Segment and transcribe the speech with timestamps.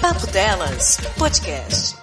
[0.00, 1.93] Papo Delas Podcast.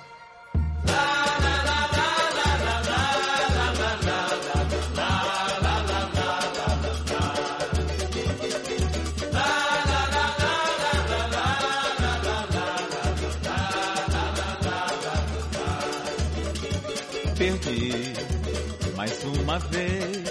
[19.52, 20.24] Uma vez.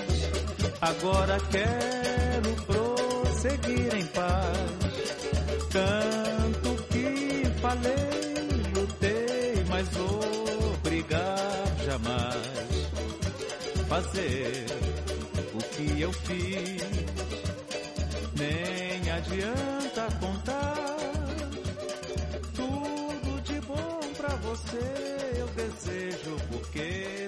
[0.80, 5.10] Agora quero prosseguir em paz.
[5.70, 11.36] Tanto que falei, lutei, mas obrigar
[11.84, 12.60] jamais.
[13.88, 14.66] Fazer
[15.52, 16.82] o que eu fiz,
[18.38, 20.96] nem adianta contar.
[22.54, 27.19] Tudo de bom pra você eu desejo, porque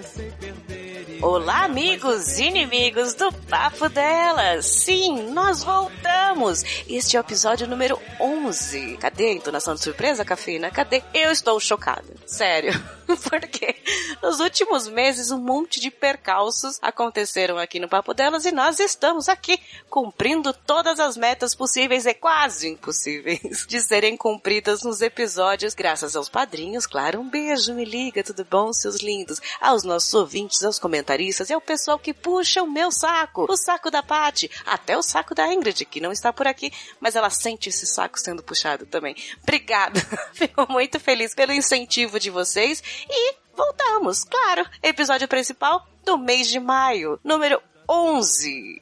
[1.23, 4.65] Olá, amigos e inimigos do Papo Delas!
[4.65, 6.63] Sim, nós voltamos!
[6.85, 8.97] Este é o episódio número 11.
[8.97, 10.69] Cadê a entonação de surpresa, Cafina?
[10.69, 11.01] Cadê?
[11.13, 12.03] Eu estou chocada.
[12.27, 12.73] Sério.
[13.29, 13.75] Porque
[14.21, 19.29] nos últimos meses um monte de percalços aconteceram aqui no Papo Delas e nós estamos
[19.29, 26.15] aqui cumprindo todas as metas possíveis e quase impossíveis de serem cumpridas nos episódios, graças
[26.15, 27.19] aos padrinhos, claro.
[27.19, 29.39] Um beijo, me liga, tudo bom, seus lindos?
[29.61, 30.79] Aos nossos ouvintes, aos
[31.13, 35.03] comentaristas e ao pessoal que puxa o meu saco, o saco da Paty, até o
[35.03, 38.85] saco da Ingrid, que não está por aqui, mas ela sente esse saco sendo puxado
[38.85, 39.15] também.
[39.41, 39.99] Obrigada!
[40.33, 46.59] Fico muito feliz pelo incentivo de vocês e voltamos, claro, episódio principal do mês de
[46.59, 48.81] maio, número 11.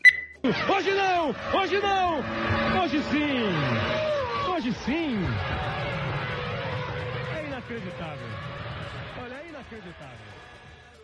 [0.73, 1.35] Hoje não!
[1.59, 2.19] Hoje não!
[2.81, 4.51] Hoje sim!
[4.51, 5.30] Hoje sim!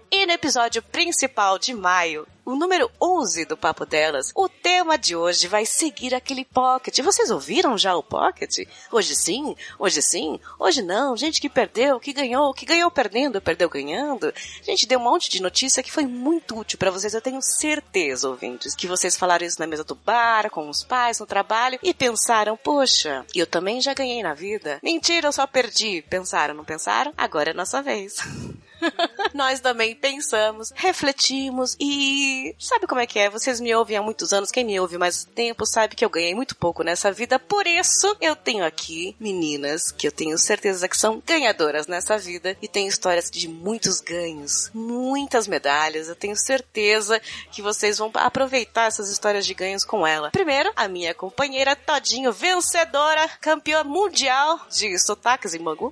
[0.09, 5.17] E no episódio principal de maio, o número 11 do Papo Delas, o tema de
[5.17, 7.02] hoje vai seguir aquele pocket.
[7.02, 8.66] Vocês ouviram já o pocket?
[8.89, 11.17] Hoje sim, hoje sim, hoje não.
[11.17, 14.34] Gente que perdeu, que ganhou, que ganhou perdendo, perdeu ganhando.
[14.63, 17.13] Gente, deu um monte de notícia que foi muito útil para vocês.
[17.13, 21.19] Eu tenho certeza, ouvintes, que vocês falaram isso na mesa do bar, com os pais,
[21.19, 24.79] no trabalho e pensaram, poxa, eu também já ganhei na vida.
[24.81, 26.01] Mentira, eu só perdi.
[26.09, 27.13] Pensaram, não pensaram?
[27.17, 28.16] Agora é nossa vez.
[29.34, 33.30] Nós também pensamos, refletimos e sabe como é que é?
[33.30, 36.34] Vocês me ouvem há muitos anos, quem me ouve mais tempo sabe que eu ganhei
[36.34, 40.98] muito pouco nessa vida, por isso eu tenho aqui meninas que eu tenho certeza que
[40.98, 46.08] são ganhadoras nessa vida e têm histórias de muitos ganhos, muitas medalhas.
[46.08, 47.22] Eu tenho certeza
[47.52, 50.32] que vocês vão aproveitar essas histórias de ganhos com ela.
[50.32, 55.92] Primeiro, a minha companheira Todinho, vencedora, campeã mundial de sotaques em Bangu.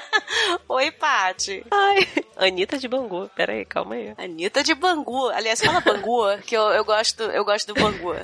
[0.68, 1.64] Oi, Paty.
[1.70, 3.28] Ai, Anitta de Bangu.
[3.34, 4.14] Pera aí, calma aí.
[4.18, 5.28] Anitta de Bangu.
[5.28, 8.14] Aliás, fala Bangu, que eu, eu gosto, eu gosto do Bangu.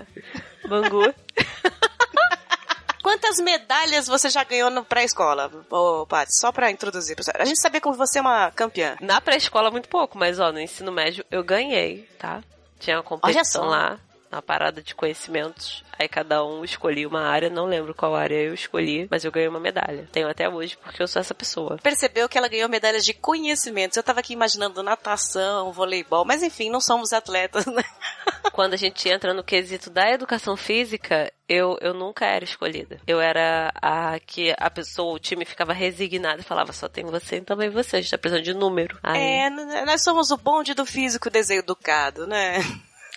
[0.67, 1.15] Bangu.
[3.03, 6.37] Quantas medalhas você já ganhou no pré-escola, ô Paty?
[6.41, 7.37] Só pra introduzir, pessoal.
[7.39, 8.97] A gente sabia como você é uma campeã.
[9.01, 12.43] Na pré-escola, muito pouco, mas ó, no ensino médio eu ganhei, tá?
[12.81, 14.01] Tinha uma competição lá,
[14.37, 15.85] uma parada de conhecimentos.
[15.99, 19.49] Aí cada um escolhia uma área, não lembro qual área eu escolhi, mas eu ganhei
[19.49, 20.09] uma medalha.
[20.13, 21.79] Tenho até hoje porque eu sou essa pessoa.
[21.83, 23.97] Percebeu que ela ganhou medalhas de conhecimentos.
[23.97, 27.83] Eu tava aqui imaginando natação, voleibol, mas enfim, não somos atletas, né?
[28.53, 33.01] Quando a gente entra no quesito da educação física, eu, eu nunca era escolhida.
[33.07, 37.37] Eu era a que a pessoa, o time ficava resignado e falava, só tem você,
[37.37, 38.99] então vem você, a gente tá precisando de número.
[39.03, 39.51] Aí, É,
[39.85, 42.59] nós somos o bonde do físico deseducado, né?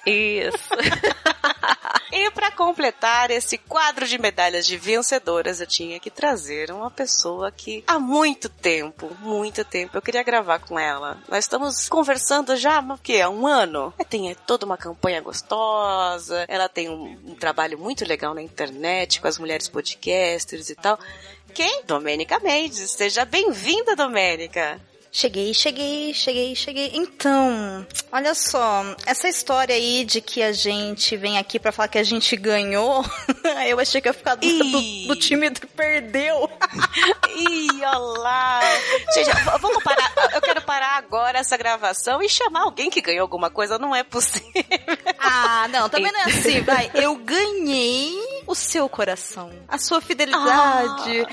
[0.10, 0.70] Isso.
[2.12, 7.52] E para completar esse quadro de medalhas de vencedoras, eu tinha que trazer uma pessoa
[7.52, 11.18] que há muito tempo, muito tempo, eu queria gravar com ela.
[11.28, 13.22] Nós estamos conversando já, o quê?
[13.22, 13.94] Há um ano?
[13.98, 19.22] Ela tem toda uma campanha gostosa, ela tem um, um trabalho muito legal na internet
[19.22, 20.98] com as mulheres podcasters e tal.
[21.54, 21.84] Quem?
[21.86, 22.90] Domênica Mendes.
[22.92, 24.82] Seja bem-vinda, Domênica.
[25.12, 26.92] Cheguei, cheguei, cheguei, cheguei.
[26.94, 31.98] Então, olha só, essa história aí de que a gente vem aqui pra falar que
[31.98, 33.04] a gente ganhou,
[33.68, 36.50] eu achei que ia ficar do, do, do time que perdeu.
[37.36, 38.60] Ih, olá!
[39.14, 40.14] Gente, vamos parar.
[40.34, 43.80] Eu quero parar agora essa gravação e chamar alguém que ganhou alguma coisa.
[43.80, 44.64] Não é possível.
[45.18, 46.92] Ah, não, também não é assim, vai.
[46.94, 48.20] Eu ganhei
[48.50, 51.24] o seu coração, a sua fidelidade,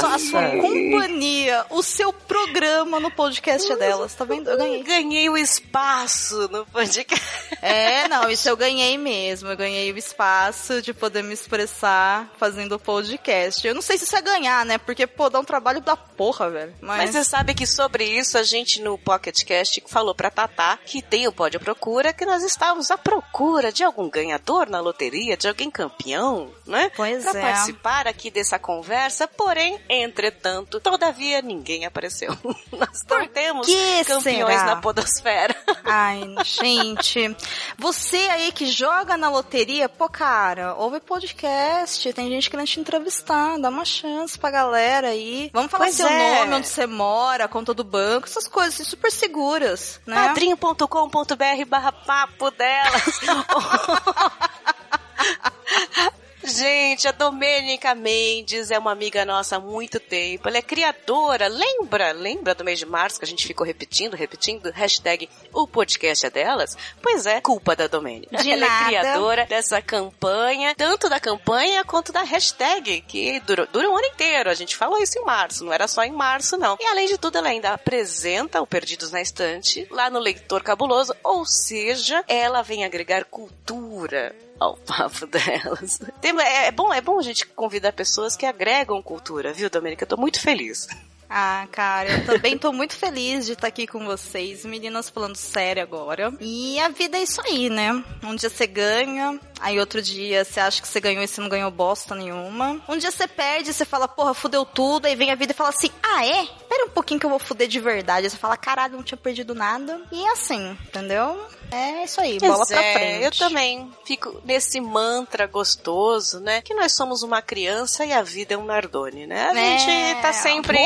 [0.00, 4.48] só, a sua companhia, o seu programa no podcast delas, tá vendo?
[4.48, 4.82] Eu ganhei.
[4.84, 7.20] Ganhei o espaço no podcast.
[7.60, 9.48] É, não, isso eu ganhei mesmo.
[9.48, 13.66] Eu ganhei o espaço de poder me expressar fazendo o podcast.
[13.66, 14.78] Eu não sei se isso é ganhar, né?
[14.78, 16.74] Porque, pô, dá um trabalho da porra, velho.
[16.80, 20.78] Mas Mas, você sabe que sobre isso a gente no Pocket Cast falou pra Tatá
[20.86, 24.80] que tem o Pode à Procura, que nós estávamos à procura de algum ganhador na
[24.80, 26.90] loteria, de alguém campeão, né?
[26.96, 27.42] Pois pra é.
[27.42, 32.36] participar aqui dessa conversa, porém, entretanto, todavia ninguém apareceu.
[32.72, 34.64] Nós não temos que campeões será?
[34.64, 35.56] na podosfera.
[35.84, 37.36] Ai, gente.
[37.78, 42.12] Você aí que joga na loteria, pô, cara, ouve podcast.
[42.12, 43.58] Tem gente querendo te entrevistar.
[43.58, 45.50] Dá uma chance pra galera aí.
[45.52, 46.40] Vamos falar Pois seu é.
[46.40, 50.14] nome, onde você mora, a conta do banco, essas coisas assim, super seguras, né?
[50.14, 53.20] padrim.com.br barra papo delas.
[56.50, 60.48] Gente, a Domênica Mendes é uma amiga nossa há muito tempo.
[60.48, 61.46] Ela é criadora.
[61.46, 62.10] Lembra?
[62.10, 64.70] Lembra do mês de março que a gente ficou repetindo, repetindo?
[64.70, 66.76] Hashtag o podcast é delas?
[67.00, 68.36] Pois é, culpa da Domênica.
[68.36, 68.82] De Ela nada.
[68.82, 74.06] é criadora dessa campanha, tanto da campanha quanto da hashtag, que durou, dura um ano
[74.06, 74.50] inteiro.
[74.50, 76.76] A gente falou isso em março, não era só em março, não.
[76.80, 81.14] E além de tudo, ela ainda apresenta o Perdidos na Estante lá no Leitor Cabuloso,
[81.22, 85.98] ou seja, ela vem agregar cultura ao papo delas.
[86.20, 90.04] Tem- é, é bom, é bom a gente convidar pessoas que agregam cultura, viu, Domênica?
[90.04, 90.86] Eu tô muito feliz.
[91.32, 95.80] Ah, cara, eu também tô muito feliz de estar aqui com vocês, meninas falando sério
[95.80, 96.34] agora.
[96.40, 98.02] E a vida é isso aí, né?
[98.24, 101.48] Um dia você ganha, aí outro dia você acha que você ganhou e você não
[101.48, 102.80] ganhou bosta nenhuma.
[102.88, 105.68] Um dia você perde, você fala, porra, fudeu tudo, aí vem a vida e fala
[105.70, 106.48] assim, ah, é?
[106.70, 108.30] Pera um pouquinho que eu vou fuder de verdade.
[108.30, 110.00] Você fala, caralho, não tinha perdido nada.
[110.12, 111.36] E assim, entendeu?
[111.72, 113.24] É isso aí, bola Pois pra é, frente.
[113.24, 116.62] Eu também fico nesse mantra gostoso, né?
[116.62, 119.50] Que nós somos uma criança e a vida é um Nardone, né?
[119.50, 120.78] A É, gente tá sempre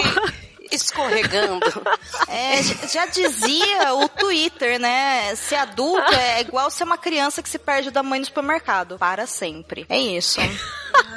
[0.72, 1.66] escorregando.
[2.28, 5.34] É, já dizia o Twitter, né?
[5.36, 8.98] Ser adulto é igual ser uma criança que se perde da mãe no supermercado.
[8.98, 9.86] Para sempre.
[9.88, 10.40] É isso.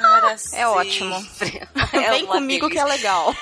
[0.00, 1.14] Para É ótimo.
[1.38, 1.66] sempre.
[1.92, 2.96] É Vem comigo que é delícia.
[2.96, 3.34] legal.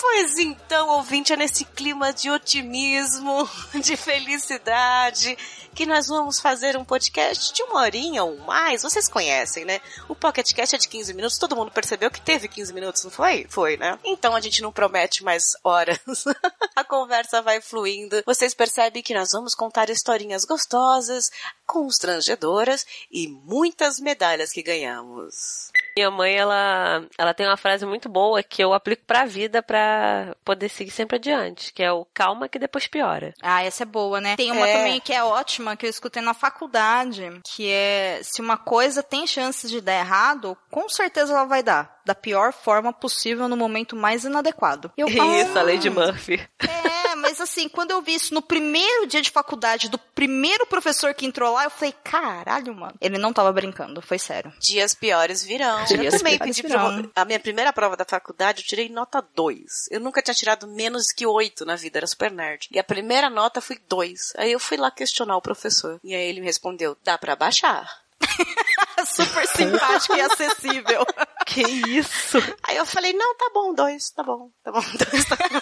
[0.00, 3.48] Pois então, ouvinte, é nesse clima de otimismo,
[3.82, 5.36] de felicidade,
[5.74, 8.82] que nós vamos fazer um podcast de uma horinha ou mais.
[8.82, 9.80] Vocês conhecem, né?
[10.08, 13.46] O PocketCast é de 15 minutos, todo mundo percebeu que teve 15 minutos, não foi?
[13.48, 13.98] Foi, né?
[14.04, 15.98] Então a gente não promete mais horas.
[16.76, 18.22] a conversa vai fluindo.
[18.24, 21.28] Vocês percebem que nós vamos contar historinhas gostosas,
[21.66, 25.70] constrangedoras e muitas medalhas que ganhamos.
[25.98, 30.32] Minha mãe, ela, ela tem uma frase muito boa que eu aplico pra vida pra
[30.44, 33.34] poder seguir sempre adiante, que é o calma que depois piora.
[33.42, 34.36] Ah, essa é boa, né?
[34.36, 34.76] Tem uma É.
[34.78, 39.26] também que é ótima, que eu escutei na faculdade, que é se uma coisa tem
[39.26, 41.98] chances de dar errado, com certeza ela vai dar.
[42.06, 44.92] Da pior forma possível no momento mais inadequado.
[44.96, 46.40] Eu Isso, a lei de "Hum, Murphy.
[46.62, 46.87] É,
[47.18, 51.26] mas assim, quando eu vi isso no primeiro dia de faculdade, do primeiro professor que
[51.26, 52.94] entrou lá, eu falei, caralho, mano.
[53.00, 54.52] Ele não tava brincando, foi sério.
[54.60, 55.84] Dias piores virão.
[55.84, 56.78] Dias eu também pedi virão.
[57.02, 59.88] prova- A minha primeira prova da faculdade, eu tirei nota 2.
[59.90, 62.68] Eu nunca tinha tirado menos que 8 na vida, era super nerd.
[62.70, 64.32] E a primeira nota foi 2.
[64.36, 66.00] Aí eu fui lá questionar o professor.
[66.04, 67.88] E aí ele me respondeu, dá pra baixar.
[69.06, 71.06] Super simpático e acessível.
[71.48, 72.36] Que isso?
[72.62, 75.60] Aí eu falei, não, tá bom, 2, tá bom, tá bom, 2, tá bom.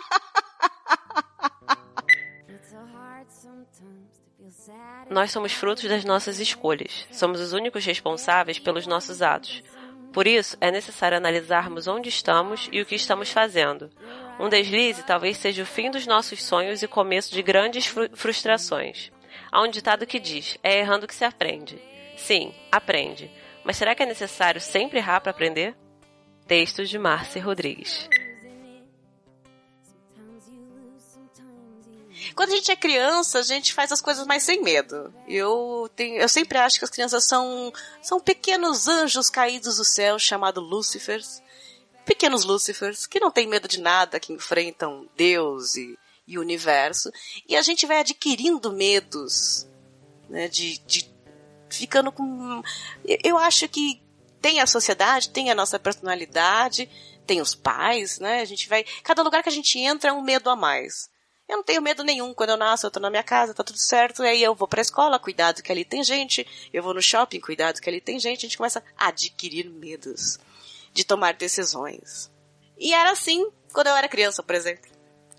[5.08, 7.06] Nós somos frutos das nossas escolhas.
[7.10, 9.62] Somos os únicos responsáveis pelos nossos atos.
[10.12, 13.90] Por isso, é necessário analisarmos onde estamos e o que estamos fazendo.
[14.38, 19.12] Um deslize talvez seja o fim dos nossos sonhos e começo de grandes fru- frustrações.
[19.52, 21.80] Há um ditado que diz: é errando que se aprende.
[22.16, 23.30] Sim, aprende.
[23.64, 25.76] Mas será que é necessário sempre errar para aprender?
[26.46, 28.08] Textos de Márcia Rodrigues.
[32.34, 35.12] Quando a gente é criança, a gente faz as coisas mais sem medo.
[35.26, 37.72] Eu, tenho, eu sempre acho que as crianças são,
[38.02, 41.42] são pequenos anjos caídos do céu, chamados Lúcifers.
[42.04, 47.10] Pequenos Lúcifers, que não têm medo de nada, que enfrentam Deus e, e o universo.
[47.48, 49.66] E a gente vai adquirindo medos,
[50.28, 51.10] né, de, de
[51.68, 52.62] ficando com...
[53.04, 54.02] Eu acho que
[54.40, 56.90] tem a sociedade, tem a nossa personalidade,
[57.26, 58.40] tem os pais, né?
[58.40, 58.84] A gente vai...
[59.02, 61.09] Cada lugar que a gente entra é um medo a mais.
[61.50, 62.32] Eu não tenho medo nenhum.
[62.32, 64.22] Quando eu nasço, eu tô na minha casa, tá tudo certo.
[64.22, 66.46] E aí eu vou pra escola, cuidado que ali tem gente.
[66.72, 68.38] Eu vou no shopping, cuidado que ali tem gente.
[68.38, 70.38] A gente começa a adquirir medos
[70.92, 72.30] de tomar decisões.
[72.78, 74.88] E era assim quando eu era criança, por exemplo.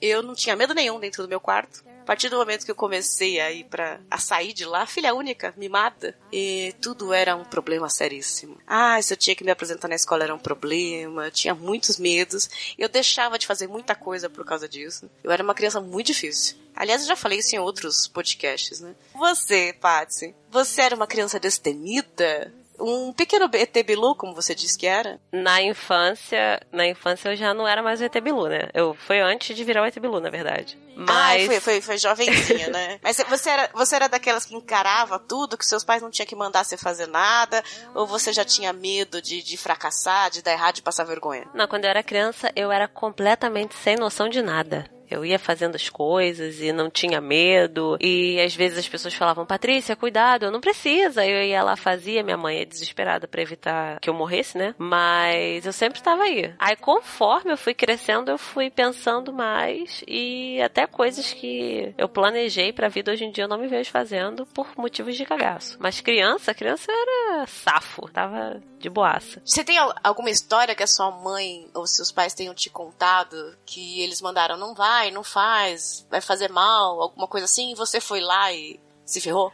[0.01, 1.82] Eu não tinha medo nenhum dentro do meu quarto.
[2.01, 5.13] A partir do momento que eu comecei a ir pra, a sair de lá, filha
[5.13, 8.58] única, mimada, e tudo era um problema seríssimo.
[8.67, 11.98] Ah, se eu tinha que me apresentar na escola era um problema, eu tinha muitos
[12.00, 15.10] medos, eu deixava de fazer muita coisa por causa disso.
[15.24, 16.58] Eu era uma criança muito difícil.
[16.75, 18.96] Aliás, eu já falei isso em outros podcasts, né?
[19.13, 22.51] Você, Patsy, você era uma criança destemida?
[22.82, 25.20] Um pequeno ET Bilu, como você disse que era?
[25.32, 28.70] Na infância, na infância eu já não era mais o ET Bilu, né?
[28.74, 30.78] Eu, foi antes de virar o ET Bilu, na verdade.
[30.96, 31.44] Mas...
[31.44, 33.00] Ah, foi, foi, foi jovenzinha, né?
[33.04, 36.36] Mas você era, você era daquelas que encarava tudo, que seus pais não tinham que
[36.36, 37.64] mandar você fazer nada?
[37.96, 41.48] Ou você já tinha medo de, de fracassar, de dar errado, de passar vergonha?
[41.54, 44.90] Não, quando eu era criança, eu era completamente sem noção de nada.
[45.12, 47.98] Eu ia fazendo as coisas e não tinha medo.
[48.00, 51.25] E às vezes as pessoas falavam, Patrícia, cuidado, eu não precisa.
[51.25, 52.24] Eu ia lá, fazia.
[52.24, 54.74] Minha mãe é desesperada para evitar que eu morresse, né?
[54.77, 56.53] Mas eu sempre estava aí.
[56.58, 60.03] Aí conforme eu fui crescendo, eu fui pensando mais.
[60.08, 63.91] E até coisas que eu planejei pra vida hoje em dia eu não me vejo
[63.91, 65.77] fazendo por motivos de cagaço.
[65.80, 68.10] Mas criança, criança era safo.
[68.12, 69.42] Tava de boaça.
[69.46, 74.02] Você tem alguma história que a sua mãe ou seus pais tenham te contado que
[74.02, 78.20] eles mandaram não vai, não faz, vai fazer mal, alguma coisa assim, e você foi
[78.20, 79.52] lá e se ferrou?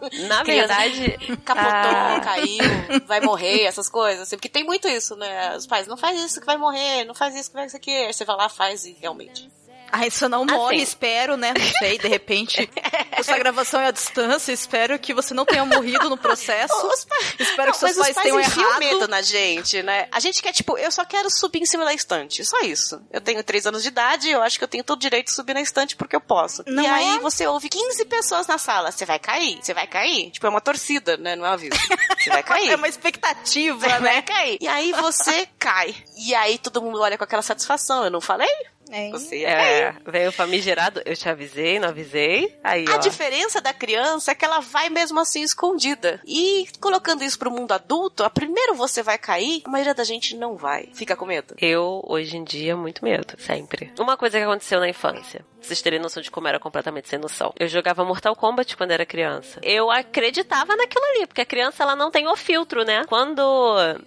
[0.28, 2.20] Na verdade, capotou, ah.
[2.24, 2.64] caiu,
[3.06, 4.22] vai morrer, essas coisas.
[4.22, 5.54] Assim, porque tem muito isso, né?
[5.56, 7.90] Os pais, não faz isso que vai morrer, não faz isso que vai isso aqui.
[7.90, 9.50] Aí você vai lá, faz e realmente.
[9.92, 10.82] Aí você não morre, Assim.
[10.84, 11.52] espero, né?
[11.56, 12.68] Não sei, de repente,
[13.12, 16.74] essa gravação é à distância, espero que você não tenha morrido no processo.
[16.86, 17.06] Os
[17.38, 18.78] Espero que Não, seus mas os pais pais tenham errado.
[18.78, 20.08] medo na gente, né?
[20.12, 22.44] A gente quer, tipo, eu só quero subir em cima da estante.
[22.44, 23.00] Só isso.
[23.10, 25.32] Eu tenho três anos de idade, eu acho que eu tenho todo o direito de
[25.32, 26.62] subir na estante porque eu posso.
[26.66, 26.90] Não e é?
[26.90, 28.90] aí você ouve 15 pessoas na sala.
[28.92, 29.58] Você vai cair?
[29.62, 30.30] Você vai cair?
[30.30, 31.34] Tipo, é uma torcida, né?
[31.36, 31.76] Não é um aviso.
[32.18, 32.70] Você vai cair.
[32.70, 34.22] É uma expectativa, Você vai né?
[34.22, 34.58] cair.
[34.60, 35.94] E aí você cai.
[36.16, 38.04] E aí todo mundo olha com aquela satisfação.
[38.04, 38.48] Eu não falei?
[38.90, 39.10] É.
[39.10, 39.82] Você ia cair.
[39.82, 42.56] É, veio famigerado, eu te avisei, não avisei.
[42.62, 42.98] Aí, A ó.
[42.98, 46.20] diferença da criança é que ela vai mesmo assim escondida.
[46.26, 50.36] E colocando isso pro mundo adulto, a primeiro você vai cair, a maioria da gente
[50.36, 50.88] não vai.
[50.94, 51.54] Fica com medo.
[51.60, 53.92] Eu, hoje em dia, muito medo, sempre.
[53.98, 57.52] Uma coisa que aconteceu na infância, vocês terem noção de como era completamente sem noção.
[57.58, 59.60] Eu jogava Mortal Kombat quando era criança.
[59.62, 63.04] Eu acreditava naquilo ali, porque a criança, ela não tem o filtro, né?
[63.08, 63.42] Quando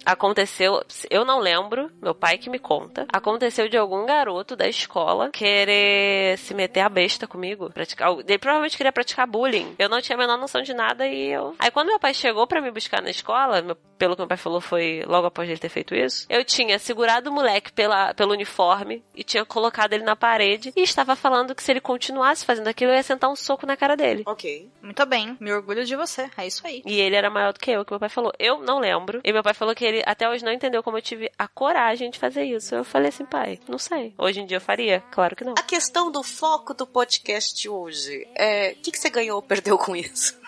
[0.04, 5.30] aconteceu, eu não lembro, meu pai que me conta, aconteceu de algum garoto da escola
[5.30, 9.74] querer se meter a besta comigo, praticar, ele provavelmente queria praticar bullying.
[9.78, 11.54] Eu não tinha a menor noção de nada e eu...
[11.58, 14.36] Aí quando meu pai chegou pra me buscar na escola, meu- pelo que meu pai
[14.36, 18.32] falou foi logo após ele ter feito isso, eu tinha segurado o moleque pela, pelo
[18.32, 22.68] uniforme e tinha colocado ele na parede e estava falando que se ele continuasse fazendo
[22.68, 24.22] aquilo, eu ia sentar um soco na cara dele.
[24.24, 24.70] Ok.
[24.80, 26.30] Muito bem, me orgulho de você.
[26.36, 26.80] É isso aí.
[26.86, 28.32] E ele era maior do que eu, que meu pai falou.
[28.38, 29.20] Eu não lembro.
[29.24, 32.08] E meu pai falou que ele até hoje não entendeu como eu tive a coragem
[32.10, 32.72] de fazer isso.
[32.74, 34.14] Eu falei assim, pai, não sei.
[34.16, 35.02] Hoje em dia eu faria?
[35.10, 35.54] Claro que não.
[35.58, 39.76] A questão do foco do podcast hoje é o que, que você ganhou ou perdeu
[39.76, 40.38] com isso?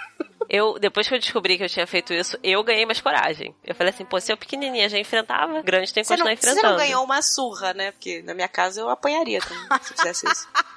[0.48, 3.52] Eu, depois que eu descobri que eu tinha feito isso, eu ganhei mais coragem.
[3.64, 6.36] Eu falei assim, pô, se eu pequenininha já enfrentava, grande tem que Você não, continuar
[6.36, 6.72] você enfrentando.
[6.72, 7.90] não ganhou uma surra, né?
[7.90, 10.48] Porque na minha casa eu apanharia também, se fizesse isso.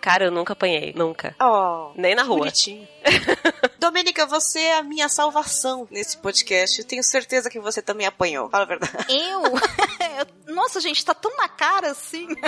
[0.00, 0.92] Cara, eu nunca apanhei.
[0.94, 1.34] Nunca.
[1.40, 2.38] Oh, Nem na rua.
[2.38, 2.86] bonitinho.
[3.78, 6.78] Domênica, você é a minha salvação nesse podcast.
[6.80, 8.48] Eu tenho certeza que você também apanhou.
[8.50, 8.94] Fala a verdade.
[9.08, 9.42] Eu?
[10.46, 12.28] Eu- Nossa, gente, tá tão na cara assim.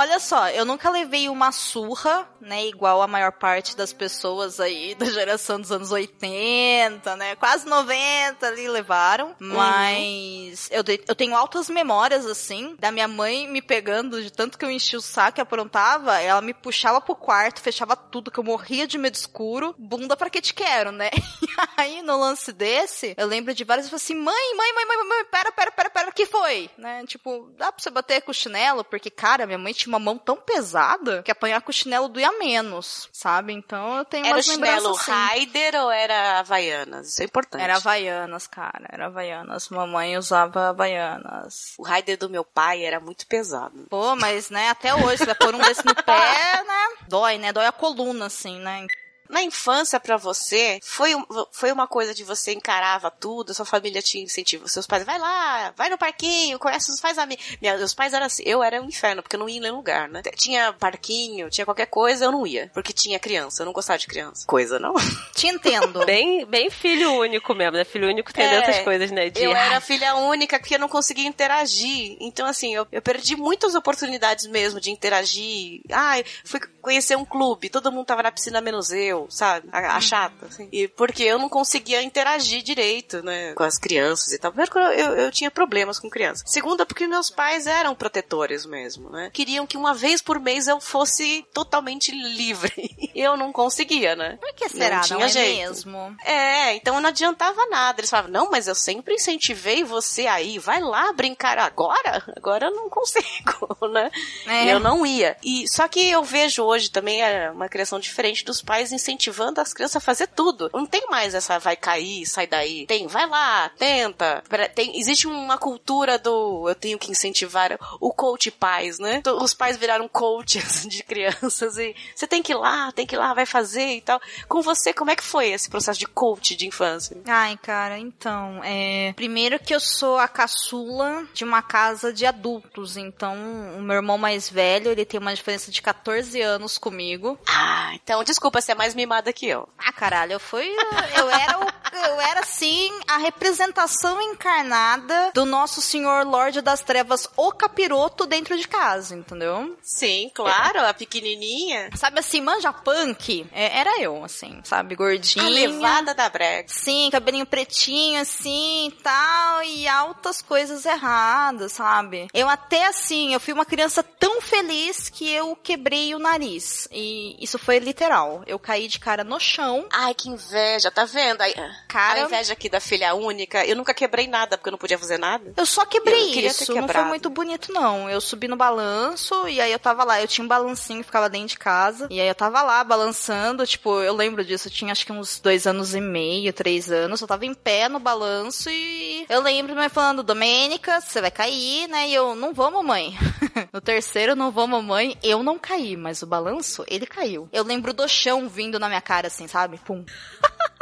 [0.00, 4.94] Olha só, eu nunca levei uma surra, né, igual a maior parte das pessoas aí
[4.96, 11.34] da geração dos anos 80, né, quase 90 ali levaram, mas eu, de- eu tenho
[11.34, 15.40] altas memórias, assim, da minha mãe me pegando de tanto que eu enchi o saco
[15.40, 19.74] e aprontava, ela me puxava pro quarto, fechava tudo, que eu morria de medo escuro,
[19.76, 21.10] bunda pra que te quero, né,
[21.42, 25.08] e aí no lance desse, eu lembro de várias vezes assim, mãe, mãe, mãe, mãe,
[25.08, 26.70] mãe, pera, pera, pera, pera, o que foi?
[26.78, 28.84] Né, tipo, dá pra você bater com o chinelo?
[28.84, 32.32] Porque, cara, minha mãe tinha uma mão tão pesada que apanhar com o chinelo doía
[32.32, 33.52] menos, sabe?
[33.52, 35.10] Então eu tenho Era o umas chinelo lembranças assim.
[35.10, 37.08] Raider ou era Havaianas?
[37.08, 37.62] Isso é importante.
[37.62, 39.68] Era Havaianas, cara, era Havaianas.
[39.68, 41.74] Mamãe usava Havaianas.
[41.78, 43.86] O Raider do meu pai era muito pesado.
[43.88, 46.88] Pô, mas, né, até hoje, você vai pôr um desse no pé, né?
[47.08, 47.52] Dói, né?
[47.52, 48.86] Dói a coluna, assim, né?
[49.28, 54.00] Na infância, pra você, foi, um- foi uma coisa de você encarava tudo, sua família
[54.02, 57.44] te incentiva, seus pais, vai lá, vai no parquinho, conhece os pais amigos.
[57.60, 60.08] Meus pais eram assim, eu era um inferno, porque eu não ia em nenhum lugar,
[60.08, 60.22] né?
[60.36, 64.06] Tinha parquinho, tinha qualquer coisa, eu não ia, porque tinha criança, eu não gostava de
[64.06, 64.46] criança.
[64.46, 64.94] Coisa, não?
[65.34, 66.04] Te entendo.
[66.08, 67.84] Bem, bem filho único mesmo, né?
[67.84, 69.28] Filho único tem É, dessas coisas, né?
[69.30, 72.16] De, Eu "Ai, era filha única que eu não conseguia interagir.
[72.20, 75.80] Então, assim, eu, eu perdi muitas oportunidades mesmo de interagir.
[75.90, 79.17] Ai, fui conhecer um clube, todo mundo tava na piscina menos eu.
[79.18, 79.68] Eu, sabe?
[79.72, 80.68] A, a chata, assim.
[80.72, 83.52] E porque eu não conseguia interagir direito, né?
[83.54, 84.52] Com as crianças e tal.
[84.52, 86.50] Primeiro que eu, eu, eu tinha problemas com crianças.
[86.50, 89.30] Segunda, porque meus pais eram protetores mesmo, né?
[89.32, 92.96] Queriam que uma vez por mês eu fosse totalmente livre.
[93.14, 94.38] eu não conseguia, né?
[94.40, 94.96] Por que será?
[94.96, 95.68] Não, tinha não é jeito.
[95.68, 96.16] mesmo?
[96.24, 98.00] É, então não adiantava nada.
[98.00, 102.22] Eles falavam, não, mas eu sempre incentivei você aí, vai lá brincar agora?
[102.36, 104.10] Agora eu não consigo, né?
[104.46, 104.64] É.
[104.64, 105.36] E eu não ia.
[105.42, 109.72] E só que eu vejo hoje também é uma criação diferente dos pais incentivando as
[109.72, 110.70] crianças a fazer tudo.
[110.72, 112.86] Não tem mais essa vai cair, sai daí.
[112.86, 114.42] Tem, vai lá, tenta.
[114.74, 119.16] Tem, existe uma cultura do eu tenho que incentivar o coach pais, né?
[119.16, 123.14] Então, Os pais viraram coaches de crianças e você tem que ir lá, tem que
[123.14, 124.20] ir lá, vai fazer e tal.
[124.48, 127.16] Com você, como é que foi esse processo de coach de infância?
[127.26, 129.12] Ai, cara, então, é...
[129.14, 133.34] Primeiro que eu sou a caçula de uma casa de adultos, então
[133.76, 137.38] o meu irmão mais velho, ele tem uma diferença de 14 anos comigo.
[137.46, 139.68] Ah, então desculpa, você é mais mimada que eu.
[139.78, 140.68] Ah, caralho, eu fui...
[141.16, 141.66] Eu era, o,
[142.10, 148.56] eu era, assim, a representação encarnada do nosso senhor Lorde das Trevas, o capiroto, dentro
[148.58, 149.76] de casa, entendeu?
[149.82, 151.90] Sim, claro, a pequenininha.
[151.94, 153.46] Sabe assim, manja punk?
[153.52, 154.96] É, era eu, assim, sabe?
[154.96, 155.46] Gordinha.
[155.46, 156.68] A levada da brega.
[156.68, 162.26] Sim, cabelinho pretinho, assim, tal, e altas coisas erradas, sabe?
[162.34, 166.88] Eu até, assim, eu fui uma criança tão feliz que eu quebrei o nariz.
[166.90, 168.42] E isso foi literal.
[168.46, 169.86] Eu caí de cara no chão.
[169.92, 171.40] Ai, que inveja, tá vendo?
[171.42, 171.54] Ai,
[171.86, 173.64] Cara- A inveja aqui da filha única.
[173.64, 175.52] Eu nunca quebrei nada porque eu não podia fazer nada.
[175.56, 178.08] Eu só quebrei Eu isso, não foi muito bonito não.
[178.08, 181.28] Eu subi no balanço e aí eu tava lá, eu tinha um balancinho que ficava
[181.28, 182.06] dentro de casa.
[182.10, 185.38] E aí eu tava lá balançando, tipo, eu lembro disso, eu tinha acho que uns
[185.40, 187.20] dois anos e meio, três anos.
[187.20, 191.30] Eu tava em pé no balanço e eu lembro minha mãe falando, Domênica, você vai
[191.30, 192.08] cair, né?
[192.08, 193.16] E eu, não vou, mamãe.
[193.72, 195.16] no terceiro, não vou, mamãe.
[195.22, 197.48] Eu não caí, mas o balanço, ele caiu.
[197.52, 199.78] Eu lembro do chão vindo na minha cara, assim, sabe?
[199.78, 200.04] Pum.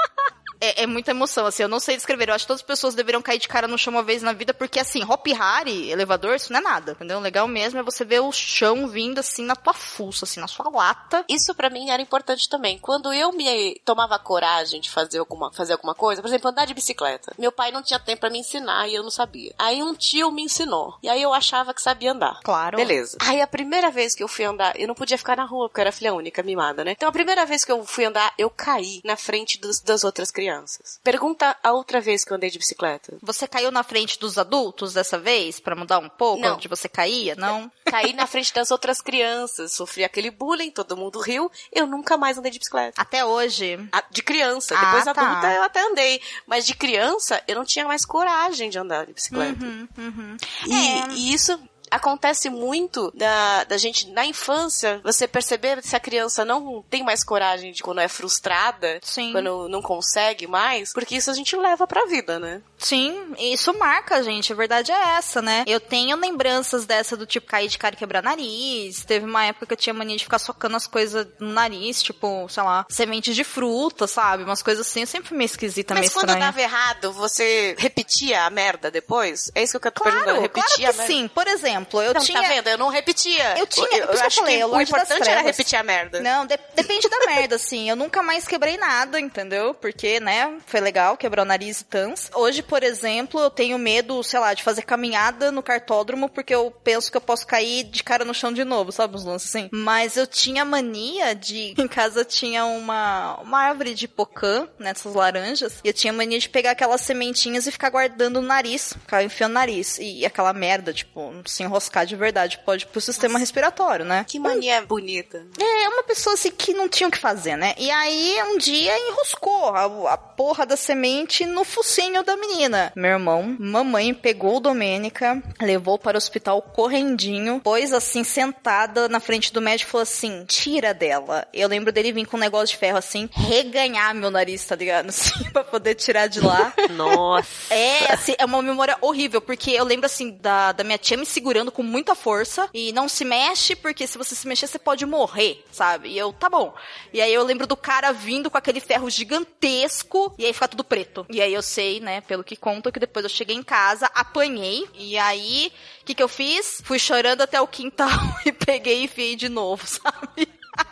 [0.67, 2.29] É, é muita emoção, assim, eu não sei descrever.
[2.29, 4.33] Eu acho que todas as pessoas deveriam cair de cara no chão uma vez na
[4.33, 7.19] vida, porque assim, Hop Harry, elevador, isso não é nada, entendeu?
[7.19, 10.49] O legal mesmo é você ver o chão vindo assim na tua fuça, assim, na
[10.49, 11.25] sua lata.
[11.29, 12.79] Isso pra mim era importante também.
[12.79, 16.75] Quando eu me tomava coragem de fazer alguma, fazer alguma coisa, por exemplo, andar de
[16.75, 17.33] bicicleta.
[17.39, 19.55] Meu pai não tinha tempo pra me ensinar e eu não sabia.
[19.59, 20.97] Aí um tio me ensinou.
[21.03, 22.41] E aí eu achava que sabia andar.
[22.43, 22.77] Claro.
[22.77, 23.17] Beleza.
[23.21, 25.81] Aí a primeira vez que eu fui andar, eu não podia ficar na rua, porque
[25.81, 26.93] eu era filha única, mimada, né?
[26.93, 30.31] Então a primeira vez que eu fui andar, eu caí na frente dos- das outras
[30.31, 30.56] crianças.
[31.03, 33.17] Pergunta a outra vez que eu andei de bicicleta.
[33.23, 36.55] Você caiu na frente dos adultos dessa vez, pra mudar um pouco Não.
[36.57, 37.35] onde você caía?
[37.37, 37.71] Não?
[37.85, 42.39] Caí na frente das outras crianças, sofri aquele bullying, todo mundo riu, eu nunca mais
[42.39, 43.01] andei de bicicleta.
[43.01, 43.79] Até hoje.
[43.93, 45.11] Ah, De criança, Ah, depois tá.
[45.11, 46.21] adulta eu até andei.
[46.47, 49.65] Mas de criança eu não tinha mais coragem de andar de bicicleta.
[49.65, 50.37] Uhum, uhum.
[50.67, 51.09] E, É.
[51.13, 51.59] e isso
[51.91, 57.25] acontece muito da, da gente na infância, você perceber se a criança não tem mais
[57.25, 59.33] coragem de quando é frustrada, Sim.
[59.33, 62.61] quando não consegue mais, porque isso a gente leva pra vida, né?
[62.79, 65.65] Sim, isso marca a gente, a verdade é essa, né?
[65.67, 69.05] Eu tenho lembranças dessa do tipo cair de cara e quebrar nariz.
[69.05, 72.47] Teve uma época que eu tinha mania de ficar socando as coisas no nariz, tipo,
[72.49, 74.43] sei lá, sementes de fruta, sabe?
[74.45, 76.47] Umas coisas assim, eu sempre meio esquisita, meio Mas quando estranha.
[76.47, 79.51] dava errado, você repetia a merda depois?
[79.55, 80.49] É isso que eu tô Claro, perguntando.
[80.51, 81.07] claro Repetia que a merda?
[81.13, 81.29] sim.
[81.29, 82.43] Por exemplo, eu Não, tinha...
[82.43, 82.69] tá vendo?
[82.69, 83.59] Eu não repetia.
[83.59, 86.21] Eu tinha- Eu, eu acho falei, que o importante era repetir a merda.
[86.21, 87.89] Não, de- depende da merda, assim.
[87.89, 89.75] Eu nunca mais quebrei nada, entendeu?
[89.75, 92.31] Porque, né, foi legal quebrar o nariz e tans.
[92.35, 96.71] Hoje, por exemplo, eu tenho medo, sei lá, de fazer caminhada no cartódromo, porque eu
[96.71, 99.17] penso que eu posso cair de cara no chão de novo, sabe?
[99.17, 99.69] Uns lances assim.
[99.73, 101.75] Mas eu tinha mania de.
[101.79, 106.49] Em casa tinha uma, uma árvore de pocã, nessas laranjas, e eu tinha mania de
[106.49, 109.99] pegar aquelas sementinhas e ficar guardando no nariz, ficar enfiando no nariz.
[109.99, 114.25] E, aquela merda, tipo, se enroscar de verdade, pode ir pro sistema respiratório, né?
[114.27, 115.47] Que mania bonita.
[115.59, 117.75] É, uma pessoa assim que não tinha o que fazer, né?
[117.79, 122.93] E aí, um dia enroscou a, a porra da semente no focinho da menina.
[122.95, 129.53] Meu irmão, mamãe pegou Domênica, levou para o hospital correndinho, pôs assim, sentada na frente
[129.53, 131.47] do médico e falou assim: tira dela.
[131.53, 135.07] Eu lembro dele vir com um negócio de ferro assim, reganhar meu nariz, tá ligado?
[135.17, 136.73] Assim, pra poder tirar de lá.
[136.91, 137.73] Nossa.
[137.73, 141.25] É, assim, é uma memória horrível, porque eu lembro, assim, da, da minha tia me
[141.25, 145.05] segurando com muita força e não se mexe, porque se você se mexer, você pode
[145.07, 146.11] morrer, sabe?
[146.11, 146.75] E eu, tá bom.
[147.13, 150.85] E aí eu lembro do cara vindo com aquele ferro gigantesco e aí fica tudo
[150.85, 151.27] preto.
[151.31, 154.87] E aí eu sei, né, pelo que contam, que depois eu cheguei em casa, apanhei,
[154.95, 156.81] e aí, o que que eu fiz?
[156.85, 158.09] Fui chorando até o quintal
[158.45, 160.49] e peguei e enfiei de novo, sabe?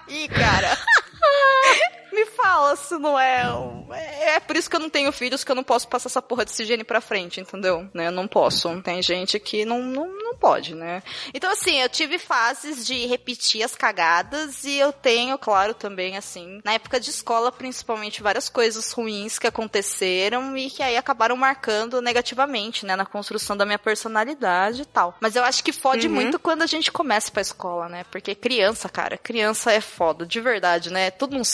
[0.09, 0.79] Aí, cara.
[2.15, 5.43] Me fala se não é, um- é é por isso que eu não tenho filhos,
[5.45, 7.89] que eu não posso passar essa porra desse gene pra frente, entendeu?
[7.95, 8.07] Né?
[8.09, 8.81] Eu não posso.
[8.83, 11.03] Tem gente que não, não, não pode, né?
[11.33, 16.61] Então, assim, eu tive fases de repetir as cagadas e eu tenho, claro, também, assim,
[16.65, 22.01] na época de escola, principalmente, várias coisas ruins que aconteceram e que aí acabaram marcando
[22.03, 25.17] negativamente, né, na construção da minha personalidade e tal.
[25.21, 26.15] Mas eu acho que fode Uhum.
[26.15, 28.05] muito quando a gente começa pra escola, né?
[28.11, 31.11] Porque criança, cara, criança é foda, de verdade, né?
[31.11, 31.49] Tudo uns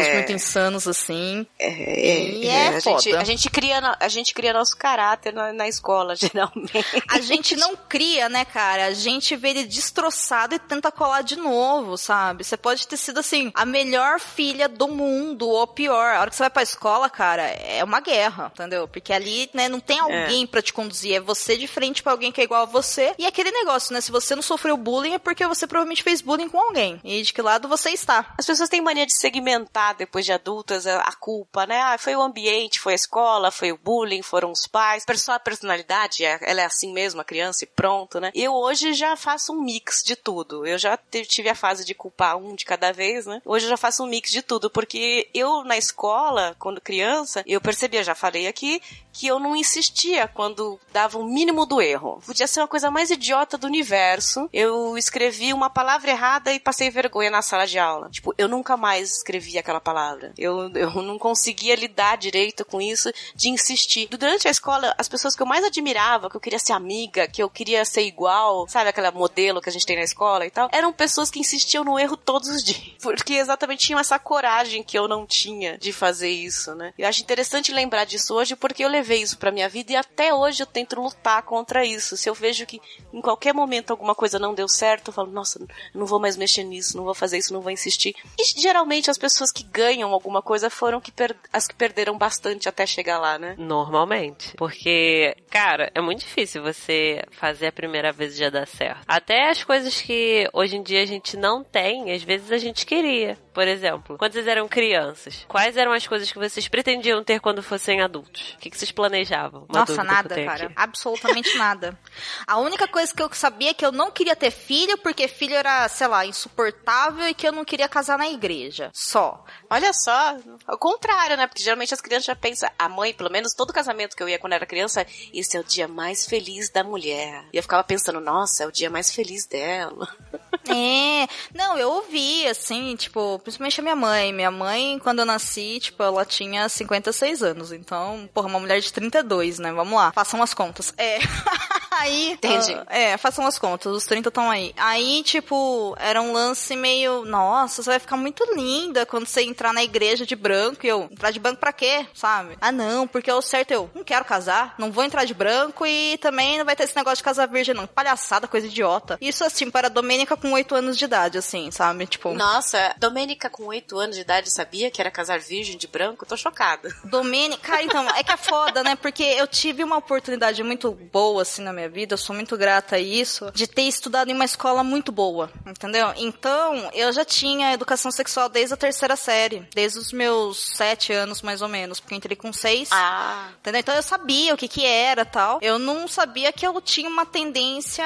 [0.00, 0.14] É.
[0.14, 1.46] muito insanos, assim.
[1.58, 3.20] É, E é a, gente, foda.
[3.20, 6.72] a gente cria a gente cria nosso caráter na, na escola, geralmente.
[7.08, 8.86] A gente não cria, né, cara?
[8.86, 12.44] A gente vê ele destroçado e tenta colar de novo, sabe?
[12.44, 16.14] Você pode ter sido, assim, a melhor filha do mundo, ou pior.
[16.14, 18.88] A hora que você vai pra escola, cara, é uma guerra, entendeu?
[18.88, 21.16] Porque ali, né, não tem alguém pra te conduzir.
[21.16, 23.14] É você de frente pra alguém que é igual a você.
[23.18, 24.00] E aquele negócio, né?
[24.00, 27.00] Se você não sofreu bullying, é porque você provavelmente fez bullying com alguém.
[27.04, 28.34] E de que lado você está.
[28.38, 31.80] As pessoas têm mania de segmentar depois de adultas a, culpa, né?
[31.80, 35.04] Ah, foi o ambiente, foi a escola, foi o bullying, foram os pais.
[35.16, 38.30] Só a personalidade, é- ela é assim mesmo, a criança, e pronto, né?
[38.34, 40.66] Eu hoje já faço um mix de tudo.
[40.66, 43.40] Eu já tive a fase de culpar um de cada vez, né?
[43.44, 47.60] Hoje eu já faço um mix de tudo, porque eu na escola, quando criança, eu
[47.60, 52.20] percebia, já falei aqui, que eu não insistia quando dava o mínimo do erro.
[52.26, 54.48] Podia ser uma coisa mais idiota do universo.
[54.52, 58.10] Eu escrevi uma palavra errada e passei vergonha na sala de aula.
[58.10, 60.32] Tipo, eu nunca mais escrevi aquela palavra.
[60.36, 64.08] Eu, eu não conseguia lidar direito com isso de insistir.
[64.08, 67.42] Durante a escola, as pessoas que eu mais admirava, que eu queria ser amiga, que
[67.42, 70.68] eu queria ser igual, sabe aquela modelo que a gente tem na escola e tal,
[70.72, 72.94] eram pessoas que insistiam no erro todos os dias.
[73.00, 76.92] Porque exatamente tinham essa coragem que eu não tinha de fazer isso, né?
[76.98, 80.32] Eu acho interessante lembrar disso hoje porque eu levei isso pra minha vida e até
[80.32, 82.16] hoje eu tento lutar contra isso.
[82.16, 82.80] Se eu vejo que
[83.12, 85.60] em qualquer momento alguma coisa não deu certo, eu falo, nossa,
[85.94, 88.14] não vou mais mexer nisso, não vou fazer isso, não vou insistir.
[88.38, 91.12] E geralmente as pessoas que ganham alguma coisa foram que
[91.52, 93.54] as que perderam bastante até chegar lá, né?
[93.58, 94.54] Normalmente.
[94.56, 99.02] Porque, cara, é muito difícil você fazer a primeira vez e já dar certo.
[99.06, 102.86] Até as coisas que hoje em dia a gente não tem, às vezes a gente
[102.86, 103.38] queria.
[103.52, 107.62] Por exemplo, quando vocês eram crianças, quais eram as coisas que vocês pretendiam ter quando
[107.62, 108.54] fossem adultos?
[108.54, 109.64] O que, que vocês planejavam?
[109.68, 110.64] Uma Nossa, dúvida que eu nada, cara.
[110.66, 110.74] aqui.
[110.76, 111.98] Absolutamente nada.
[112.46, 115.54] A única coisa que eu sabia é que eu não queria ter filho, porque filho
[115.54, 118.90] era, sei lá, insuportável e que eu não queria casar na igreja.
[118.92, 119.44] Só.
[119.70, 120.36] Olha só,
[120.66, 121.46] ao contrário, né?
[121.46, 124.38] Porque geralmente as crianças já pensam, a mãe, pelo menos todo casamento que eu ia
[124.38, 127.44] quando era criança, esse é o dia mais feliz da mulher.
[127.52, 130.08] E eu ficava pensando, nossa, é o dia mais feliz dela.
[130.66, 131.28] É.
[131.54, 134.32] Não, eu ouvi, assim, tipo, principalmente a minha mãe.
[134.32, 137.70] Minha mãe, quando eu nasci, tipo, ela tinha 56 anos.
[137.70, 139.72] Então, porra, uma mulher de 32, né?
[139.72, 140.10] Vamos lá.
[140.12, 140.94] Façam as contas.
[140.96, 141.18] É.
[141.98, 142.32] Aí.
[142.32, 142.74] Entendi.
[142.74, 143.92] ah, é, façam as contas.
[143.92, 144.72] Os 30 estão aí.
[144.76, 147.24] Aí, tipo, era um lance meio.
[147.24, 150.84] Nossa, você vai ficar muito linda quando você entrar na igreja de branco.
[150.84, 152.06] E eu, entrar de branco pra quê?
[152.14, 152.56] Sabe?
[152.60, 155.86] Ah, não, porque é o certo eu não quero casar, não vou entrar de branco
[155.86, 157.86] e também não vai ter esse negócio de casar virgem, não.
[157.86, 159.18] Palhaçada, coisa idiota.
[159.20, 162.06] Isso, assim, para a Domênica com 8 anos de idade, assim, sabe?
[162.06, 162.32] Tipo.
[162.34, 166.26] Nossa, Domênica com 8 anos de idade sabia que era casar virgem de branco?
[166.26, 166.94] Tô chocada.
[167.04, 168.96] Domênica, cara, então, é que é foda, né?
[168.96, 172.96] Porque eu tive uma oportunidade muito boa, assim, na minha vida, eu sou muito grata
[172.96, 176.12] a isso, de ter estudado em uma escola muito boa, entendeu?
[176.16, 181.42] Então, eu já tinha educação sexual desde a terceira série, desde os meus sete anos,
[181.42, 182.88] mais ou menos, porque eu entrei com seis.
[182.92, 183.80] Ah, Entendeu?
[183.80, 185.58] Então eu sabia o que que era tal.
[185.62, 188.04] Eu não sabia que eu tinha uma tendência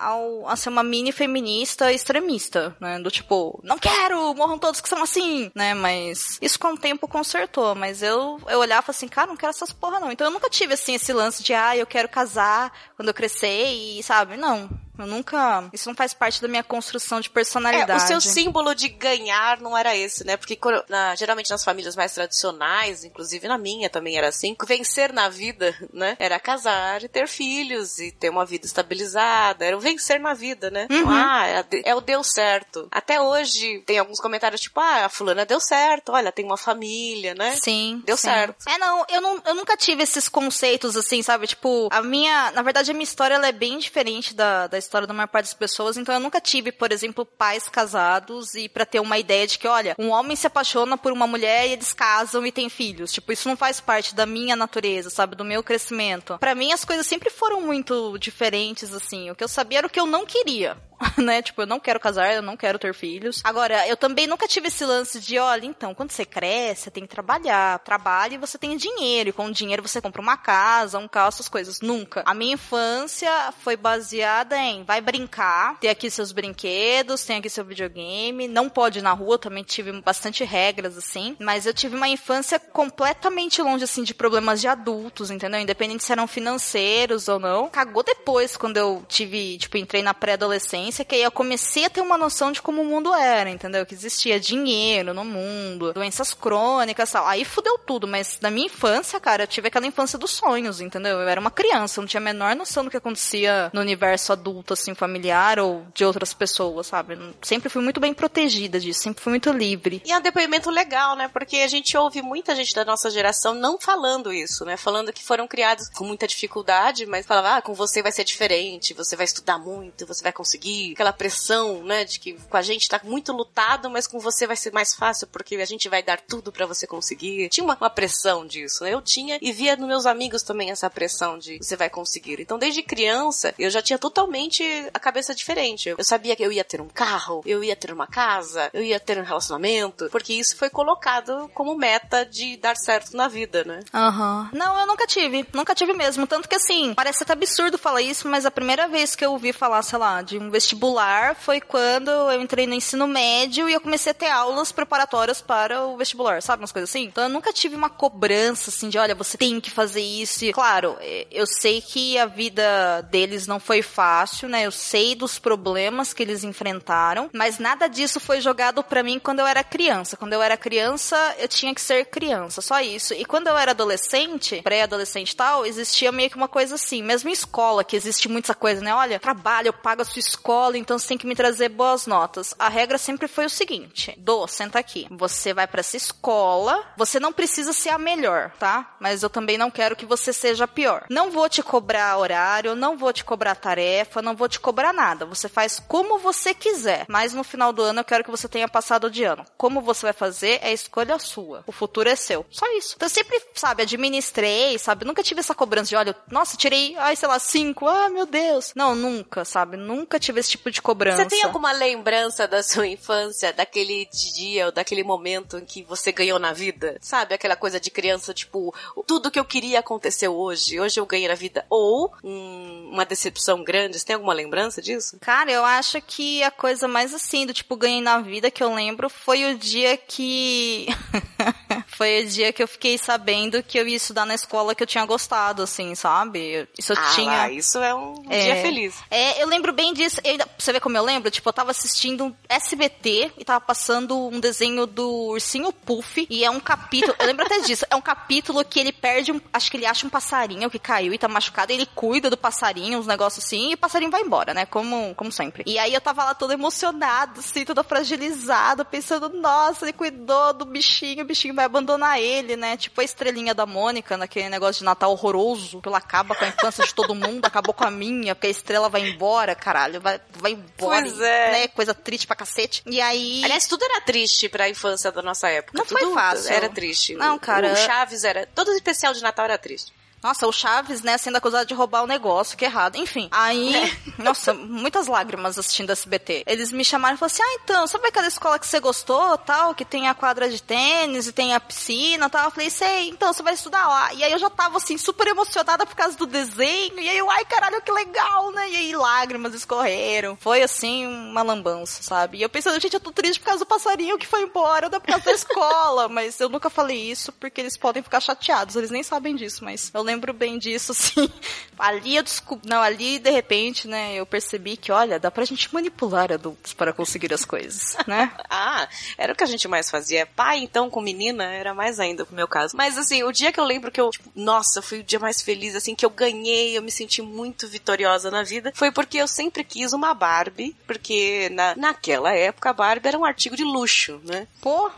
[0.00, 2.98] ao, a ser uma mini feminista extremista, né?
[2.98, 5.74] Do tipo, não quero, morram todos que são assim, né?
[5.74, 7.74] Mas isso com o tempo consertou.
[7.74, 10.10] Mas eu, eu olhava assim, cara, não quero essas porra não.
[10.10, 13.66] Então eu nunca tive assim esse lance de, ah, eu quero casar quando eu crescer
[13.72, 14.36] e, sabe?
[14.36, 14.68] Não.
[14.98, 15.68] Eu nunca.
[15.72, 18.02] Isso não faz parte da minha construção de é, personalidade.
[18.02, 20.36] o seu símbolo de ganhar não era esse, né?
[20.36, 20.58] Porque
[20.88, 25.74] na- geralmente nas famílias mais tradicionais, inclusive na minha também era assim, vencer na vida,
[25.92, 26.16] né?
[26.18, 29.64] Era casar e ter filhos e ter uma vida estabilizada.
[29.64, 30.86] Era o vencer na vida, né?
[30.90, 31.08] Uhum.
[31.08, 32.88] Ah, é, é o deu certo.
[32.90, 37.34] Até hoje tem alguns comentários tipo, ah, a fulana deu certo, olha, tem uma família,
[37.34, 37.56] né?
[37.56, 38.02] Sim.
[38.04, 38.28] Deu sim.
[38.28, 38.68] certo.
[38.68, 41.46] É, não eu, não, eu nunca tive esses conceitos assim, sabe?
[41.46, 42.50] Tipo, a minha.
[42.52, 45.46] Na verdade, a minha história ela é bem diferente da, da história da maior parte
[45.46, 45.96] das pessoas.
[45.96, 49.68] Então, eu nunca tive, por exemplo, pais casados e pra ter uma ideia de que,
[49.68, 53.12] olha, um homem se apaixona por uma mulher e eles casam e têm filhos.
[53.12, 55.36] Tipo, isso não faz parte da minha natureza, sabe?
[55.36, 56.38] Do meu crescimento.
[56.38, 59.30] Pra mim, as coisas sempre foram muito diferentes, assim.
[59.30, 60.76] O que eu sabia era o que eu não queria.
[61.16, 61.42] né?
[61.42, 63.40] Tipo, eu não quero casar, eu não quero ter filhos.
[63.44, 67.04] Agora, eu também nunca tive esse lance de, olha, então, quando você cresce, você tem
[67.04, 67.78] que trabalhar.
[67.80, 69.30] Trabalha e você tem dinheiro.
[69.30, 71.80] E com o dinheiro você compra uma casa, um carro, essas coisas.
[71.80, 72.22] Nunca.
[72.26, 77.64] A minha infância foi baseada em vai brincar, ter aqui seus brinquedos, tem aqui seu
[77.64, 81.36] videogame, não pode ir na rua, também tive bastante regras, assim.
[81.38, 85.60] Mas eu tive uma infância completamente longe, assim, de problemas de adultos, entendeu?
[85.60, 87.68] Independente se eram financeiros ou não.
[87.68, 92.00] Cagou depois, quando eu tive, tipo, entrei na pré-adolescência, que aí eu comecei a ter
[92.00, 93.84] uma noção de como o mundo era, entendeu?
[93.84, 97.26] Que existia dinheiro no mundo, doenças crônicas tal.
[97.26, 101.18] Aí fudeu tudo, mas na minha infância, cara, eu tive aquela infância dos sonhos, entendeu?
[101.20, 104.32] Eu era uma criança, eu não tinha a menor noção do que acontecia no universo
[104.32, 107.14] adulto, assim, familiar ou de outras pessoas, sabe?
[107.14, 110.02] Eu sempre fui muito bem protegida disso, sempre fui muito livre.
[110.04, 111.28] E é um depoimento legal, né?
[111.28, 114.76] Porque a gente ouve muita gente da nossa geração não falando isso, né?
[114.76, 118.94] Falando que foram criados com muita dificuldade, mas falava, ah, com você vai ser diferente,
[118.94, 120.77] você vai estudar muito, você vai conseguir.
[120.92, 122.04] Aquela pressão, né?
[122.04, 125.26] De que com a gente tá muito lutado, mas com você vai ser mais fácil
[125.26, 127.48] porque a gente vai dar tudo para você conseguir.
[127.48, 128.94] Tinha uma, uma pressão disso, né?
[128.94, 132.40] Eu tinha e via nos meus amigos também essa pressão de você vai conseguir.
[132.40, 134.62] Então, desde criança, eu já tinha totalmente
[134.92, 135.88] a cabeça diferente.
[135.88, 139.00] Eu sabia que eu ia ter um carro, eu ia ter uma casa, eu ia
[139.00, 143.80] ter um relacionamento, porque isso foi colocado como meta de dar certo na vida, né?
[143.92, 144.50] Aham.
[144.52, 145.46] Não, eu nunca tive.
[145.52, 146.26] Nunca tive mesmo.
[146.26, 149.52] Tanto que assim, parece até absurdo falar isso, mas a primeira vez que eu ouvi
[149.52, 153.80] falar, sei lá, de um vestibular foi quando eu entrei no ensino médio e eu
[153.80, 156.60] comecei a ter aulas preparatórias para o vestibular, sabe?
[156.60, 157.04] Umas coisas assim.
[157.04, 160.44] Então eu nunca tive uma cobrança assim de, olha, você tem que fazer isso.
[160.44, 160.98] E, claro,
[161.30, 164.66] eu sei que a vida deles não foi fácil, né?
[164.66, 169.40] Eu sei dos problemas que eles enfrentaram, mas nada disso foi jogado pra mim quando
[169.40, 170.16] eu era criança.
[170.16, 173.14] Quando eu era criança, eu tinha que ser criança, só isso.
[173.14, 177.30] E quando eu era adolescente, pré-adolescente e tal, existia meio que uma coisa assim, mesmo
[177.30, 178.94] em escola, que existe muita coisa, né?
[178.94, 182.54] Olha, trabalho, eu pago a sua escola, então você tem que me trazer boas notas.
[182.58, 185.06] A regra sempre foi o seguinte: Dô, senta aqui.
[185.10, 188.96] Você vai para essa escola, você não precisa ser a melhor, tá?
[189.00, 191.04] Mas eu também não quero que você seja a pior.
[191.08, 195.24] Não vou te cobrar horário, não vou te cobrar tarefa, não vou te cobrar nada.
[195.26, 197.06] Você faz como você quiser.
[197.08, 199.44] Mas no final do ano eu quero que você tenha passado de ano.
[199.56, 201.62] Como você vai fazer é escolha sua.
[201.66, 202.44] O futuro é seu.
[202.50, 202.94] Só isso.
[202.96, 205.04] Então eu sempre, sabe, administrei, sabe?
[205.04, 207.86] Nunca tive essa cobrança de, olha, nossa, tirei, ai, sei lá, cinco.
[207.86, 208.72] Ah, meu Deus.
[208.74, 209.76] Não, nunca, sabe?
[209.76, 211.22] Nunca tive esse tipo de cobrança.
[211.22, 216.12] Você tem alguma lembrança da sua infância, daquele dia ou daquele momento em que você
[216.12, 216.96] ganhou na vida?
[217.00, 218.74] Sabe, aquela coisa de criança, tipo,
[219.06, 221.64] tudo que eu queria aconteceu hoje, hoje eu ganhei na vida.
[221.68, 225.18] Ou hum, uma decepção grande, você tem alguma lembrança disso?
[225.20, 228.74] Cara, eu acho que a coisa mais assim, do tipo, ganhei na vida que eu
[228.74, 230.86] lembro foi o dia que.
[231.88, 234.86] foi o dia que eu fiquei sabendo que eu ia estudar na escola que eu
[234.86, 236.68] tinha gostado, assim, sabe?
[236.78, 237.26] Isso eu ah, tinha.
[237.30, 238.42] lá, isso é um É.
[238.44, 238.94] dia feliz.
[239.10, 240.20] É, eu lembro bem disso.
[240.30, 241.30] Ainda- você vê como eu lembro?
[241.30, 246.26] Tipo, eu tava assistindo um SBT e tava passando um desenho do Ursinho Puff.
[246.28, 247.14] E é um capítulo.
[247.18, 247.84] eu lembro até disso.
[247.90, 249.40] É um capítulo que ele perde um.
[249.52, 251.72] Acho que ele acha um passarinho que caiu e tá machucado.
[251.72, 253.70] Ele cuida do passarinho, uns negócios assim.
[253.70, 254.66] E o passarinho vai embora, né?
[254.66, 255.62] Como, como sempre.
[255.66, 260.64] E aí eu tava lá toda emocionada, assim, toda fragilizada, pensando, nossa, ele cuidou do
[260.64, 262.76] bichinho, o bichinho vai abandonar ele, né?
[262.76, 266.48] Tipo a estrelinha da Mônica, naquele negócio de Natal horroroso, que ela acaba com a
[266.48, 270.17] infância de todo mundo, acabou com a minha, porque a estrela vai embora, caralho, vai,
[270.32, 271.02] vai embora.
[271.02, 271.52] Pois é.
[271.52, 271.68] Né?
[271.68, 272.82] Coisa triste pra cacete.
[272.86, 273.42] E aí.
[273.44, 275.76] Aliás, tudo era triste pra infância da nossa época.
[275.76, 276.52] Não foi Tudo fácil.
[276.52, 277.14] Era triste.
[277.14, 277.72] Não, cara.
[277.72, 278.46] O Chaves era.
[278.54, 279.92] Todo especial de Natal era triste.
[280.22, 282.96] Nossa, o Chaves, né, sendo acusado de roubar o negócio, que é errado.
[282.96, 283.72] Enfim, aí,
[284.18, 286.44] nossa, muitas lágrimas assistindo SBT.
[286.46, 289.74] Eles me chamaram e falaram assim, ah, então, sabe aquela escola que você gostou, tal,
[289.74, 292.46] que tem a quadra de tênis e tem a piscina, tal?
[292.46, 294.12] Eu falei, sei, então, você vai estudar lá.
[294.14, 297.30] E aí eu já tava, assim, super emocionada por causa do desenho, e aí eu,
[297.30, 298.70] ai, caralho, que legal, né?
[298.70, 300.36] E aí lágrimas escorreram.
[300.40, 302.38] Foi, assim, uma lambança, sabe?
[302.38, 304.90] E eu pensando, gente, eu tô triste por causa do passarinho que foi embora, é
[304.90, 308.90] por causa da escola, mas eu nunca falei isso porque eles podem ficar chateados, eles
[308.90, 311.30] nem sabem disso, mas eu lembro bem disso, assim.
[311.78, 315.72] Ali eu descobri, não, ali de repente, né, eu percebi que, olha, dá pra gente
[315.72, 318.32] manipular adultos para conseguir as coisas, né?
[318.50, 320.26] Ah, era o que a gente mais fazia.
[320.26, 322.76] Pai, então, com menina, era mais ainda pro meu caso.
[322.76, 325.42] Mas assim, o dia que eu lembro que eu, tipo, nossa, foi o dia mais
[325.42, 329.28] feliz, assim, que eu ganhei, eu me senti muito vitoriosa na vida, foi porque eu
[329.28, 334.20] sempre quis uma Barbie, porque na, naquela época a Barbie era um artigo de luxo,
[334.24, 334.48] né?
[334.60, 334.90] Pô,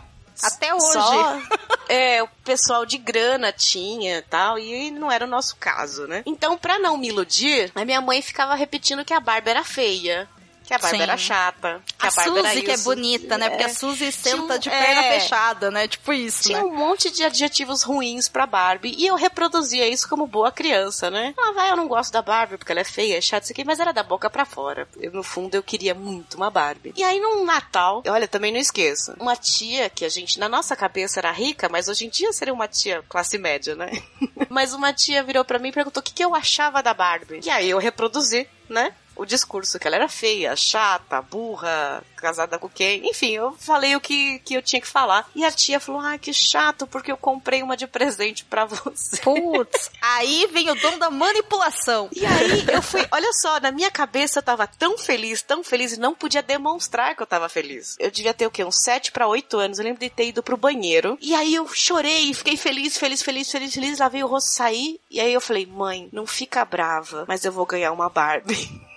[0.43, 0.93] até hoje.
[0.93, 1.39] Só,
[1.89, 6.23] é, o pessoal de grana tinha e tal, e não era o nosso caso, né?
[6.27, 10.29] Então, pra não me iludir, a minha mãe ficava repetindo que a Barbie era feia.
[10.71, 11.03] Que a Barbie Sim.
[11.03, 11.83] era chata.
[11.99, 13.49] Que a, A Barbie era Suzy que é bonita, né?
[13.51, 13.67] Porque É.
[13.67, 15.19] a Suzy Tinha um- senta de perna é.
[15.21, 15.89] fechada, né?
[15.89, 16.65] Tipo isso, Tinha né?
[16.65, 21.35] um monte de adjetivos ruins pra Barbie e eu reproduzia isso como boa criança, né?
[21.37, 23.65] Ah, vai, eu não gosto da Barbie porque ela é feia, é chata, isso aqui,
[23.65, 24.87] mas era da boca pra fora.
[25.01, 26.93] Eu, no fundo, eu queria muito uma Barbie.
[26.97, 30.77] E aí, num Natal, olha, também não esqueço, uma tia que a gente, na nossa
[30.77, 33.91] cabeça, era rica, mas hoje em dia seria uma tia classe média, né?
[34.49, 37.41] mas uma tia virou pra mim e perguntou o que, que eu achava da Barbie.
[37.43, 38.95] E aí eu reproduzi, né?
[39.17, 43.09] O discurso que ela era feia, chata, burra, casada com quem.
[43.09, 45.29] Enfim, eu falei o que, que eu tinha que falar.
[45.35, 49.19] E a tia falou: ai, que chato, porque eu comprei uma de presente pra você.
[49.19, 52.09] Putz, aí vem o dono da manipulação.
[52.15, 55.93] E aí eu fui, olha só, na minha cabeça eu tava tão feliz, tão feliz
[55.93, 57.97] e não podia demonstrar que eu tava feliz.
[57.99, 58.65] Eu devia ter o quê?
[58.65, 59.79] Uns 7 pra 8 anos.
[59.79, 61.19] Eu lembro de ter ido pro banheiro.
[61.21, 63.99] E aí eu chorei, fiquei feliz, feliz, feliz, feliz, feliz.
[63.99, 65.01] Lavei o rosto, saí.
[65.11, 68.81] E aí eu falei, mãe, não fica brava, mas eu vou ganhar uma Barbie.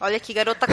[0.00, 0.66] Olha que garota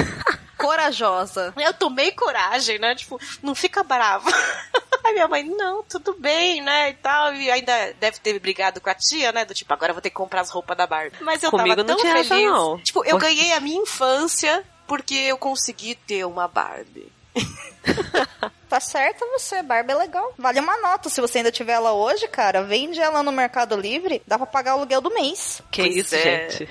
[0.58, 1.54] corajosa.
[1.58, 2.96] Eu tomei coragem, né?
[2.96, 4.30] Tipo, não fica brava.
[5.04, 6.92] Aí minha mãe, não, tudo bem, né?
[6.92, 7.34] E tal.
[7.34, 9.44] E ainda deve ter brigado com a tia, né?
[9.46, 11.18] Do tipo, agora eu vou ter que comprar as roupas da Barbie.
[11.22, 12.32] Mas eu Comigo tava não tão tinha feliz.
[12.32, 12.78] essa, não.
[12.80, 17.12] Tipo, eu Porque- ganhei a minha infância porque eu consegui ter uma Barbie.
[18.74, 20.34] Tá certa você, Barbie é legal.
[20.36, 21.08] Vale uma nota.
[21.08, 24.74] Se você ainda tiver ela hoje, cara, vende ela no Mercado Livre, dá pra pagar
[24.74, 25.62] o aluguel do mês.
[25.70, 26.50] Que Pois isso, é.
[26.50, 26.70] gente.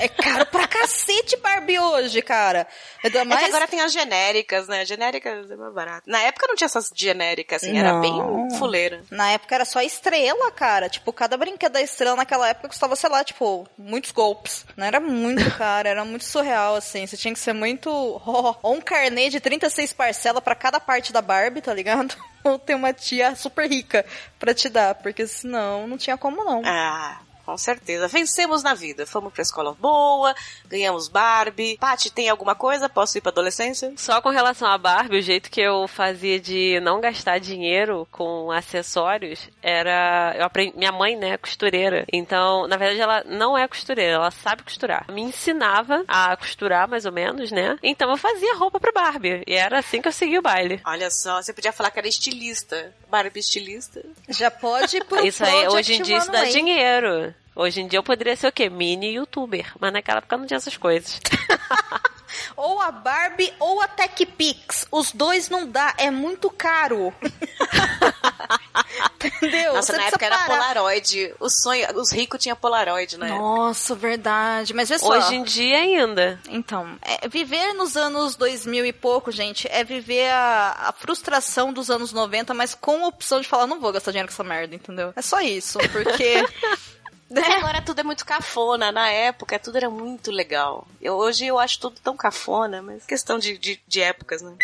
[0.00, 2.68] É caro pra cacete Barbie hoje, cara.
[3.02, 3.40] Ainda É mais...
[3.42, 4.84] que agora tem as genéricas, né?
[4.84, 6.02] Genéricas é mais barato.
[6.08, 8.00] Na época não tinha essas genéricas, assim, era Não.
[8.00, 9.02] bem fuleira.
[9.10, 10.88] Na época era só estrela, cara.
[10.88, 14.64] Tipo, cada brinquedo da estrela naquela época custava, sei lá, tipo, muitos golpes.
[14.76, 17.04] Não era muito caro, era muito surreal, assim.
[17.08, 17.90] Você tinha que ser muito.
[18.62, 22.14] Ou um carnê de 36 parcelas pra cada parte da Barbie, tá ligado?
[22.44, 24.04] Ou ter uma tia super rica
[24.38, 26.62] pra te dar, porque senão não tinha como não.
[26.64, 28.06] Ah, com certeza.
[28.06, 29.04] Vencemos na vida.
[29.04, 30.34] Fomos pra escola boa,
[30.68, 31.76] ganhamos Barbie.
[31.78, 32.88] Paty, tem alguma coisa?
[32.88, 33.92] Posso ir pra adolescência?
[33.96, 38.52] Só com relação à Barbie, o jeito que eu fazia de não gastar dinheiro com
[38.52, 40.34] acessórios era.
[40.38, 40.76] Eu aprendi.
[40.76, 42.04] Minha mãe, né, é costureira.
[42.12, 45.06] Então, na verdade, ela não é costureira, ela sabe costurar.
[45.10, 47.76] Me ensinava a costurar, mais ou menos, né?
[47.82, 49.42] Então eu fazia roupa pra Barbie.
[49.46, 50.80] E era assim que eu seguia o baile.
[50.86, 52.94] Olha só, você podia falar que era estilista.
[53.10, 54.02] Barbie estilista.
[54.28, 57.34] Já pode ir pro Isso aí, hoje em dia, isso dá dinheiro.
[57.54, 58.70] Hoje em dia eu poderia ser o quê?
[58.70, 59.72] Mini youtuber.
[59.78, 61.20] Mas naquela época não tinha essas coisas.
[62.56, 64.86] Ou a Barbie ou a Tech Pix.
[64.90, 67.12] Os dois não dá, é muito caro.
[69.16, 69.74] Entendeu?
[69.74, 70.74] Nossa, Você na época era parar.
[70.74, 71.34] Polaroid.
[71.38, 73.28] O sonho, os ricos tinham Polaroid época.
[73.28, 74.72] Nossa, verdade.
[74.74, 75.08] Mas vê só.
[75.08, 76.40] Hoje em dia ainda.
[76.48, 81.90] Então, é, viver nos anos 2000 e pouco, gente, é viver a, a frustração dos
[81.90, 84.74] anos 90, mas com a opção de falar, não vou gastar dinheiro com essa merda,
[84.74, 85.12] entendeu?
[85.14, 86.42] É só isso, porque...
[87.30, 87.42] né?
[87.58, 88.90] Agora tudo é muito cafona.
[88.90, 90.86] Na época tudo era muito legal.
[91.00, 94.56] Eu, hoje eu acho tudo tão cafona, mas questão de, de, de épocas, né?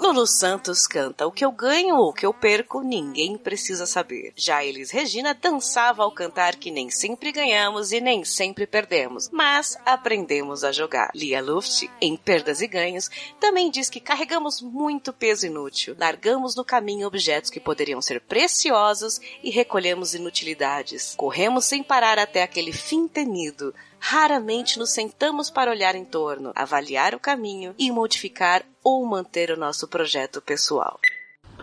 [0.00, 4.32] Lulu Santos canta O que eu ganho ou o que eu perco, ninguém precisa saber.
[4.34, 9.76] Já Elis Regina dançava ao cantar que nem sempre ganhamos e nem sempre perdemos, mas
[9.84, 11.10] aprendemos a jogar.
[11.14, 16.64] Lia Luft, em Perdas e Ganhos, também diz que carregamos muito peso inútil, largamos no
[16.64, 21.14] caminho objetos que poderiam ser preciosos e recolhemos inutilidades.
[21.14, 27.14] Corremos sem parar até aquele fim temido, Raramente nos sentamos para olhar em torno, avaliar
[27.14, 30.98] o caminho e modificar ou manter o nosso projeto pessoal.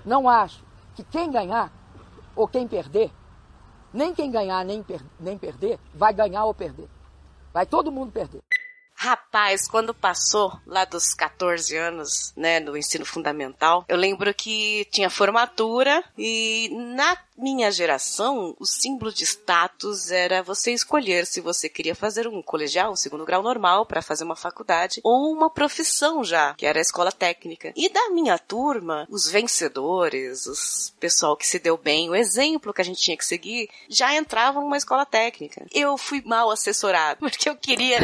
[0.06, 0.64] Não acho
[0.96, 1.74] que quem ganhar
[2.36, 3.12] ou quem perder,
[3.92, 6.88] nem quem ganhar nem, per nem perder, vai ganhar ou perder.
[7.52, 8.42] Vai todo mundo perder.
[9.00, 15.08] Rapaz, quando passou lá dos 14 anos, né, no ensino fundamental, eu lembro que tinha
[15.08, 21.94] formatura e na minha geração, o símbolo de status era você escolher se você queria
[21.94, 26.54] fazer um colegial, um segundo grau normal para fazer uma faculdade ou uma profissão já,
[26.56, 27.72] que era a escola técnica.
[27.76, 32.82] E da minha turma, os vencedores, os pessoal que se deu bem, o exemplo que
[32.82, 35.66] a gente tinha que seguir, já entravam numa escola técnica.
[35.72, 38.00] Eu fui mal assessorado, porque eu queria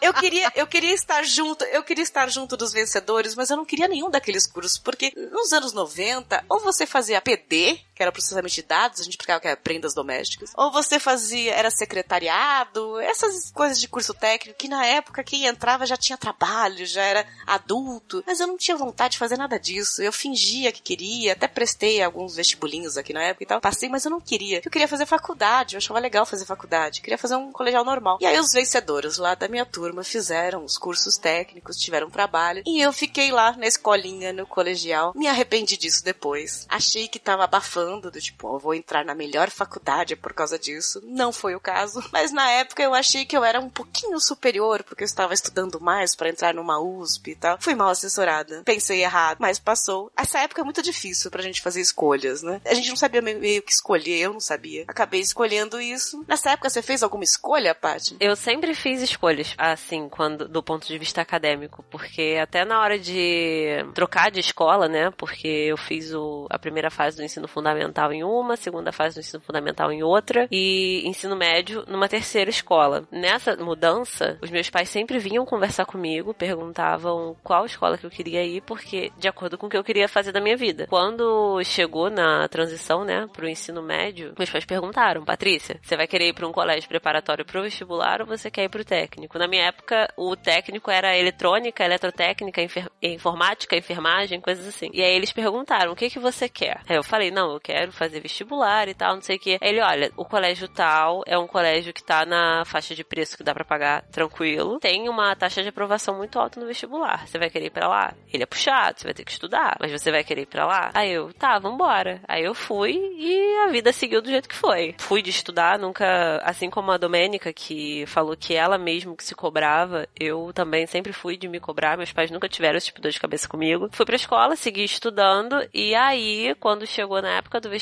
[0.00, 3.64] eu queria eu queria estar junto, eu queria estar junto dos vencedores, mas eu não
[3.64, 8.54] queria nenhum daqueles cursos, porque nos anos 90, ou você fazia PD, que era processamento
[8.54, 13.50] de dados, a gente explicava que era prendas domésticas, ou você fazia, era secretariado, essas
[13.50, 18.22] coisas de curso técnico, que na época quem entrava já tinha trabalho, já era adulto,
[18.26, 22.02] mas eu não tinha vontade de fazer nada disso, eu fingia que queria, até prestei
[22.02, 25.06] alguns vestibulinhos aqui na época e tal, passei, mas eu não queria, eu queria fazer
[25.06, 28.18] faculdade, eu achava legal fazer faculdade, queria fazer um colegial normal.
[28.20, 32.80] E aí os vencedores lá da minha turma fizeram os cursos técnicos, tiveram trabalho, e
[32.80, 38.10] eu fiquei lá na escolinha, no colegial, me arrependi disso depois, achei que tava abafando,
[38.10, 41.00] do tipo, eu vou entrar na melhor faculdade por causa disso.
[41.04, 42.02] Não foi o caso.
[42.12, 45.80] Mas na época eu achei que eu era um pouquinho superior, porque eu estava estudando
[45.80, 47.58] mais para entrar numa USP e tal.
[47.60, 48.62] Fui mal assessorada.
[48.64, 50.10] Pensei errado, mas passou.
[50.16, 52.60] Essa época é muito difícil pra gente fazer escolhas, né?
[52.64, 54.84] A gente não sabia meio que escolher, eu não sabia.
[54.86, 56.24] Acabei escolhendo isso.
[56.28, 58.16] Nessa época você fez alguma escolha, Paty?
[58.20, 62.98] Eu sempre fiz escolhas, assim, quando do ponto de vista acadêmico, porque até na hora
[62.98, 65.10] de trocar de escola, né?
[65.10, 69.20] Porque eu fiz o, a primeira fase do ensino fundamental em uma, segunda fase do
[69.20, 73.04] ensino fundamental em outra e ensino médio numa terceira escola.
[73.10, 78.44] Nessa mudança, os meus pais sempre vinham conversar comigo, perguntavam qual escola que eu queria
[78.44, 80.86] ir, porque de acordo com o que eu queria fazer da minha vida.
[80.88, 86.28] Quando chegou na transição, né, pro ensino médio, meus pais perguntaram: "Patrícia, você vai querer
[86.28, 89.66] ir para um colégio preparatório pro vestibular ou você quer ir pro técnico?" Na minha
[89.66, 94.90] época, o técnico era eletrônica, eletrotécnica, enfer informática, enfermagem, coisas assim.
[94.92, 97.91] E aí eles perguntaram: "O que que você quer?" Aí eu falei: "Não, eu quero
[97.92, 99.58] fazer vestibular e tal, não sei o que".
[99.60, 103.44] Ele: "Olha, o colégio tal é um colégio que tá na faixa de preço que
[103.44, 104.78] dá para pagar tranquilo.
[104.80, 107.26] Tem uma taxa de aprovação muito alta no vestibular.
[107.26, 109.90] Você vai querer ir para lá?" Ele é puxado, você vai ter que estudar, mas
[109.92, 110.90] você vai querer ir para lá?
[110.94, 112.20] Aí eu: "Tá, vambora".
[112.28, 114.94] Aí eu fui e a vida seguiu do jeito que foi.
[114.98, 119.34] Fui de estudar, nunca, assim como a Domênica que falou que ela mesmo que se
[119.34, 123.02] cobrava, eu também sempre fui de me cobrar, meus pais nunca tiveram esse tipo de
[123.02, 123.88] dor de cabeça comigo.
[123.92, 127.81] Fui pra escola, segui estudando e aí, quando chegou na época do vestibular,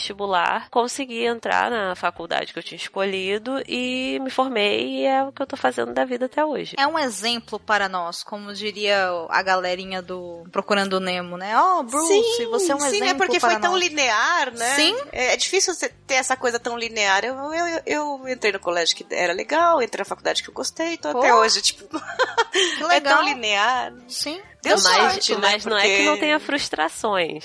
[0.70, 5.42] consegui entrar na faculdade que eu tinha escolhido e me formei e é o que
[5.42, 6.74] eu tô fazendo da vida até hoje.
[6.78, 11.58] É um exemplo para nós, como diria a galerinha do Procurando o Nemo, né?
[11.60, 13.80] Oh, Bruce, você é um sim, exemplo é porque para foi tão nós.
[13.82, 14.74] linear, né?
[14.74, 14.96] Sim.
[15.12, 17.24] É, é difícil você ter essa coisa tão linear.
[17.24, 20.96] Eu, eu, eu, entrei no colégio que era legal, entrei na faculdade que eu gostei,
[20.96, 21.36] tô até Pô.
[21.38, 21.96] hoje, tipo, Que
[22.84, 23.18] é legal.
[23.18, 23.92] tão linear.
[24.08, 24.40] Sim.
[24.62, 25.38] Deu mas sorte, né?
[25.40, 27.44] mas não é que não Porque- tenha frustrações.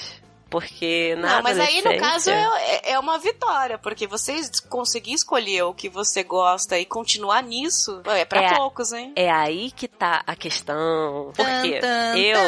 [0.56, 4.40] Porque na Não, mas aí no caso adolescência- é, é uma vitória, porque você
[4.70, 8.56] conseguir escolher o que você gosta e continuar nisso, é pra É.
[8.56, 9.12] poucos, hein?
[9.18, 11.34] É aí que tá a questão.
[11.36, 11.80] Porque
[12.18, 12.40] eu,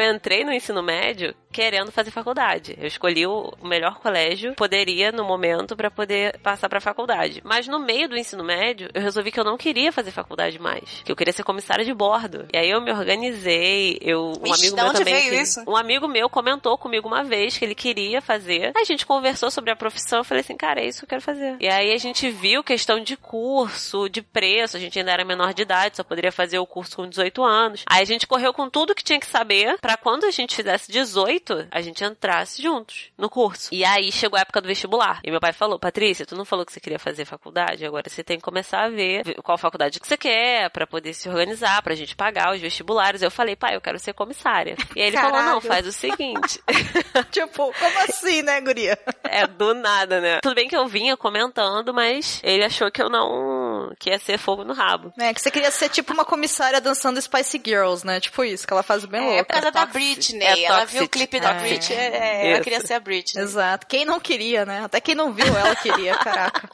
[0.00, 2.76] eu entrei no ensino médio querendo fazer faculdade.
[2.80, 7.40] Eu escolhi o melhor colégio, poderia no momento pra poder passar pra faculdade.
[7.44, 11.02] Mas no meio do ensino médio, eu resolvi que eu não queria fazer faculdade mais,
[11.04, 12.46] que eu queria ser comissária de bordo.
[12.52, 15.64] E aí eu me organizei, eu um Vixe, amigo meu onde também, veio que- isso?
[15.66, 18.72] um amigo meu comentou comigo uma vez que ele queria fazer.
[18.76, 21.08] Aí a gente conversou sobre a profissão, eu falei assim, cara, é isso que eu
[21.08, 21.56] quero fazer.
[21.60, 25.52] E aí a gente viu questão de curso, de preço, a gente ainda era menor
[25.54, 27.82] de idade, só poderia fazer o curso com 18 anos.
[27.86, 30.90] Aí a gente correu com tudo que tinha que saber pra quando a gente fizesse
[30.90, 33.68] 18, a gente entrasse juntos no curso.
[33.72, 35.20] E aí chegou a época do vestibular.
[35.24, 37.84] E meu pai falou: "Patrícia, tu não falou que você queria fazer faculdade?
[37.84, 41.28] Agora você tem que começar a ver qual faculdade que você quer pra poder se
[41.28, 43.22] organizar, pra gente pagar os vestibulares".
[43.22, 44.76] Eu falei: "Pai, eu quero ser comissária".
[44.94, 45.62] E aí ele falou: "Não, Caralho.
[45.62, 46.60] faz o seguinte,
[47.30, 48.98] Tipo, como assim, né, guria?
[49.24, 50.38] é do nada, né?
[50.42, 53.67] Tudo bem que eu vinha comentando, mas ele achou que eu não.
[53.98, 55.12] Que ia ser fogo no rabo.
[55.18, 58.20] É, que você queria ser tipo uma comissária dançando Spice Girls, né?
[58.20, 59.44] Tipo isso, que ela faz bem É, louca.
[59.44, 59.86] por causa da.
[59.86, 60.42] Britney.
[60.46, 61.60] É ela viu o clipe da É.
[61.60, 62.62] Britney, é, é, ela Isso.
[62.62, 63.42] queria ser a Britney.
[63.42, 63.86] Exato.
[63.86, 64.82] Quem não queria, né?
[64.84, 66.68] Até quem não viu, ela queria, caraca.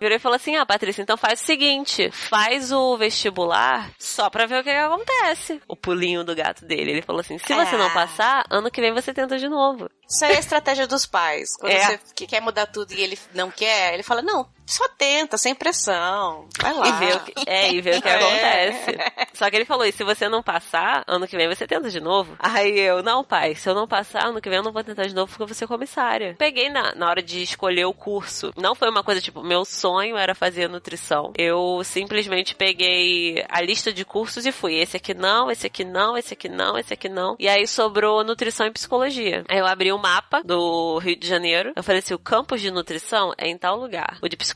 [0.00, 4.46] Virou e falou assim: Ah, Patrícia, então faz o seguinte: faz o vestibular só pra
[4.46, 5.60] ver o que, que acontece.
[5.68, 6.90] O pulinho do gato dele.
[6.92, 9.88] Ele falou assim: se você não passar, ano que vem você tenta de novo.
[10.08, 11.56] Isso aí é a estratégia dos pais.
[11.58, 11.80] Quando É.
[11.80, 15.54] você que quer mudar tudo e ele não quer, ele fala, não, só tenta, sem
[15.54, 16.48] pressão.
[16.60, 16.88] Vai lá.
[16.88, 18.14] E ver o que, é, e ver o que É.
[18.14, 18.96] acontece.
[19.34, 22.00] Só que ele falou: e se você não passar, ano que vem você tenta de
[22.00, 22.36] novo.
[22.38, 25.04] Aí eu, não, pai, se eu não passar, ano que vem eu não vou tentar
[25.04, 26.34] de novo porque eu vou ser comissária.
[26.38, 28.52] Peguei na, na hora de escolher o curso.
[28.56, 31.32] Não foi uma coisa tipo, meu sonho era fazer nutrição.
[31.36, 34.74] Eu simplesmente peguei a lista de cursos e fui.
[34.76, 37.36] Esse aqui não, esse aqui não, esse aqui não, esse aqui não.
[37.38, 39.44] E aí sobrou nutrição e psicologia.
[39.48, 41.72] Aí eu abri o mapa do Rio de Janeiro.
[41.76, 44.18] Eu falei assim: o campus de nutrição é em tal lugar.
[44.22, 44.53] O de psicologia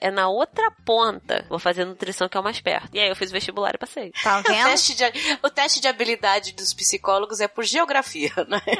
[0.00, 1.44] é na outra ponta.
[1.48, 2.88] Vou fazer nutrição que é o mais perto.
[2.92, 4.12] E aí eu fiz o vestibular e passei.
[4.22, 4.64] Tá O vendo?
[4.66, 5.04] teste, de,
[5.42, 8.60] o teste de habilidade dos psicólogos é por geografia, né?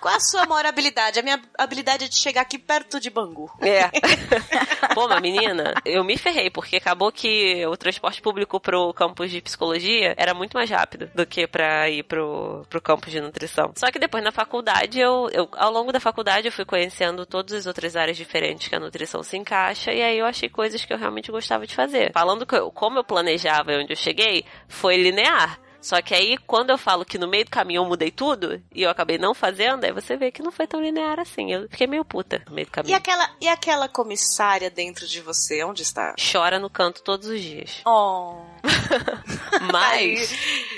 [0.00, 1.18] Qual a sua maior habilidade?
[1.18, 3.50] A minha habilidade é de chegar aqui perto de Bangu.
[3.60, 3.90] É.
[4.94, 9.40] Pô, mas menina, eu me ferrei, porque acabou que o transporte público pro campus de
[9.40, 13.72] psicologia era muito mais rápido do que pra ir pro, pro campus de nutrição.
[13.76, 17.52] Só que depois na faculdade, eu, eu, ao longo da faculdade, eu fui conhecendo todas
[17.54, 20.92] as outras áreas diferentes que a nutrição se encaixa, e aí eu achei coisas que
[20.92, 22.12] eu realmente gostava de fazer.
[22.12, 25.58] Falando que eu- como eu planejava e onde eu cheguei, foi linear.
[25.82, 28.82] Só que aí, quando eu falo que no meio do caminho eu mudei tudo e
[28.82, 31.52] eu acabei não fazendo, aí você vê que não foi tão linear assim.
[31.52, 32.96] Eu fiquei meio puta no meio do E caminho.
[32.96, 36.14] aquela, e aquela comissária dentro de você, onde está?
[36.32, 37.80] Chora no canto todos os dias.
[37.84, 38.36] Oh.
[39.72, 40.32] Mas.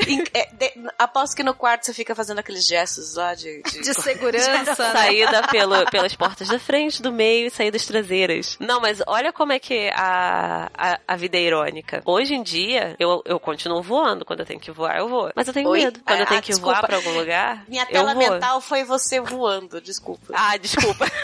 [0.07, 3.63] Em- é, de- aposto que no quarto você fica fazendo aqueles gestos lá de.
[3.63, 4.55] de- De segurança,
[4.93, 4.93] né?
[4.93, 8.57] Saída pelo, pelas portas da frente, do meio e saídas traseiras.
[8.61, 12.03] Não, mas olha como é que a, a, a vida é irônica.
[12.05, 14.25] Hoje em dia, eu, eu continuo voando.
[14.25, 15.31] Quando eu tenho que voar, eu vou.
[15.35, 15.85] Mas eu tenho Oi?
[15.85, 16.01] medo.
[16.05, 16.73] Quando eu Ah, tenho que desculpa.
[16.79, 20.33] voar pra algum lugar, Minha eu tela mental foi você voando, desculpa.
[20.35, 21.07] Ah, desculpa.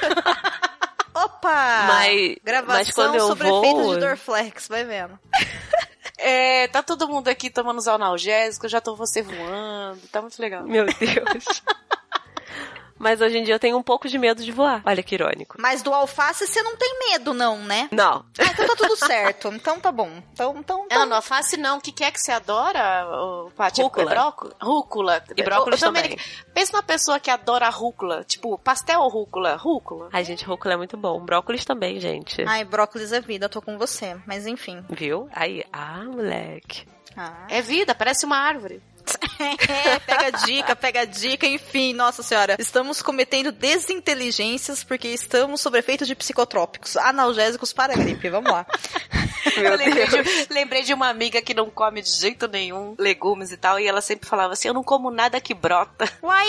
[1.12, 1.84] Opa!
[1.88, 5.18] Mas- Gravação mas quando eu sobre efeito de Dorflex, vai vendo.
[6.22, 10.64] É, tá todo mundo aqui tomando os analgésicos, já tô você voando, tá muito legal.
[10.64, 11.62] Meu Deus.
[13.00, 14.82] Mas hoje em dia eu tenho um pouco de medo de voar.
[14.84, 15.56] Olha que irônico.
[15.58, 17.88] Mas do alface você não tem medo, não, né?
[17.90, 18.26] Não.
[18.38, 19.48] Ah, então tá tudo certo.
[19.48, 20.22] Então tá bom.
[20.34, 21.78] Então, então, Não, então não, alface não.
[21.78, 23.06] O que, que é que você adora,
[23.56, 23.80] Paty?
[23.80, 24.10] Rúcula.
[24.10, 24.56] É brócolis?
[24.60, 25.24] Rúcula.
[25.34, 26.22] E brócolis Domênica,
[26.52, 28.22] Pensa numa pessoa que adora rúcula.
[28.22, 29.56] Tipo, pastel ou rúcula?
[29.56, 30.10] Rúcula.
[30.12, 31.24] Ai, gente, rúcula é muito bom.
[31.24, 32.44] Brócolis também, gente.
[32.46, 34.14] Ai, brócolis é vida, eu tô com você.
[34.26, 34.84] Mas enfim.
[34.90, 35.26] Viu?
[35.32, 36.86] Aí, ah, moleque.
[37.16, 37.46] Ah.
[37.48, 38.82] É vida, parece uma árvore.
[40.06, 42.56] Pega dica, pega dica, enfim, nossa senhora.
[42.58, 48.28] Estamos cometendo desinteligências porque estamos sob efeito de psicotrópicos, analgésicos para a gripe.
[48.28, 48.66] Vamos lá.
[49.56, 53.56] Eu lembrei de, lembrei de uma amiga que não come de jeito nenhum legumes e
[53.56, 56.10] tal, e ela sempre falava assim: Eu não como nada que brota.
[56.22, 56.46] Uai,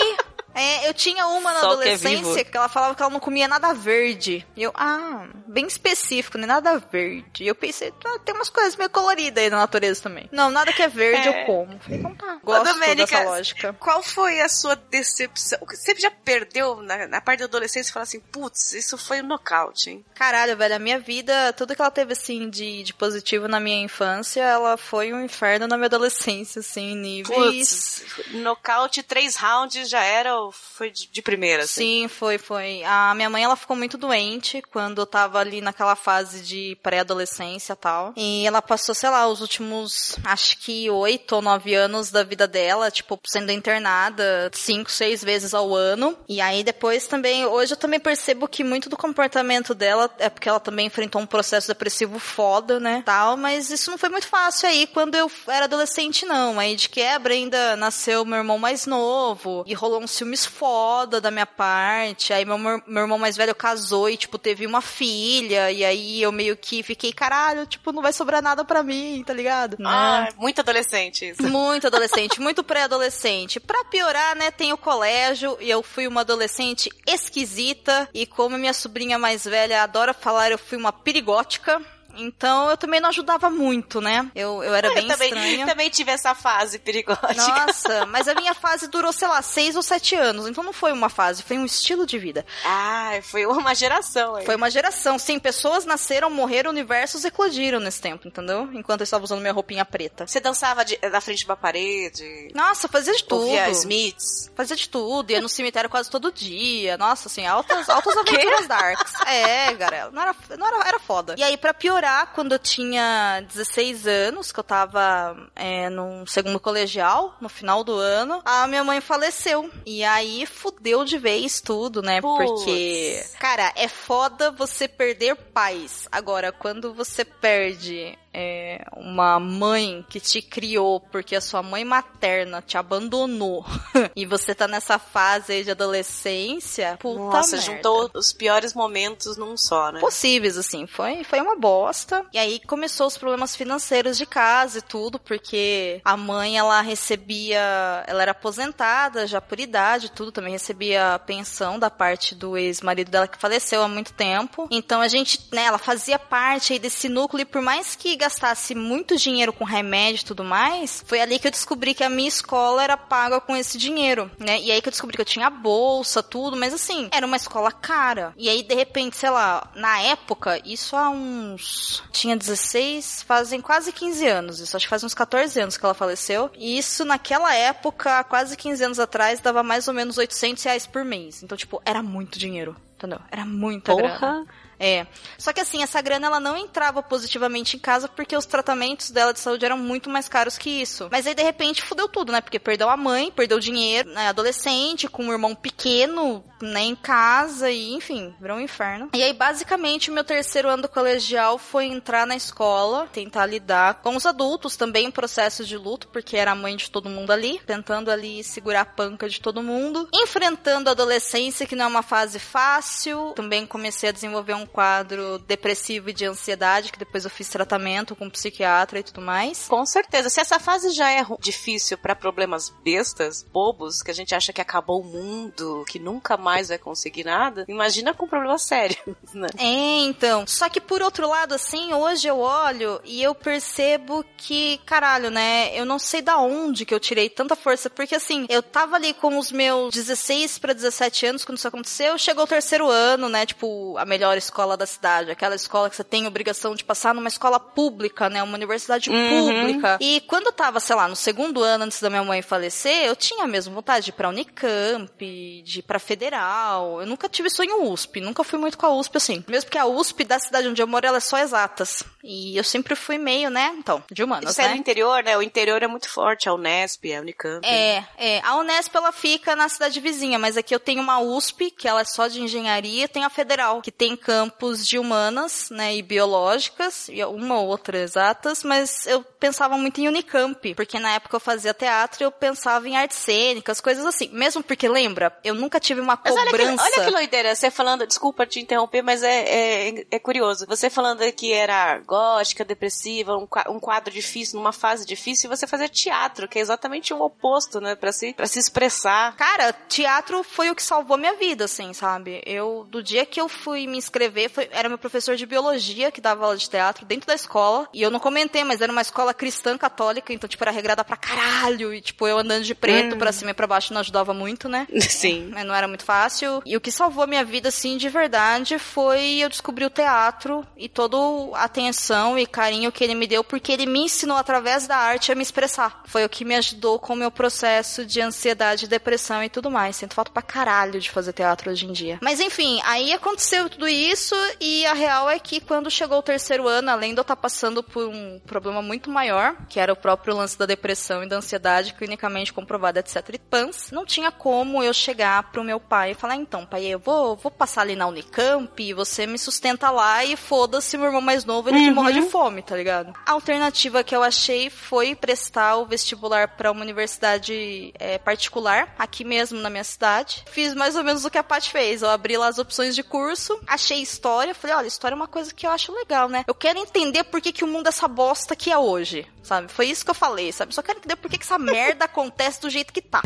[0.54, 3.10] é, eu tinha uma na Só o que é adolescência que, ela falava que ela
[3.10, 4.46] não comia nada verde.
[4.54, 7.44] E eu, ah, bem específico, nem nada verde.
[7.44, 10.28] E eu pensei, ah, tem umas coisas meio coloridas aí na natureza também.
[10.30, 11.42] Não, nada que é verde É.
[11.42, 11.78] eu como.
[11.78, 12.38] Falei, então tá.
[12.42, 13.72] Gosto Domênica, dessa lógica.
[13.80, 15.58] Qual foi a sua decepção?
[15.66, 19.26] Você já perdeu na, na parte da adolescência e fala assim: Putz, isso foi um
[19.26, 20.04] nocaute, hein?
[20.14, 23.82] Caralho, velho, a minha vida, tudo que ela teve, assim, de, de positivo na minha
[23.82, 28.04] infância, ela foi um inferno na minha adolescência, assim, níveis...
[28.14, 31.64] Putz, nocaute, três rounds já era ou foi de, de primeira?
[31.64, 32.02] Assim?
[32.02, 32.82] Sim, foi, foi.
[32.84, 37.72] A minha mãe, ela ficou muito doente quando eu tava ali naquela fase de pré-adolescência
[37.72, 38.12] e tal.
[38.16, 42.46] E ela passou, sei lá, os últimos, acho que oito ou nove anos da vida
[42.46, 46.16] dela, tipo, sendo internada cinco, seis vezes ao ano.
[46.28, 50.48] E aí depois também, hoje eu também percebo que muito do comportamento dela é porque
[50.48, 53.36] ela também enfrentou um processo depressivo foda, né, tal.
[53.36, 56.58] Mas isso não foi muito fácil aí quando eu era adolescente, não.
[56.58, 61.30] Aí de quebra ainda nasceu meu irmão mais novo e rolou uns ciúmes foda da
[61.30, 62.32] minha parte.
[62.32, 65.70] Aí meu, meu irmão mais velho casou e, tipo, teve uma filha.
[65.70, 69.32] E aí eu meio que fiquei, caralho, tipo, não vai sobrar nada pra mim, tá
[69.32, 69.76] ligado?
[69.84, 71.42] Ah, muito adolescente isso.
[71.42, 73.60] Muito adolescente, muito pré-adolescente.
[73.60, 78.72] Pra piorar, né, tem o colégio e eu fui uma adolescente esquisita e como minha
[78.72, 81.80] sobrinha mais velha adora falar, eu fui uma perigótica.
[82.16, 84.30] Então eu também não ajudava muito, né?
[84.34, 85.66] Eu, eu era bem eu também, estranha.
[85.66, 87.32] também tive essa fase perigosa.
[87.36, 90.46] Nossa, mas a minha fase durou, sei lá, seis ou sete anos.
[90.48, 92.44] Então não foi uma fase, foi um estilo de vida.
[92.64, 94.44] Ah, foi uma geração aí.
[94.44, 95.18] Foi uma geração.
[95.18, 98.68] Sim, pessoas nasceram, morreram, universos eclodiram nesse tempo, entendeu?
[98.72, 100.26] Enquanto eu estava usando minha roupinha preta.
[100.26, 103.42] Você dançava de- na frente de uma parede, Nossa, fazia de tudo.
[103.46, 104.50] ouvia Smiths.
[104.54, 106.96] Fazia de tudo, ia no cemitério quase todo dia.
[106.98, 109.12] Nossa, assim, altas, altas aventuras darks.
[109.26, 111.34] É, galera, não era, não era, era foda.
[111.38, 112.01] E aí, pra piorar,
[112.34, 117.94] quando eu tinha 16 anos, que eu tava é, num segundo colegial, no final do
[117.94, 119.70] ano, a minha mãe faleceu.
[119.86, 122.20] E aí, fudeu de vez tudo, né?
[122.20, 122.38] Putz.
[122.38, 126.08] Porque, cara, é foda você perder pais.
[126.10, 132.62] Agora, quando você perde é, uma mãe que te criou porque a sua mãe materna
[132.62, 133.64] te abandonou
[134.16, 137.72] e você tá nessa fase aí de adolescência, puta Nossa, merda.
[137.72, 140.00] juntou os piores momentos num só, né?
[140.00, 142.24] Possíveis, assim, foi, foi uma bosta.
[142.32, 148.04] E aí começou os problemas financeiros de casa e tudo, porque a mãe, ela recebia,
[148.06, 153.10] ela era aposentada já por idade e tudo, também recebia pensão da parte do ex-marido
[153.10, 154.66] dela que faleceu há muito tempo.
[154.70, 158.74] Então a gente, né, ela fazia parte aí desse núcleo e por mais que gastasse
[158.74, 162.28] muito dinheiro com remédio e tudo mais, foi ali que eu descobri que a minha
[162.28, 164.60] escola era paga com esse dinheiro, né?
[164.60, 167.72] E aí que eu descobri que eu tinha bolsa, tudo, mas assim, era uma escola
[167.72, 168.32] cara.
[168.36, 172.02] E aí, de repente, sei lá, na época, isso há uns.
[172.12, 174.60] Tinha 16, fazem quase 15 anos.
[174.60, 176.50] Isso acho que faz uns 14 anos que ela faleceu.
[176.56, 180.86] E isso naquela época, há quase 15 anos atrás, dava mais ou menos 800 reais
[180.86, 181.42] por mês.
[181.42, 182.76] Então, tipo, era muito dinheiro.
[182.96, 183.18] Entendeu?
[183.32, 184.46] Era muita grana.
[184.82, 185.06] É.
[185.38, 189.32] Só que assim, essa grana ela não entrava positivamente em casa porque os tratamentos dela
[189.32, 191.08] de saúde eram muito mais caros que isso.
[191.10, 192.40] Mas aí de repente fudeu tudo, né?
[192.40, 194.28] Porque perdeu a mãe, perdeu dinheiro, né?
[194.28, 196.82] Adolescente, com um irmão pequeno, né?
[196.82, 199.08] Em casa e enfim, virou um inferno.
[199.14, 204.02] E aí basicamente o meu terceiro ano do colegial foi entrar na escola, tentar lidar
[204.02, 207.30] com os adultos também em processo de luto, porque era a mãe de todo mundo
[207.30, 211.88] ali, tentando ali segurar a panca de todo mundo, enfrentando a adolescência, que não é
[211.88, 213.32] uma fase fácil.
[213.36, 218.16] Também comecei a desenvolver um quadro depressivo e de ansiedade, que depois eu fiz tratamento
[218.16, 219.68] com psiquiatra e tudo mais.
[219.68, 220.30] Com certeza.
[220.30, 224.60] Se essa fase já é difícil pra problemas bestas, bobos, que a gente acha que
[224.60, 228.98] acabou o mundo, que nunca mais vai conseguir nada, imagina com problemas sérios,
[229.34, 229.48] né?
[229.58, 230.46] É, então.
[230.46, 235.70] Só que por outro lado, assim, hoje eu olho e eu percebo que, caralho, né?
[235.74, 239.12] Eu não sei da onde que eu tirei tanta força, porque assim, eu tava ali
[239.14, 243.44] com os meus 16 pra 17 anos quando isso aconteceu, chegou o terceiro ano, né?
[243.44, 247.28] Tipo, a melhor escola da cidade, aquela escola que você tem obrigação de passar numa
[247.28, 248.42] escola pública, né?
[248.42, 249.98] Uma universidade pública.
[250.00, 253.16] E quando eu tava, sei lá, no segundo ano antes da minha mãe falecer, eu
[253.16, 257.00] tinha mesmo vontade de ir pra Unicamp, de ir pra Federal.
[257.00, 259.44] Eu nunca tive sonho USP, nunca fui muito com a USP assim.
[259.48, 262.04] Mesmo porque a USP da cidade onde eu moro, ela é só exatas.
[262.22, 263.74] E eu sempre fui meio, né?
[263.76, 264.74] Então, de humanas, Isso é né?
[264.74, 265.36] no interior, né?
[265.36, 267.66] O interior é muito forte, a Unesp, a Unicamp.
[267.66, 268.40] É, é.
[268.44, 272.00] A Unesp ela fica na cidade vizinha, mas aqui eu tenho uma USP, que ela
[272.00, 274.16] é só de engenharia, e tem a Federal, que tem
[274.52, 280.00] campos de humanas, né, e biológicas, e uma ou outra exatas, mas eu pensava muito
[280.00, 284.04] em Unicamp, porque na época eu fazia teatro e eu pensava em artes cênicas, coisas
[284.04, 284.28] assim.
[284.32, 286.82] Mesmo porque, lembra, eu nunca tive uma Mas olha que, cobrança.
[286.82, 290.66] olha que loideira, você falando, desculpa te interromper, mas é, é, é curioso.
[290.66, 295.66] Você falando que era gótica, depressiva, um, um quadro difícil, numa fase difícil, e você
[295.66, 297.94] fazia teatro, que é exatamente o oposto, né?
[297.94, 299.34] Pra se, pra se expressar.
[299.36, 302.42] Cara, teatro foi o que salvou minha vida, assim, sabe?
[302.46, 306.20] Eu, do dia que eu fui me inscrever, foi- era meu professor de biologia que
[306.20, 307.88] dava aula de teatro dentro da escola.
[307.92, 311.16] E eu não comentei, mas era uma escola cristã católica, então, tipo, era regrada pra
[311.16, 311.92] caralho.
[311.94, 314.86] E, tipo, eu andando de preto pra cima e pra baixo não ajudava muito, né?
[315.00, 315.50] Sim.
[315.52, 316.62] Mas não era muito fácil.
[316.64, 320.88] E o que salvou minha vida, assim, de verdade, foi eu descobrir o teatro e
[320.88, 321.16] toda
[321.56, 325.30] a atenção e carinho que ele me deu, porque ele me ensinou através da arte
[325.32, 326.02] a me expressar.
[326.06, 329.96] Foi o que me ajudou com o meu processo de ansiedade, depressão e tudo mais.
[329.96, 332.18] Sinto falta pra caralho de fazer teatro hoje em dia.
[332.22, 334.21] Mas enfim, aí aconteceu tudo isso
[334.60, 337.82] e a real é que quando chegou o terceiro ano, além de eu estar passando
[337.82, 341.94] por um problema muito maior, que era o próprio lance da depressão e da ansiedade
[341.94, 343.30] clinicamente comprovada, etc.
[343.34, 346.98] e pans, não tinha como eu chegar pro meu pai e falar, então, pai, eu
[346.98, 351.20] vou, vou passar ali na Unicamp e você me sustenta lá e foda-se meu irmão
[351.20, 353.12] mais novo, ele que morre de fome, tá ligado?
[353.26, 359.24] A alternativa que eu achei foi prestar o vestibular pra uma universidade é, particular, aqui
[359.24, 360.44] mesmo na minha cidade.
[360.50, 362.02] Fiz mais ou menos o que a Paty fez.
[362.02, 365.52] Eu abri lá as opções de curso, achei história, falei, olha, história é uma coisa
[365.52, 366.44] que eu acho legal, né?
[366.46, 369.72] Eu quero entender por que, que o mundo é essa bosta que é hoje, sabe?
[369.72, 370.74] Foi isso que eu falei, sabe?
[370.74, 373.22] Só quero entender por que, que essa merda acontece do jeito que tá.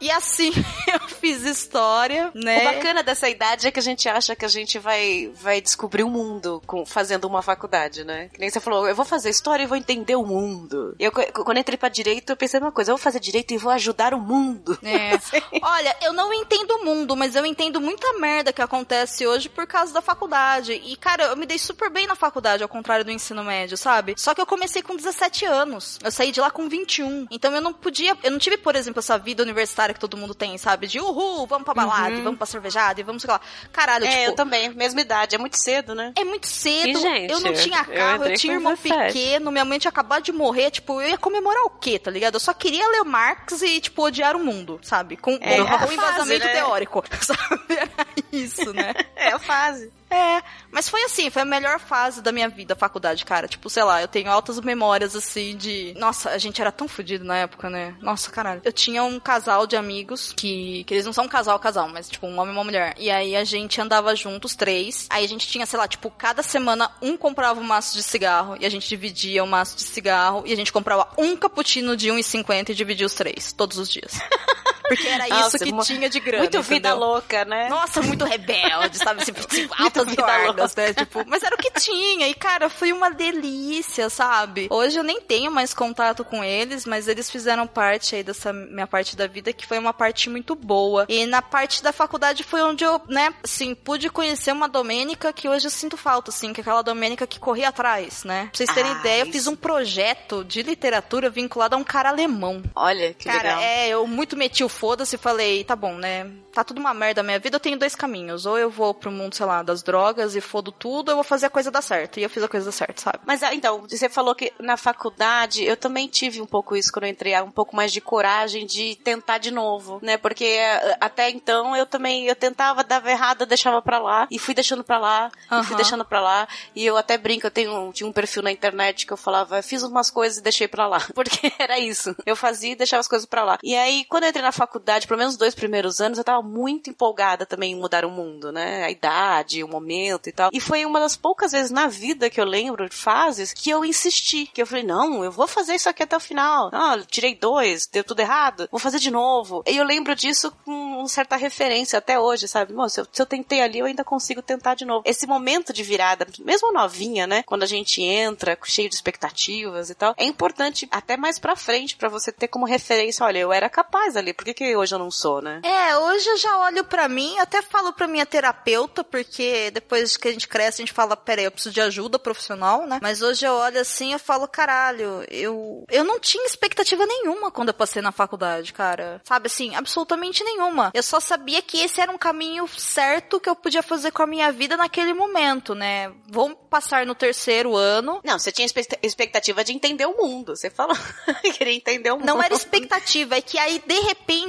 [0.00, 0.52] e assim,
[0.92, 2.60] eu fiz história, né?
[2.60, 6.02] O bacana dessa idade é que a gente acha que a gente vai, vai descobrir
[6.02, 8.28] o mundo com, fazendo uma faculdade, né?
[8.32, 10.94] Que nem você falou, eu vou fazer história e vou entender o mundo.
[10.98, 13.72] Eu, quando entrei pra direito, eu pensei uma coisa, eu vou fazer direito e vou
[13.72, 14.78] ajudar o mundo.
[14.82, 15.12] É.
[15.62, 19.66] Olha, eu não entendo o mundo, mas eu entendo muita merda que acontece hoje por
[19.66, 20.72] causa da faculdade.
[20.72, 24.14] E, cara, eu me dei super bem na faculdade, ao contrário do ensino médio, sabe?
[24.18, 25.98] Só que eu comecei com 17 anos.
[26.02, 27.26] Eu saí de lá com 21.
[27.30, 28.16] Então eu não podia.
[28.22, 30.86] Eu não tive, por exemplo, essa vida universitária que todo mundo tem, sabe?
[30.86, 33.40] De uhul, vamos pra balada, e vamos pra cervejada, e vamos, sei lá.
[33.72, 34.22] Caralho, É, tipo.
[34.30, 36.12] eu também, mesma idade, é muito cedo, né?
[36.16, 36.88] É muito cedo.
[36.88, 39.06] E, gente, eu não tinha eu carro, eu, entrei tinha irmão 17.
[39.12, 40.70] pequeno, minha mãe tinha acabado de morrer.
[40.70, 42.34] Tipo, eu ia comemorar o quê, tá ligado?
[42.34, 45.16] Eu só queria ler Marx e, tipo, odiar o mundo, sabe?
[45.16, 46.52] Com, É, com, com fase, embasamento né?
[46.52, 47.62] teórico, sabe?
[47.70, 48.92] Era isso, né?
[49.14, 49.91] É a fase.
[50.12, 53.48] É, mas foi assim, foi a melhor fase da minha vida, a faculdade, cara.
[53.48, 55.94] Tipo, sei lá, eu tenho altas memórias, assim, de...
[55.96, 57.96] Nossa, a gente era tão fodido na época, né?
[57.98, 58.60] Nossa, caralho.
[58.62, 60.84] Eu tinha um casal de amigos que...
[60.84, 62.94] Que eles não são um casal, casal, mas, tipo, um homem e uma mulher.
[62.98, 65.06] E aí a gente andava juntos, três.
[65.08, 68.56] Aí a gente tinha, sei lá, tipo, cada semana um comprava um maço de cigarro
[68.60, 72.08] e a gente dividia o maço de cigarro e a gente comprava um cappuccino de
[72.10, 74.12] 1,50 e dividia os três, todos os dias.
[74.92, 76.98] Porque era isso Nossa, que mu- tinha de grana, Muito vida entendeu?
[77.06, 77.68] louca, né?
[77.68, 79.24] Nossa, muito rebelde, sabe?
[79.24, 80.92] Tipo, tipo, altas guardas, né?
[80.92, 82.28] Tipo, mas era o que tinha.
[82.28, 84.66] E, cara, foi uma delícia, sabe?
[84.70, 88.86] Hoje eu nem tenho mais contato com eles, mas eles fizeram parte aí dessa minha
[88.86, 91.06] parte da vida, que foi uma parte muito boa.
[91.08, 95.48] E na parte da faculdade foi onde eu, né, assim, pude conhecer uma Domênica que
[95.48, 98.42] hoje eu sinto falta, assim, que é aquela Domênica que corria atrás, né?
[98.50, 99.32] Pra vocês terem Ah, ideia, eu isso.
[99.32, 102.62] fiz um projeto de literatura vinculado a um cara alemão.
[102.74, 103.60] Olha, que Cara, legal.
[103.60, 106.28] é, eu muito meti o foda-se e falei, tá bom, né?
[106.52, 108.46] Tá tudo uma merda a minha vida, eu tenho dois caminhos.
[108.46, 111.24] Ou eu vou pro mundo, sei lá, das drogas e fodo tudo, ou eu vou
[111.24, 112.18] fazer a coisa dar certo.
[112.18, 113.20] E eu fiz a coisa dar certo, sabe?
[113.24, 117.04] Mas ah, então, você falou que na faculdade eu também tive um pouco isso quando
[117.04, 120.16] eu entrei, um pouco mais de coragem de tentar de novo, né?
[120.16, 124.38] Porque eh, até então eu também eu tentava, dava errado, eu deixava pra lá e
[124.38, 125.30] fui deixando pra lá,
[125.60, 126.48] e fui deixando pra lá.
[126.74, 129.84] E eu até brinco, eu tenho tinha um perfil na internet que eu falava, fiz
[129.84, 132.16] umas coisas e deixei pra lá, porque era isso.
[132.26, 133.58] Eu fazia e deixava as coisas pra lá.
[133.62, 136.42] E aí quando eu entrei na faculdade, pelo menos os dois primeiros anos, eu tava
[136.42, 138.84] muito empolgada também em mudar o mundo, né?
[138.84, 140.50] A idade, o momento e tal.
[140.52, 143.84] E foi uma das poucas vezes na vida que eu lembro de fases que eu
[143.84, 144.46] insisti.
[144.46, 146.70] Que eu falei, não, eu vou fazer isso aqui até o final.
[146.72, 149.62] Eu tirei dois, deu tudo errado, vou fazer de novo.
[149.66, 152.72] E eu lembro disso com uma certa referência até hoje, sabe?
[152.72, 155.02] Moço, se eu, se eu tentei ali, eu ainda consigo tentar de novo.
[155.04, 157.42] Esse momento de virada, mesmo novinha, né?
[157.44, 161.96] Quando a gente entra cheio de expectativas e tal, é importante até mais pra frente
[161.96, 164.98] para você ter como referência, olha, eu era capaz ali, por que, que hoje eu
[164.98, 165.60] não sou, né?
[165.64, 170.28] É, hoje eu já olho pra mim, até falo pra minha terapeuta, porque depois que
[170.28, 172.98] a gente cresce, a gente fala, peraí, eu preciso de ajuda profissional, né?
[173.02, 177.68] Mas hoje eu olho assim, eu falo, caralho, eu, eu não tinha expectativa nenhuma quando
[177.68, 179.20] eu passei na faculdade, cara.
[179.24, 180.90] Sabe assim, absolutamente nenhuma.
[180.94, 184.26] Eu só sabia que esse era um caminho certo que eu podia fazer com a
[184.26, 186.12] minha vida naquele momento, né?
[186.28, 188.20] Vou passar no terceiro ano.
[188.24, 188.66] Não, você tinha
[189.02, 190.56] expectativa de entender o mundo.
[190.56, 190.96] Você falou
[191.42, 192.26] que queria entender o mundo.
[192.26, 194.41] Não era expectativa, é que aí, de repente,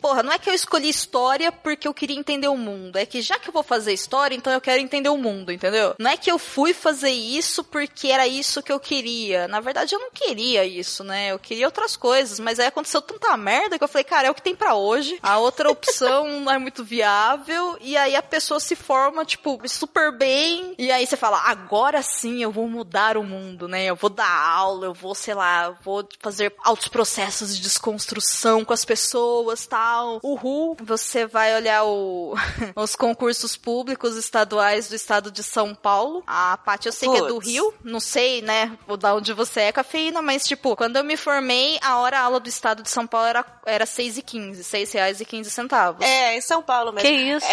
[0.00, 2.96] porra, não é que eu escolhi história porque eu queria entender o mundo.
[2.96, 5.94] É que já que eu vou fazer história, então eu quero entender o mundo, entendeu?
[5.98, 9.48] Não é que eu fui fazer isso porque era isso que eu queria.
[9.48, 11.32] Na verdade, eu não queria isso, né?
[11.32, 14.34] Eu queria outras coisas, mas aí aconteceu tanta merda que eu falei, cara, é o
[14.34, 15.18] que tem pra hoje.
[15.22, 17.76] A outra opção não é muito viável.
[17.80, 20.74] E aí a pessoa se forma, tipo, super bem.
[20.78, 23.84] E aí você fala, agora sim eu vou mudar o mundo, né?
[23.84, 28.72] Eu vou dar aula, eu vou, sei lá, vou fazer altos processos de desconstrução com
[28.72, 29.35] as pessoas,
[29.68, 30.20] tal.
[30.22, 30.76] Uhul.
[30.82, 32.34] Você vai olhar o,
[32.76, 36.22] os concursos públicos estaduais do estado de São Paulo.
[36.26, 37.38] A Paty, eu sei que é do.
[37.38, 37.72] Rio.
[37.84, 41.78] Não sei, né, o da onde você é, cafeína, mas, tipo, quando eu me formei,
[41.82, 45.50] a hora aula do estado de São Paulo era, era 6,15, 6 reais e 15
[45.50, 46.04] centavos.
[46.04, 47.08] É, em São Paulo mesmo.
[47.08, 47.46] Que isso?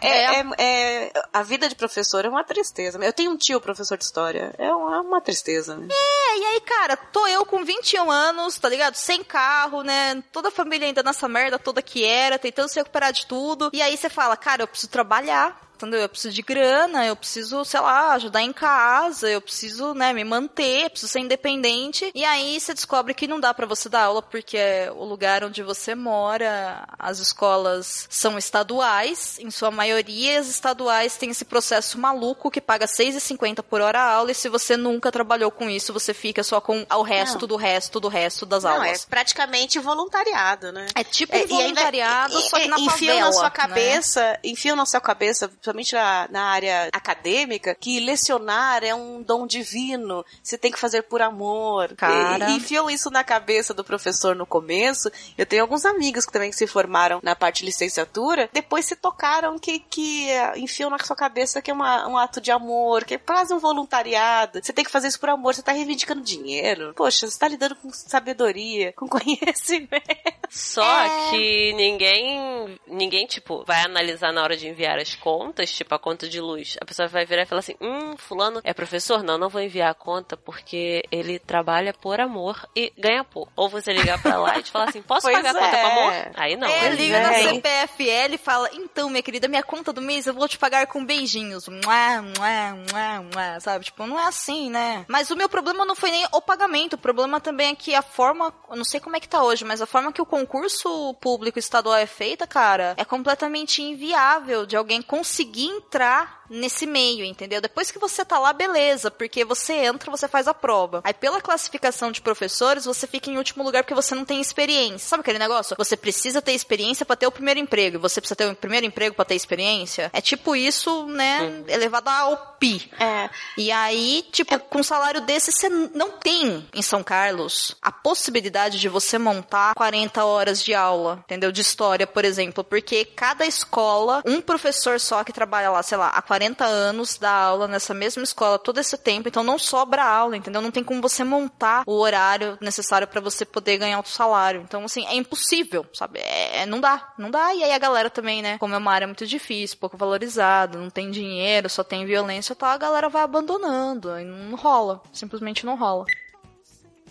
[0.00, 2.98] É, é, é- a vida de professor é uma tristeza.
[3.02, 4.54] Eu tenho um tio professor de história.
[4.58, 5.88] É uma, uma tristeza, né?
[5.90, 8.94] É, e aí, cara, tô eu com 21 anos, tá ligado?
[8.94, 10.22] Sem carro, né?
[10.32, 13.70] Toda a família ainda nessa merda toda que era, tentando se recuperar de tudo.
[13.72, 15.65] E aí você fala, cara, eu preciso trabalhar.
[15.76, 16.00] Entendeu?
[16.00, 20.24] Eu preciso de grana, eu preciso, sei lá, ajudar em casa, eu preciso, né, me
[20.24, 22.10] manter, preciso ser independente.
[22.14, 25.44] E aí você descobre que não dá pra você dar aula porque é o lugar
[25.44, 31.98] onde você mora, as escolas são estaduais, em sua maioria as estaduais têm esse processo
[31.98, 35.92] maluco que paga 6,50 por hora a aula e se você nunca trabalhou com isso,
[35.92, 37.48] você fica só com o resto Não.
[37.48, 39.04] do resto do resto das Não, é aulas.
[39.04, 40.86] praticamente voluntariado, né?
[40.94, 43.50] É, tipo É, voluntariado, só que na enfiam favela, na sua né?
[43.50, 49.46] cabeça, enfiam na sua cabeça, principalmente na, na área acadêmica, que lecionar é um dom
[49.46, 51.94] divino, você tem que fazer por amor.
[51.96, 52.48] Cara.
[52.50, 55.10] E, e enfiam isso na cabeça do professor no começo.
[55.36, 59.58] Eu tenho alguns amigos que também se formaram na parte de licenciatura, depois se tocaram
[59.58, 63.14] que, que eh, enfiam na sua cabeça que é uma- um ato de amor, que
[63.14, 64.60] é quase um voluntariado.
[64.62, 66.92] Você tem que fazer isso por amor, você tá reivindicando dinheiro.
[66.94, 70.02] Poxa, você tá lidando com sabedoria, com conhecimento.
[70.48, 71.30] Só É.
[71.30, 76.28] que ninguém, ninguém, tipo, vai analisar na hora de enviar as contas, tipo, a conta
[76.28, 76.76] de luz.
[76.80, 79.22] A pessoa vai virar e falar assim, hum, fulano é professor?
[79.22, 83.52] Não, não vou enviar a conta porque ele trabalha por amor e ganha pouco.
[83.56, 85.82] Ou você ligar pra lá e te falar assim, posso Pois pagar a conta é.
[85.82, 86.30] com amor?
[86.36, 86.68] Aí não.
[86.68, 87.42] É, liga na é.
[87.42, 91.04] CPFL e fala, então, minha querida, minha conta do mês eu vou te pagar com
[91.04, 91.68] beijinhos.
[91.68, 93.84] Mua, mua, mua, mua, sabe?
[93.84, 95.04] Tipo, não é assim, né?
[95.08, 96.94] Mas o meu problema não foi nem o pagamento.
[96.94, 99.64] O problema também é que a forma, eu não sei como é que tá hoje,
[99.64, 104.76] mas a forma que o concurso público estadual é feita, cara, é completamente inviável de
[104.76, 107.60] alguém conseguir entrar nesse meio, entendeu?
[107.60, 111.00] Depois que você tá lá, beleza, porque você entra, você faz a prova.
[111.04, 115.08] Aí pela classificação de professores, você fica em último lugar porque você não tem experiência.
[115.08, 115.76] Sabe aquele negócio?
[115.78, 119.14] Você precisa ter experiência pra ter o primeiro emprego, você precisa ter o primeiro emprego
[119.14, 120.10] pra ter experiência.
[120.12, 122.90] É tipo isso, né, elevado ao pi.
[122.98, 123.28] É.
[123.56, 128.78] E aí, tipo, com um salário desse, você não tem em São Carlos a possibilidade
[128.78, 131.50] de você montar 40 horas de aula, entendeu?
[131.50, 136.08] De história, por exemplo, porque cada escola, um professor só que trabalha lá, sei lá,
[136.08, 140.36] há 40 anos, dá aula nessa mesma escola todo esse tempo, então não sobra aula,
[140.36, 140.60] entendeu?
[140.60, 144.62] Não tem como você montar o horário necessário pra você poder ganhar o salário.
[144.62, 146.20] Então, assim, é impossível, sabe?
[146.20, 147.54] É, não dá, não dá.
[147.54, 148.58] E aí a galera também, né?
[148.58, 152.56] Como é uma área muito difícil, pouco valorizada, não tem dinheiro, só tem violência e
[152.56, 154.10] tal, a galera vai abandonando.
[154.10, 155.02] Aí não rola.
[155.12, 156.04] Simplesmente não rola.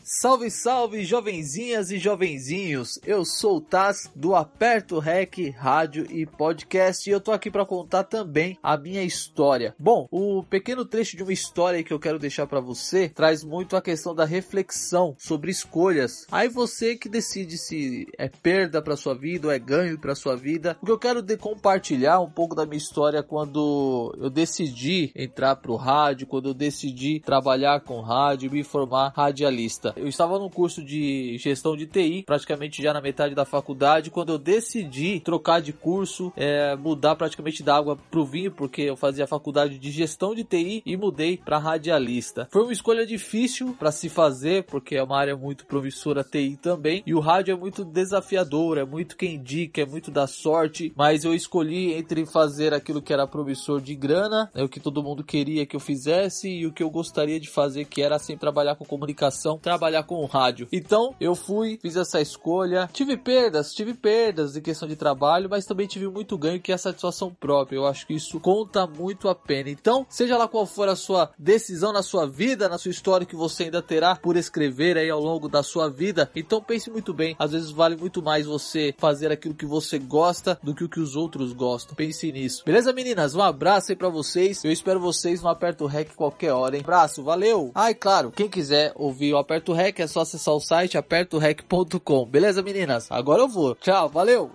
[0.07, 2.99] Salve, salve, jovenzinhas e jovenzinhos!
[3.03, 7.65] Eu sou o Taz do Aperto Rec Rádio e Podcast e eu tô aqui para
[7.65, 9.73] contar também a minha história.
[9.79, 13.75] Bom, o pequeno trecho de uma história que eu quero deixar para você traz muito
[13.75, 16.27] a questão da reflexão sobre escolhas.
[16.31, 20.35] Aí você que decide se é perda para sua vida ou é ganho para sua
[20.35, 20.77] vida.
[20.83, 25.55] O que eu quero de compartilhar um pouco da minha história quando eu decidi entrar
[25.55, 29.94] pro rádio, quando eu decidi trabalhar com rádio me formar radialista.
[29.95, 34.31] Eu estava no curso de gestão de TI, praticamente já na metade da faculdade, quando
[34.33, 39.25] eu decidi trocar de curso, é, mudar praticamente da água pro vinho, porque eu fazia
[39.25, 42.47] faculdade de gestão de TI e mudei para radialista.
[42.51, 47.01] Foi uma escolha difícil para se fazer, porque é uma área muito promissora TI também,
[47.05, 51.23] e o rádio é muito desafiador, é muito quem indica, é muito da sorte, mas
[51.23, 55.23] eu escolhi entre fazer aquilo que era promissor de grana, é o que todo mundo
[55.23, 58.75] queria que eu fizesse e o que eu gostaria de fazer, que era assim trabalhar
[58.75, 60.67] com comunicação, trabalhar com o rádio.
[60.71, 62.89] Então, eu fui, fiz essa escolha.
[62.91, 66.75] Tive perdas, tive perdas em questão de trabalho, mas também tive muito ganho que é
[66.75, 67.77] a satisfação própria.
[67.77, 69.69] Eu acho que isso conta muito a pena.
[69.69, 73.35] Então, seja lá qual for a sua decisão na sua vida, na sua história que
[73.35, 77.35] você ainda terá por escrever aí ao longo da sua vida, então pense muito bem.
[77.37, 80.99] Às vezes vale muito mais você fazer aquilo que você gosta do que o que
[80.99, 81.95] os outros gostam.
[81.95, 82.63] Pense nisso.
[82.65, 83.35] Beleza, meninas?
[83.35, 84.63] Um abraço aí para vocês.
[84.63, 86.81] Eu espero vocês no Aperto Rec qualquer hora, hein?
[86.83, 87.71] Abraço, valeu!
[87.73, 92.25] Ah, claro, quem quiser ouvir o Aperto Rec é só acessar o site apertorec.com.
[92.25, 93.11] Beleza, meninas?
[93.11, 93.75] Agora eu vou.
[93.75, 94.51] Tchau, valeu!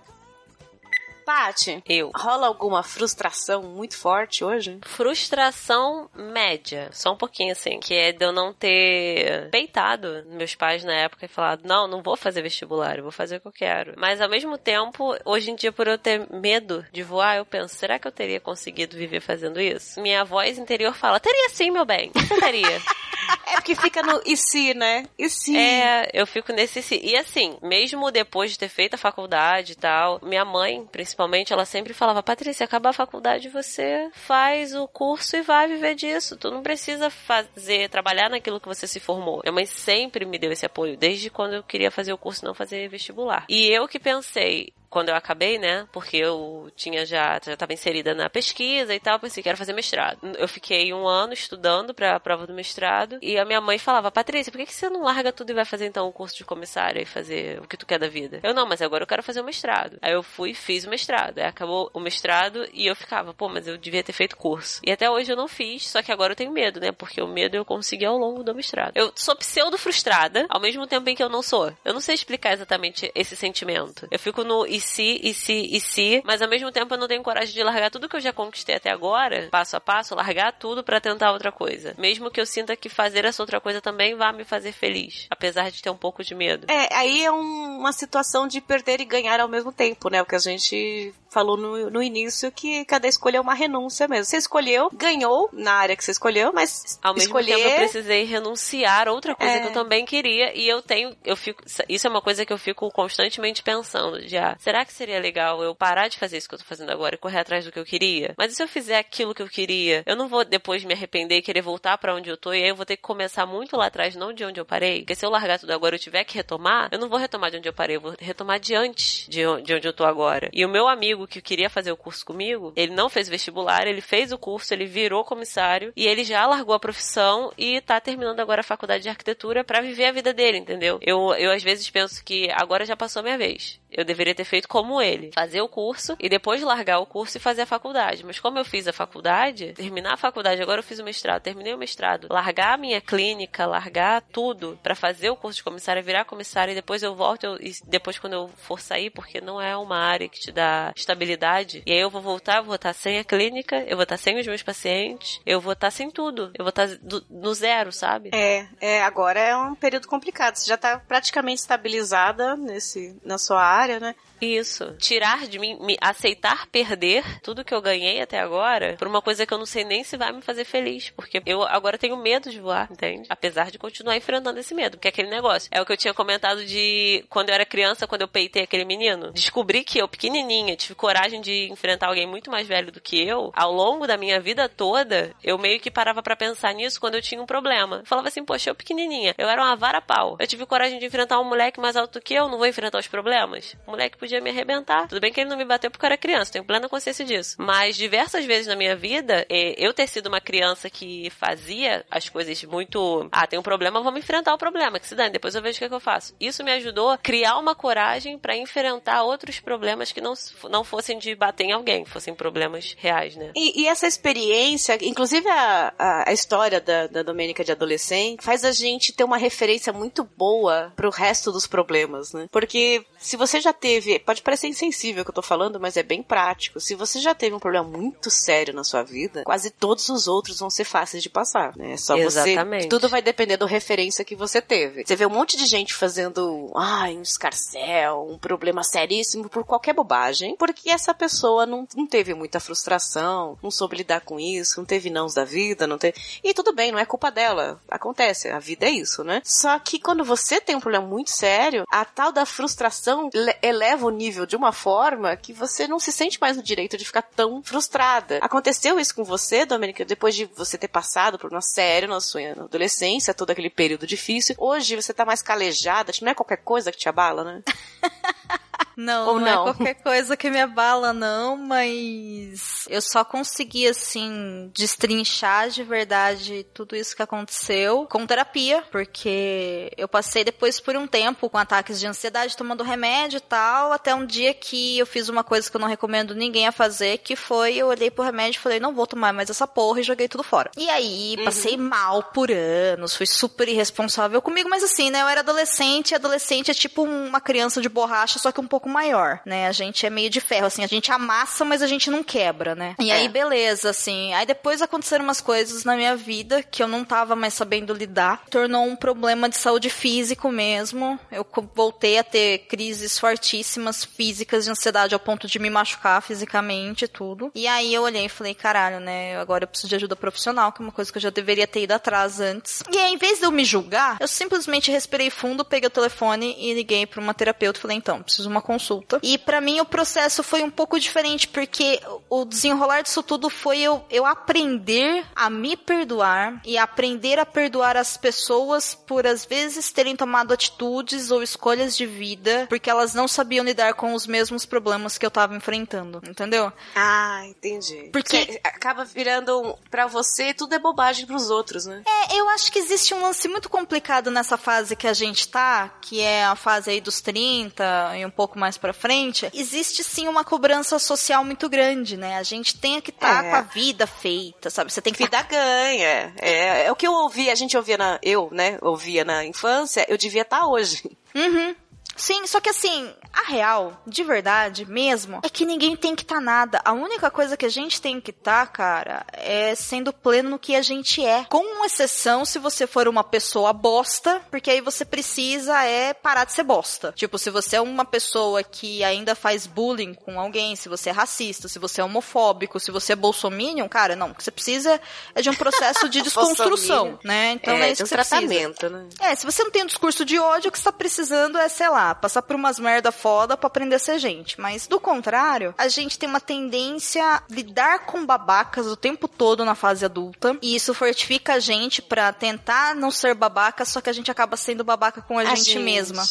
[1.23, 2.11] Paty, Eu.
[2.15, 4.79] rola alguma frustração muito forte hoje?
[4.83, 10.83] Frustração média, só um pouquinho assim, que é de eu não ter peitado meus pais
[10.83, 13.51] na época e falado, não, não vou fazer vestibular, eu vou fazer o que eu
[13.51, 13.93] quero.
[13.97, 17.75] Mas ao mesmo tempo, hoje em dia, por eu ter medo de voar, eu penso,
[17.75, 20.01] será que eu teria conseguido viver fazendo isso?
[20.01, 22.81] Minha voz interior fala, teria sim, meu bem, você teria.
[23.47, 25.05] É porque fica no e se, né?
[25.17, 25.55] E se?
[25.55, 26.81] É, eu fico nesse.
[26.81, 31.51] si- E assim, mesmo depois de ter feito a faculdade e tal, minha mãe, principalmente,
[31.53, 36.37] ela sempre falava: Patrícia, acabar a faculdade, você faz o curso e vai viver disso.
[36.37, 39.41] Tu não precisa fazer, trabalhar naquilo que você se formou.
[39.43, 42.47] Minha mãe sempre me deu esse apoio, desde quando eu queria fazer o curso e
[42.47, 43.45] não fazer vestibular.
[43.49, 45.87] E eu que pensei, quando eu acabei, né?
[45.91, 49.73] Porque eu tinha já já estava inserida na pesquisa e tal, pensei que era fazer
[49.73, 50.19] mestrado.
[50.37, 54.11] Eu fiquei um ano estudando para a prova do mestrado e a minha mãe falava:
[54.11, 56.43] "Patrícia, por que que você não larga tudo e vai fazer então o curso de
[56.43, 59.23] comissária e fazer o que tu quer da vida?" Eu não, mas agora eu quero
[59.23, 59.97] fazer o mestrado.
[60.01, 61.39] Aí eu fui, fiz o mestrado.
[61.39, 64.81] Aí acabou o mestrado e eu ficava: "Pô, mas eu devia ter feito curso".
[64.85, 66.91] E até hoje eu não fiz, só que agora eu tenho medo, né?
[66.91, 68.91] Porque o medo eu consegui ao longo do mestrado.
[68.95, 71.71] Eu sou pseudo frustrada, ao mesmo tempo em que eu não sou.
[71.85, 74.05] Eu não sei explicar exatamente esse sentimento.
[74.11, 77.07] Eu fico no e se, e se, e se, mas ao mesmo tempo eu não
[77.07, 80.51] tenho coragem de largar tudo que eu já conquistei até agora, passo a passo, largar
[80.53, 81.93] tudo pra tentar outra coisa.
[81.97, 85.69] Mesmo que eu sinta que fazer essa outra coisa também vá me fazer feliz, apesar
[85.71, 86.65] de ter um pouco de medo.
[86.69, 90.21] É, aí é um- uma situação de perder e ganhar ao mesmo tempo, né?
[90.21, 94.25] O que a gente falou no, no início que cada escolha é uma renúncia mesmo.
[94.25, 98.23] Você escolheu, ganhou na área que você escolheu, mas Ao mesmo escolher tempo eu precisei
[98.25, 99.59] renunciar outra coisa É.
[99.61, 102.57] que eu também queria e eu tenho, eu fico, isso é uma coisa que eu
[102.57, 106.59] fico constantemente pensando, já, será que seria legal eu parar de fazer isso que eu
[106.59, 108.33] tô fazendo agora e correr atrás do que eu queria?
[108.37, 110.03] Mas e se eu fizer aquilo que eu queria?
[110.05, 112.69] Eu não vou depois me arrepender e querer voltar pra onde eu tô e aí
[112.69, 115.25] eu vou ter que começar muito lá atrás, não de onde eu parei, porque se
[115.25, 117.69] eu largar tudo agora e eu tiver que retomar, eu não vou retomar de onde
[117.69, 120.49] eu parei, eu vou retomar de antes de onde eu tô agora.
[120.51, 124.01] E o meu amigo que queria fazer o curso comigo, ele não fez vestibular, ele
[124.01, 128.39] fez o curso, ele virou comissário e ele já largou a profissão e tá terminando
[128.39, 130.99] agora a faculdade de arquitetura pra viver a vida dele, entendeu?
[131.01, 133.80] Eu, eu às vezes penso que agora já passou minha vez.
[133.91, 137.39] Eu deveria ter feito como ele, fazer o curso e depois largar o curso e
[137.39, 138.25] fazer a faculdade.
[138.25, 141.73] Mas como eu fiz a faculdade, terminar a faculdade, agora eu fiz o mestrado, terminei
[141.73, 146.25] o mestrado, largar a minha clínica, largar tudo pra fazer o curso de comissária, virar
[146.25, 149.75] comissária e depois eu volto eu- e depois quando eu for sair, porque não é
[149.75, 151.83] uma área que te dá estabilidade.
[151.85, 154.47] E aí eu vou voltar, vou estar sem a clínica, eu vou estar sem os
[154.47, 158.29] meus pacientes, eu vou estar sem tudo, eu vou estar do- no zero, sabe?
[158.33, 160.55] É, é, agora é um período complicado.
[160.55, 164.15] Você já tá praticamente estabilizada nesse, na sua área, né?
[164.41, 164.95] Isso.
[164.97, 169.45] Tirar de mim, me aceitar perder tudo que eu ganhei até agora por uma coisa
[169.45, 171.11] que eu não sei nem se vai me fazer feliz.
[171.11, 173.27] Porque eu agora tenho medo de voar, entende?
[173.29, 174.97] Apesar de continuar enfrentando esse medo.
[174.97, 175.69] Porque é aquele negócio.
[175.71, 178.83] É o que eu tinha comentado de quando eu era criança, quando eu peitei aquele
[178.83, 179.31] menino.
[179.31, 183.51] Descobri que eu, pequenininha, tive coragem de enfrentar alguém muito mais velho do que eu.
[183.53, 187.21] Ao longo da minha vida toda, eu meio que parava pra pensar nisso quando eu
[187.21, 187.97] tinha um problema.
[187.97, 190.35] Eu falava assim, poxa, eu pequenininha, eu era uma vara pau.
[190.39, 192.99] Eu tive coragem de enfrentar um moleque mais alto do que eu, não vou enfrentar
[192.99, 193.70] os problemas.
[193.87, 195.07] O moleque podia me arrebentar.
[195.07, 197.55] Tudo bem que ele não me bateu porque eu era criança, tenho plena consciência disso.
[197.59, 202.29] Mas diversas vezes na minha vida, eh, eu ter sido uma criança que fazia as
[202.29, 203.27] coisas muito.
[203.31, 205.79] Ah, tem um problema, vamos enfrentar o problema, que se dane, depois eu vejo o
[205.79, 206.35] que, é que eu faço.
[206.39, 210.33] Isso me ajudou a criar uma coragem pra enfrentar outros problemas que não,
[210.69, 213.51] não fossem de bater em alguém, fossem problemas reais, né?
[213.55, 218.65] E, e essa experiência, inclusive a, a, a história da, da Domênica de adolescente, faz
[218.65, 222.47] a gente ter uma referência muito boa pro resto dos problemas, né?
[222.51, 226.03] Porque se você já teve, pode parecer insensível o que eu tô falando, mas é
[226.03, 226.79] bem prático.
[226.79, 230.59] Se você já teve um problema muito sério na sua vida, quase todos os outros
[230.59, 231.93] vão ser fáceis de passar, né?
[231.93, 232.83] É Só Exatamente.
[232.83, 235.03] você, tudo vai depender da referência que você teve.
[235.05, 239.93] Você vê um monte de gente fazendo, ai, um escarcel, um problema seríssimo por qualquer
[239.93, 244.85] bobagem, porque essa pessoa não, não teve muita frustração, não soube lidar com isso, não
[244.85, 246.19] teve nãos da vida, não teve...
[246.43, 247.79] E tudo bem, não é culpa dela.
[247.89, 249.41] Acontece, a vida é isso, né?
[249.43, 253.29] Só que quando você tem um problema muito sério, a tal da frustração
[253.61, 257.05] eleva o nível de uma forma que você não se sente mais no direito de
[257.05, 258.39] ficar tão frustrada.
[258.41, 262.41] Aconteceu isso com você, Domênica, depois de você ter passado por uma sério na sua
[262.51, 264.55] adolescência, todo aquele período difícil.
[264.57, 267.63] Hoje você tá mais calejada, não é qualquer coisa que te abala, né?
[268.95, 269.51] Não, Ou não, não?
[269.51, 276.65] é qualquer coisa que me abala, não, mas eu só consegui, assim, destrinchar de verdade
[276.73, 281.99] tudo isso que aconteceu com terapia, porque eu passei depois por um tempo com ataques
[281.99, 285.75] de ansiedade, tomando remédio e tal, até um dia que eu fiz uma coisa que
[285.75, 288.93] eu não recomendo ninguém a fazer, que foi eu olhei pro remédio e falei, não
[288.93, 290.71] vou tomar mais essa porra e joguei tudo fora.
[290.77, 295.41] E aí, passei mal por anos, fui super irresponsável comigo, mas assim, né, eu era
[295.41, 299.67] adolescente, e adolescente é tipo uma criança de borracha, só que um pouco maior, né?
[299.67, 302.75] A gente é meio de ferro, assim, a gente amassa, mas a gente não quebra,
[302.75, 302.95] né?
[302.99, 303.29] E aí, É.
[303.29, 304.33] beleza, assim.
[304.33, 308.43] Aí depois aconteceram umas coisas na minha vida que eu não tava mais sabendo lidar.
[308.49, 311.19] Tornou um problema de saúde físico mesmo.
[311.31, 317.05] Eu voltei a ter crises fortíssimas físicas de ansiedade ao ponto de me machucar fisicamente
[317.05, 317.51] e tudo.
[317.55, 319.37] E aí eu olhei e falei, caralho, né?
[319.39, 321.83] Agora eu preciso de ajuda profissional, que é uma coisa que eu já deveria ter
[321.83, 322.83] ido atrás antes.
[322.91, 326.55] E aí, em vez de eu me julgar, eu simplesmente respirei fundo, peguei o telefone
[326.59, 329.19] e liguei pra uma terapeuta e falei, então, preciso de uma consulta.
[329.21, 331.99] E pra mim o processo foi um pouco diferente, porque
[332.29, 337.97] o desenrolar disso tudo foi eu, eu aprender a me perdoar e aprender a perdoar
[337.97, 343.27] as pessoas por às vezes terem tomado atitudes ou escolhas de vida porque elas não
[343.27, 346.71] sabiam lidar com os mesmos problemas que eu tava enfrentando, entendeu?
[346.95, 348.09] Ah, entendi.
[348.11, 352.03] Porque- acaba virando, pra você, tudo é bobagem pros outros, né?
[352.31, 355.89] É, eu acho que existe um lance muito complicado nessa fase que a gente tá,
[356.01, 359.49] que é a fase aí dos 30 e um pouco mais pra frente.
[359.53, 362.37] Existe sim uma cobrança social muito grande, né?
[362.37, 363.49] A gente tem que estar É.
[363.49, 364.93] com a vida feita, sabe?
[364.93, 366.31] Você tem que Vida ganha.
[366.39, 368.19] É, é o que eu ouvi, a gente ouvia na.
[368.21, 368.77] Eu, né?
[368.81, 371.01] Ouvia na infância, eu devia estar hoje.
[371.33, 371.73] Uhum.
[372.15, 376.41] Sim, só que assim, a real, de verdade mesmo, é que ninguém tem que estar
[376.41, 376.81] nada.
[376.83, 380.75] A única coisa que a gente tem que estar, cara, é sendo pleno no que
[380.75, 381.45] a gente é.
[381.45, 386.53] Com exceção se você for uma pessoa bosta, porque aí você precisa é parar de
[386.53, 387.13] ser bosta.
[387.15, 391.13] Tipo, se você é uma pessoa que ainda faz bullying com alguém, se você é
[391.13, 394.31] racista, se você é homofóbico, se você é bolsominion, cara, não.
[394.31, 394.99] O que você precisa
[395.33, 397.53] é de um processo de desconstrução, né?
[397.53, 398.39] Então é, é, isso que um você precisa.
[398.39, 399.07] tratamento, né?
[399.21, 401.67] É, se você não tem um discurso de ódio, o que você tá precisando é,
[401.69, 404.59] sei lá, passar por umas merda foda pra aprender a ser gente.
[404.59, 409.63] Mas, do contrário, a gente tem uma tendência a lidar com babacas o tempo todo
[409.65, 410.57] na fase adulta.
[410.61, 414.57] E isso fortifica a gente pra tentar não ser babaca, só que a gente acaba
[414.57, 416.23] sendo babaca com a, gente, mesma.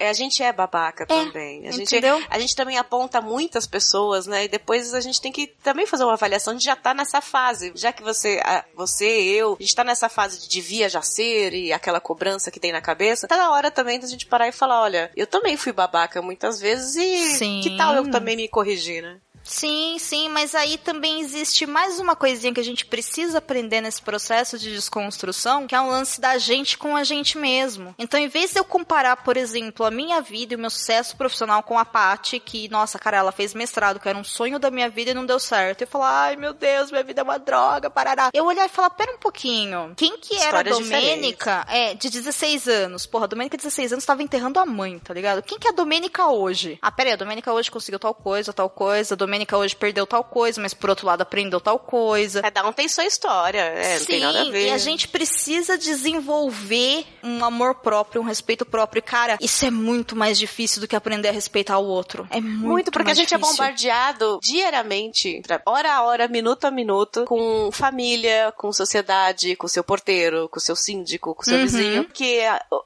[0.00, 1.68] É, a gente é babaca também.
[1.68, 2.20] A gente, entendeu?
[2.30, 4.44] a gente também aponta muitas pessoas, né?
[4.44, 6.54] E depois a gente tem que também fazer uma avaliação.
[6.54, 7.70] Gente já tá nessa fase.
[7.74, 11.52] Já que você, a- você, eu, a gente tá nessa fase de devia já ser
[11.52, 13.28] e aquela cobrança que tem na cabeça.
[13.28, 16.58] Tá na hora também da gente parar e falar, olha, eu também fui babaca muitas
[16.58, 17.60] vezes e Sim.
[17.62, 19.18] que tal eu também me corrigir, né?
[19.42, 24.00] Sim, sim, mas aí também existe mais uma coisinha que a gente precisa aprender nesse
[24.00, 27.94] processo de desconstrução, que é um lance da gente com a gente mesmo.
[27.98, 31.16] Então, em vez de eu comparar, por exemplo, a minha vida e o meu sucesso
[31.16, 34.70] profissional com a Paty, que, nossa, cara, ela fez mestrado, que era um sonho da
[34.70, 35.82] minha vida e não deu certo.
[35.82, 38.30] Eu falar, ai meu Deus, minha vida é uma droga, parará.
[38.32, 41.66] Eu olhar e falar, pera um pouquinho, quem que era a Domênica?
[41.68, 43.06] É, de 16 anos.
[43.06, 45.42] Porra, a Domênica de 16 anos tava enterrando a mãe, tá ligado?
[45.42, 46.78] Quem que é a Domênica hoje?
[46.80, 50.06] Ah, pera aí, a Domênica hoje conseguiu tal coisa, tal coisa, a Domênica hoje perdeu
[50.06, 52.42] tal coisa, mas por outro lado aprendeu tal coisa.
[52.42, 54.66] Cada um tem sua história, é, não tem nada a ver.
[54.66, 58.98] e a gente precisa desenvolver um amor próprio, um respeito próprio.
[59.00, 62.26] E, cara, isso é muito mais difícil do que aprender a respeitar o outro.
[62.30, 63.56] É muito, Muito, porque a gente é difícil.
[63.56, 70.48] bombardeado diariamente, hora a hora, minuto a minuto, com família, com sociedade, com seu porteiro,
[70.48, 71.62] com seu síndico, com seu Uhum.
[71.62, 72.40] vizinho, que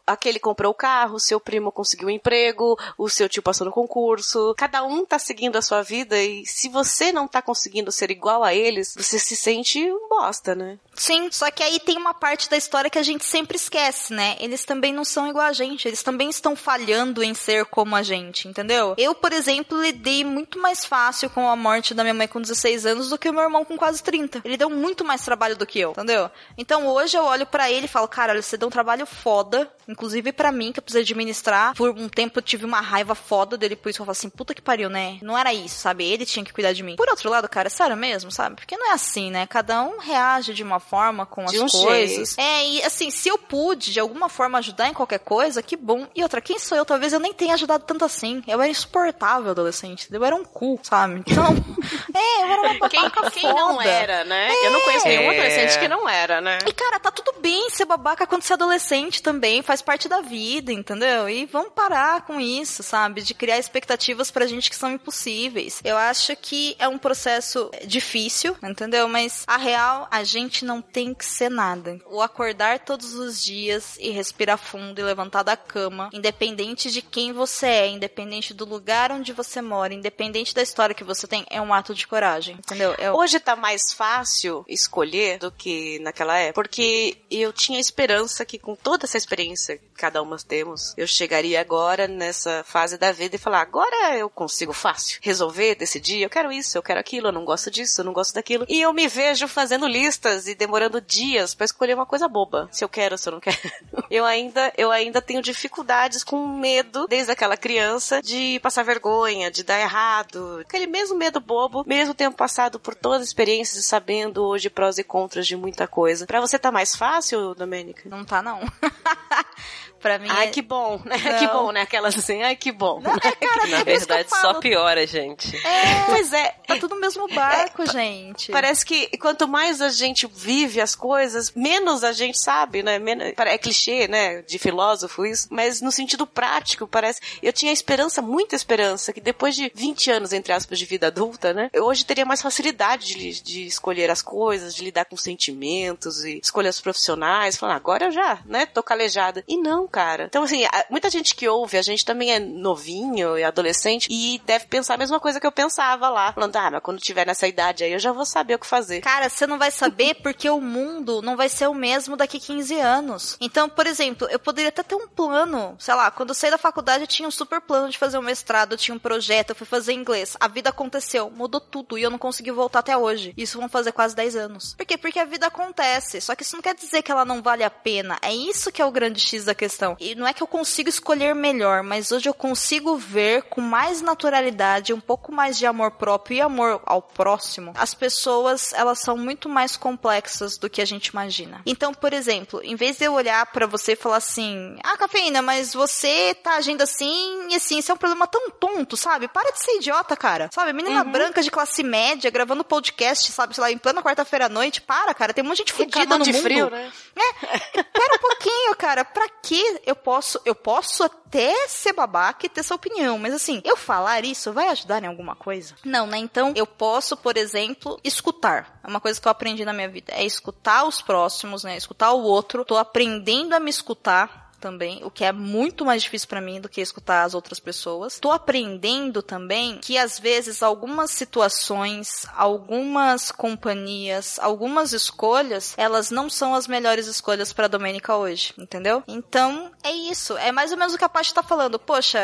[0.07, 4.55] aquele comprou o carro, seu primo conseguiu um emprego, o seu tio passou no concurso.
[4.57, 8.43] Cada um tá seguindo a sua vida e se você não tá conseguindo ser igual
[8.43, 10.79] a eles, você se sente um bosta, né?
[10.95, 14.37] Sim, só que aí tem uma parte da história que a gente sempre esquece, né?
[14.41, 18.03] Eles também não são igual a gente, eles também estão falhando em ser como a
[18.03, 18.95] gente, entendeu?
[18.97, 22.87] Eu, por exemplo, lidei muito mais fácil com a morte da minha mãe com 16
[22.87, 24.43] anos do que o meu irmão com quase 30.
[24.45, 26.31] Ele deu muito mais trabalho do que eu, entendeu?
[26.57, 30.33] Então hoje eu olho para ele e falo, cara, você deu um trabalho foda, inclusive
[30.33, 31.75] para mim, que eu preciso administrar.
[31.75, 34.55] Por um tempo eu tive uma raiva foda dele, por isso eu falo assim, puta
[34.55, 35.19] que pariu, né?
[35.23, 36.05] Não era isso, sabe?
[36.05, 36.97] Ele tinha que cuidar de mim.
[36.97, 38.57] Por outro lado, cara, é sério mesmo, sabe?
[38.57, 39.47] Porque não é assim, né?
[39.47, 42.35] Cada um reage de uma forma com De as um coisas.
[42.35, 42.41] jeito.
[42.41, 46.07] É, e assim, se eu pude de alguma forma ajudar em qualquer coisa, que bom.
[46.15, 46.85] E outra, quem sou eu?
[46.85, 48.43] Talvez eu nem tenha ajudado tanto assim.
[48.47, 50.09] Eu era insuportável adolescente.
[50.11, 51.23] Eu era um cu, sabe?
[51.27, 51.45] Então,
[52.15, 53.89] é, eu era uma Quem, babaca quem não foda.
[53.89, 54.49] era, né?
[54.65, 55.39] Eu não conheço nenhum É.
[55.39, 56.59] adolescente que não era, né?
[56.67, 60.21] E, cara, tá tudo bem ser babaca quando você é adolescente também, faz parte da
[60.21, 61.29] vida, entendeu?
[61.29, 63.23] E vamos parar com isso, sabe?
[63.23, 65.81] De criar expectativas pra gente que são impossíveis.
[65.85, 69.09] Eu acho que é um processo difícil, entendeu?
[69.09, 71.99] Mas a real, a gente não tem que ser nada.
[72.07, 77.33] O acordar todos os dias e respirar fundo e levantar da cama, independente de quem
[77.33, 81.61] você é, independente do lugar onde você mora, independente da história que você tem, é
[81.61, 82.95] um ato de coragem, entendeu?
[82.99, 88.59] É Hoje tá mais fácil escolher do que naquela época, porque eu tinha esperança que
[88.59, 93.37] com toda essa experiência que cada uma temos, eu chegaria agora nessa fase da vida
[93.37, 97.33] e falar, agora eu consigo fácil resolver, decidir, eu quero isso, eu quero aquilo, eu
[97.33, 98.67] não gosto disso, eu não gosto daquilo.
[98.69, 102.85] E eu me vejo fazendo listas e demorando dias pra escolher uma coisa boba, se
[102.85, 103.59] eu quero, se eu não quero.
[104.11, 109.65] Eu ainda, eu ainda tenho dificuldades com medo desde aquela criança de passar vergonha, de
[109.65, 114.45] dar errado, aquele mesmo medo bobo, mesmo tendo passado por todas as experiências e sabendo
[114.45, 116.27] hoje prós e contras de muita coisa.
[116.27, 118.09] Pra você tá mais fácil, Domênica?
[118.09, 118.61] Não tá, não.
[120.05, 120.29] pra mim.
[120.31, 121.17] Ai, é- que bom, né?
[121.25, 121.39] Não.
[121.39, 121.81] Que bom, né?
[121.81, 123.01] Aquelas assim, ai, que bom.
[123.01, 125.57] Não, é, cara, Na é verdade, só piora, gente.
[125.67, 128.53] É, Pois é, tá tudo no mesmo barco, gente.
[128.53, 132.99] Parece que quanto mais a gente vive as coisas, menos a gente sabe, né?
[132.99, 134.43] Men- É clichê, né?
[134.43, 135.49] De filósofo isso.
[135.51, 137.21] Mas no sentido prático, parece.
[137.43, 141.55] Eu tinha esperança, muita esperança, que depois de 20 anos, entre aspas, de vida adulta,
[141.55, 141.71] né?
[141.73, 146.39] Eu hoje teria mais facilidade de, de escolher as coisas, de lidar com sentimentos e
[146.43, 147.57] escolhas profissionais.
[147.57, 148.67] Falando, agora eu já, né?
[148.67, 149.43] Tô calejada.
[149.49, 150.25] E não, cara.
[150.25, 154.67] Então, assim, muita gente que ouve, a gente também é novinho e adolescente e deve
[154.67, 156.33] pensar a mesma coisa que eu pensava lá.
[156.33, 159.03] Falando, ah, mas quando tiver nessa idade aí, eu já vou saber o que fazer.
[159.03, 162.75] Cara, você não vai saber porque o mundo não vai ser o mesmo daqui 15
[162.81, 163.37] anos.
[163.41, 165.77] Então, por exemplo, eu poderia até ter um plano.
[165.79, 168.23] Sei lá, quando eu saí da faculdade, eu tinha um super plano de fazer um
[168.23, 170.37] mestrado, eu tinha um projeto, eu fui fazer inglês.
[170.41, 173.33] A vida aconteceu, mudou tudo e eu não consegui voltar até hoje.
[173.37, 174.75] Isso vão fazer quase 10 anos.
[174.75, 174.99] Por quê?
[174.99, 176.21] Porque a vida acontece.
[176.21, 178.19] Só que isso não quer dizer que ela não vale a pena.
[178.21, 179.84] É isso que é o grande X da questão.
[180.01, 184.01] E não é que eu consigo escolher melhor, mas hoje eu consigo ver com mais
[184.01, 187.73] naturalidade, um pouco mais de amor próprio e amor ao próximo.
[187.77, 191.61] As pessoas, elas são muito mais complexas do que a gente imagina.
[191.67, 195.43] Então, por exemplo, em vez de eu olhar pra você e falar assim: "Ah, cafeína,
[195.43, 199.29] mas você tá agindo assim e assim, isso é um problema tão tonto, sabe?
[199.29, 200.49] Para de ser idiota, cara.
[200.53, 200.73] Sabe?
[200.73, 204.81] Menina branca de classe média gravando podcast, sabe, sei lá, em plena quarta-feira à noite.
[204.81, 206.43] Para, cara, tem um monte de gente fudida no de mundo.
[206.43, 206.93] frio, né?
[207.17, 209.05] É, pera um pouquinho, cara.
[209.05, 213.61] Pra que eu posso, eu posso até ser babaca e ter essa opinião, mas assim,
[213.65, 215.75] eu falar isso vai ajudar em alguma coisa?
[215.85, 216.19] Não, né?
[216.19, 218.81] Então, eu posso, por exemplo, escutar.
[218.83, 221.77] É uma coisa que eu aprendi na minha vida, é escutar os próximos, né?
[221.77, 222.65] Escutar o outro.
[222.65, 226.71] Tô aprendendo a me escutar também, o que é muito mais difícil pra mim do
[226.71, 228.19] que escutar as outras pessoas.
[228.19, 236.55] Tô aprendendo também que às vezes algumas situações, algumas companhias, algumas escolhas, elas não são
[236.55, 239.03] as melhores escolhas pra Domênica hoje, entendeu?
[239.07, 240.35] Então, é isso.
[240.39, 241.79] É mais ou menos o que a Paty tá falando.
[241.79, 242.19] Poxa,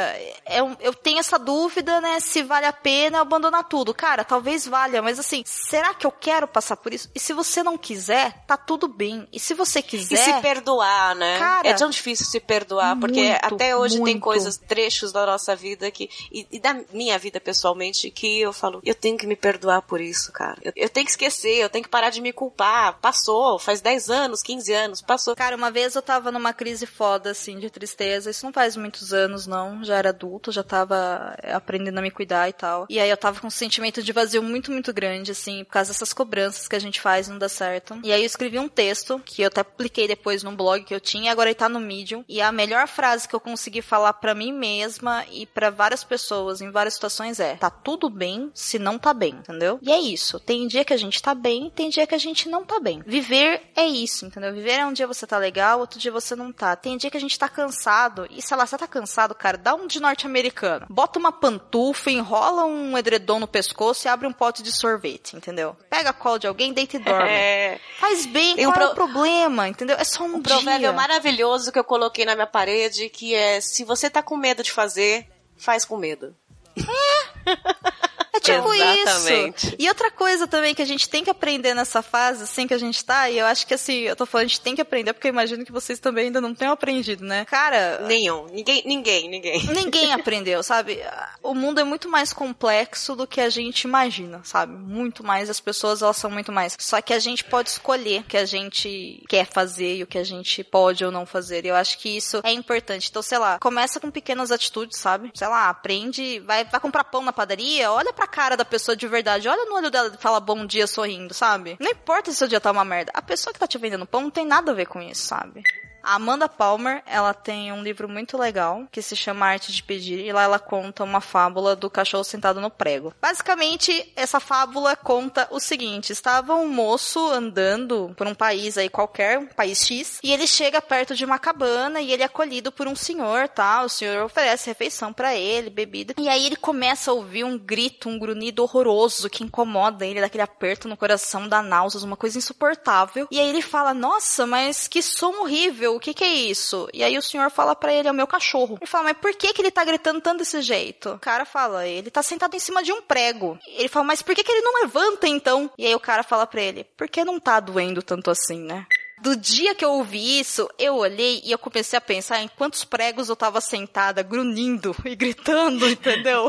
[0.49, 3.93] eu, eu tenho essa dúvida, né, se vale a pena eu abandonar tudo.
[3.93, 7.11] Cara, talvez valha, mas assim, será que eu quero passar por isso?
[7.14, 9.28] E se você não quiser, tá tudo bem.
[9.30, 10.14] E se você quiser...
[10.14, 11.38] E se perdoar, né?
[11.38, 14.20] Cara, é tão difícil se perdoar, porque muito, até hoje tem muito.
[14.20, 18.81] coisas, trechos da nossa vida que, e, e da minha vida pessoalmente, que eu falo,
[18.85, 20.57] eu tenho que me perdoar por isso, cara.
[20.62, 22.99] Eu, eu tenho que esquecer, eu tenho que parar de me culpar.
[23.01, 25.35] Passou, faz 10 anos, 15 anos, passou.
[25.35, 28.31] Cara, uma vez eu tava numa crise foda, assim, de tristeza.
[28.31, 29.83] Isso não faz muitos anos, não.
[29.85, 32.87] Já era adulto, já tava é, aprendendo a me cuidar e tal.
[32.89, 35.93] E aí eu tava com um sentimento de vazio muito, muito grande, assim, por causa
[35.93, 37.99] dessas cobranças que a gente faz e não dá certo.
[38.03, 41.01] E aí eu escrevi um texto, que eu até publiquei depois num blog que eu
[41.01, 42.09] tinha, e agora ele tá no Medium.
[42.11, 42.24] Medium.
[42.28, 46.61] E a melhor frase que eu consegui falar pra mim mesma e pra várias pessoas
[46.61, 49.78] em várias situações é: tá tudo bem se não tá bem, entendeu?
[49.82, 50.40] E é isso.
[50.40, 53.02] Tem dia que a gente tá bem, tem dia que a gente não tá bem.
[53.06, 54.52] Viver é isso, entendeu?
[54.52, 56.74] Viver é um dia você tá legal, outro dia você não tá.
[56.76, 58.26] Tem dia que a gente tá cansado.
[58.30, 60.86] E sei lá, você tá cansado, cara, dá um de norte-americano.
[60.88, 65.76] Bota uma pantufa, enrola um edredom no pescoço e abre um pote de sorvete, entendeu?
[65.88, 67.20] Pega a cola de alguém, deita e dorme.
[67.40, 67.78] É.
[67.98, 69.96] Faz bem, Tem um qual é o pro- problema, entendeu?
[69.98, 70.92] É só um, Um provérbio dia.
[70.92, 74.72] maravilhoso que eu coloquei na minha parede, que é se você tá com medo de
[74.72, 76.34] fazer, faz com medo.
[78.33, 79.66] É tipo Exatamente.
[79.66, 79.76] isso.
[79.78, 82.78] E outra coisa também que a gente tem que aprender nessa fase, assim, que a
[82.78, 85.12] gente tá, e eu acho que assim, eu tô falando, a gente tem que aprender,
[85.12, 87.45] porque eu imagino que vocês também ainda não tenham aprendido, né?
[87.45, 88.47] Cara, Nenhum.
[88.53, 89.66] Ninguém, ninguém, ninguém.
[89.66, 91.01] Ninguém aprendeu, sabe?
[91.43, 94.76] O mundo é muito mais complexo do que a gente imagina, sabe?
[94.76, 95.51] Muito mais.
[95.51, 96.76] As pessoas, elas são muito mais.
[96.78, 100.18] Só que a gente pode escolher o que a gente quer fazer e o que
[100.18, 101.64] a gente pode ou não fazer.
[101.64, 103.09] E eu acho que isso é importante.
[103.11, 105.31] Então, sei lá, começa com pequenas atitudes, sabe?
[105.35, 109.08] Sei lá, aprende, vai, vai comprar pão na padaria, olha pra cara da pessoa de
[109.08, 111.78] verdade, olha no olho dela e fala bom dia sorrindo, sabe?
[111.80, 113.10] Não importa se seu dia tá uma merda.
[113.14, 115.62] A pessoa que tá te vendendo pão não tem nada a ver com isso, sabe?
[116.11, 120.18] A Amanda Palmer, ela tem um livro muito legal que se chama Arte de Pedir
[120.18, 123.14] e lá ela conta uma fábula do cachorro sentado no prego.
[123.22, 129.39] Basicamente, essa fábula conta o seguinte: estava um moço andando por um país aí qualquer,
[129.39, 132.89] um país X, e ele chega perto de uma cabana e ele é acolhido por
[132.89, 133.85] um senhor, tá?
[133.85, 136.14] O senhor oferece refeição pra ele, bebida.
[136.18, 140.43] E aí ele começa a ouvir um grito, um grunhido horroroso que incomoda ele, daquele
[140.43, 143.28] aperto no coração, dá náuseas, uma coisa insuportável.
[143.30, 147.05] E aí ele fala: "Nossa, mas que som horrível, o que que é isso?" E
[147.05, 149.52] aí o senhor fala pra ele: "É o meu cachorro." Ele fala: "Mas por que
[149.52, 152.82] que ele tá gritando tanto desse jeito?" O cara fala: "Ele tá sentado em cima
[152.82, 155.94] de um prego." Ele fala: "Mas por que que ele não levanta então?" E aí
[155.94, 158.86] o cara fala pra ele: "Porque não tá doendo tanto assim, né?"
[159.20, 162.84] Do dia que eu ouvi isso, eu olhei e eu comecei a pensar em quantos
[162.84, 166.48] pregos eu tava sentada, grunhindo e gritando, entendeu?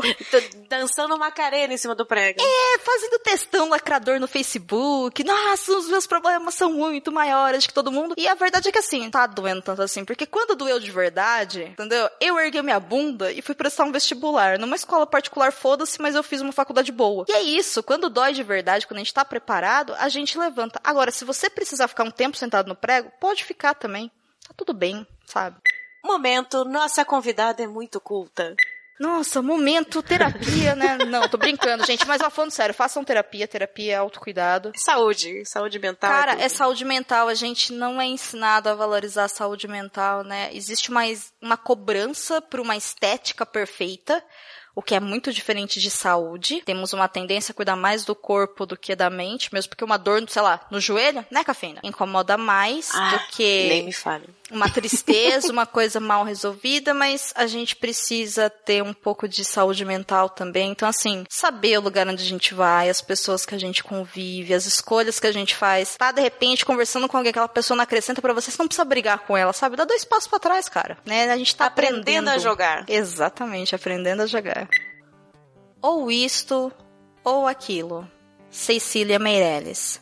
[0.68, 2.40] Dançando macarena em cima do prego.
[2.40, 5.22] É, fazendo textão lacrador no Facebook.
[5.22, 8.14] Nossa, os meus problemas são muito maiores que todo mundo.
[8.16, 10.04] E a verdade é que assim, tá doendo tanto assim.
[10.04, 12.08] Porque quando doeu de verdade, entendeu?
[12.20, 14.58] Eu erguei minha bunda e fui prestar um vestibular.
[14.58, 17.26] Numa escola particular, foda-se, mas eu fiz uma faculdade boa.
[17.28, 20.80] E é isso, quando dói de verdade, quando a gente tá preparado, a gente levanta.
[20.82, 24.10] Agora, se você precisar ficar um tempo sentado no prego, pode ficar também.
[24.46, 25.56] Tá tudo bem, sabe?
[26.04, 28.56] Momento, nossa convidada é muito culta.
[29.02, 30.96] Nossa, momento terapia, né?
[31.06, 34.70] Não, tô brincando, gente, mas ó, falando sério, façam terapia, terapia é autocuidado.
[34.76, 36.08] Saúde, saúde mental.
[36.08, 36.42] Cara, tudo.
[36.44, 40.50] é saúde mental, a gente não é ensinado a valorizar a saúde mental, né?
[40.52, 41.02] Existe uma,
[41.40, 44.22] uma cobrança por uma estética perfeita,
[44.74, 46.62] o que é muito diferente de saúde.
[46.64, 49.98] Temos uma tendência a cuidar mais do corpo do que da mente, mesmo porque uma
[49.98, 51.80] dor, sei lá, no joelho, né, cafeína?
[51.82, 54.28] Incomoda mais Ah, do que Nem me fale.
[54.50, 59.84] uma tristeza, uma coisa mal resolvida, mas a gente precisa ter um pouco de saúde
[59.84, 60.70] mental também.
[60.70, 64.54] Então, assim, saber o lugar onde a gente vai, as pessoas que a gente convive,
[64.54, 65.96] as escolhas que a gente faz.
[65.96, 68.84] Tá, de repente, conversando com alguém, aquela pessoa não acrescenta pra você, você não precisa
[68.84, 69.76] brigar com ela, sabe?
[69.76, 70.96] Dá dois passos pra trás, cara.
[71.04, 71.30] Né?
[71.30, 72.84] A gente tá Aprendendo aprendendo, a jogar.
[72.88, 74.61] Exatamente, aprendendo a jogar.
[75.80, 76.72] Ou isto,
[77.24, 78.08] ou aquilo.
[78.50, 80.00] Cecília Meirelles.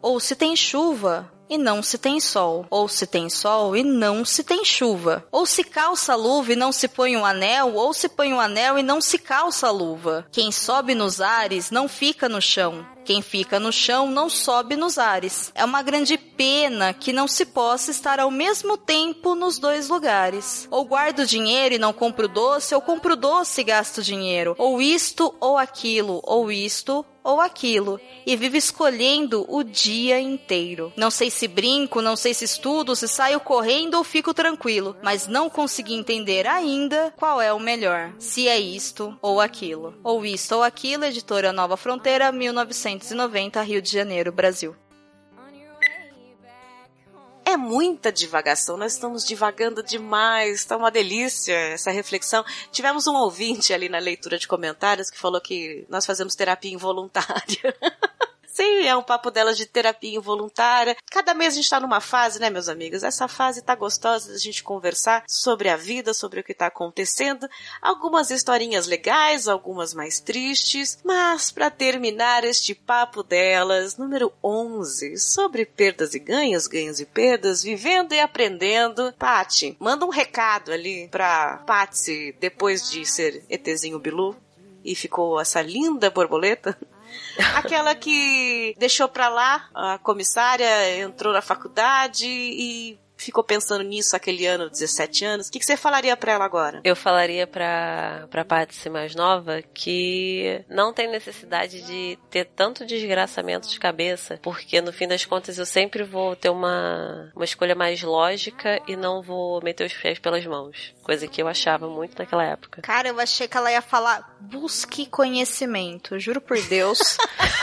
[0.00, 2.66] Ou se tem chuva e não se tem sol.
[2.70, 5.24] Ou se tem sol e não se tem chuva.
[5.30, 8.40] Ou se calça a luva e não se põe um anel, ou se põe um
[8.40, 10.26] anel e não se calça a luva.
[10.32, 12.86] Quem sobe nos ares não fica no chão.
[13.04, 15.50] Quem fica no chão não sobe nos ares.
[15.54, 20.66] É uma grande pena que não se possa estar ao mesmo tempo nos dois lugares.
[20.70, 24.54] Ou guardo dinheiro e não compro doce, ou compro doce e gasto dinheiro.
[24.58, 30.92] Ou isto ou aquilo, ou isto ou aquilo, e vivo escolhendo o dia inteiro.
[30.96, 35.26] Não sei se brinco, não sei se estudo, se saio correndo ou fico tranquilo, mas
[35.26, 39.94] não consegui entender ainda qual é o melhor, se é isto ou aquilo.
[40.02, 42.32] Ou isto ou aquilo, editora Nova Fronteira,
[42.96, 44.76] 1990, Rio de Janeiro, Brasil.
[47.44, 52.44] É muita divagação, nós estamos divagando demais, tá uma delícia essa reflexão.
[52.70, 57.76] Tivemos um ouvinte ali na leitura de comentários que falou que nós fazemos terapia involuntária.
[58.52, 60.94] Sim, é um papo delas de terapia involuntária.
[61.10, 63.02] Cada mês a gente tá numa fase, né, meus amigos?
[63.02, 67.48] Essa fase tá gostosa da gente conversar sobre a vida, sobre o que tá acontecendo.
[67.80, 70.98] Algumas historinhas legais, algumas mais tristes.
[71.02, 77.62] Mas, para terminar este papo delas, número 11, sobre perdas e ganhos, ganhos e perdas,
[77.62, 79.14] vivendo e aprendendo.
[79.18, 84.36] Pati, manda um recado ali pra Patsy depois de ser ETzinho Bilu
[84.84, 86.76] e ficou essa linda borboleta.
[87.56, 94.46] Aquela que deixou pra lá a comissária, entrou na faculdade e ficou pensando nisso aquele
[94.46, 96.80] ano, 17 anos, o que, que você falaria pra ela agora?
[96.84, 103.68] Eu falaria pra, pra ser mais nova que não tem necessidade de ter tanto desgraçamento
[103.68, 108.02] de cabeça, porque no fim das contas eu sempre vou ter uma, uma escolha mais
[108.02, 110.94] lógica e não vou meter os pés pelas mãos.
[111.02, 112.80] Coisa que eu achava muito naquela época.
[112.80, 116.18] Cara, eu achei que ela ia falar busque conhecimento.
[116.18, 117.16] Juro por Deus.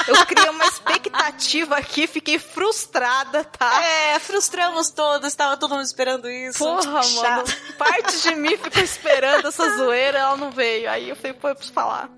[0.08, 3.82] eu criei uma expectativa aqui, fiquei frustrada, tá?
[3.82, 6.60] É, frustramos todos, tava todo mundo esperando isso.
[6.60, 7.16] Porra, Chato.
[7.16, 7.44] mano.
[7.78, 10.90] Parte de mim ficou esperando essa zoeira, ela não veio.
[10.90, 12.10] Aí eu falei, pô, eu preciso falar.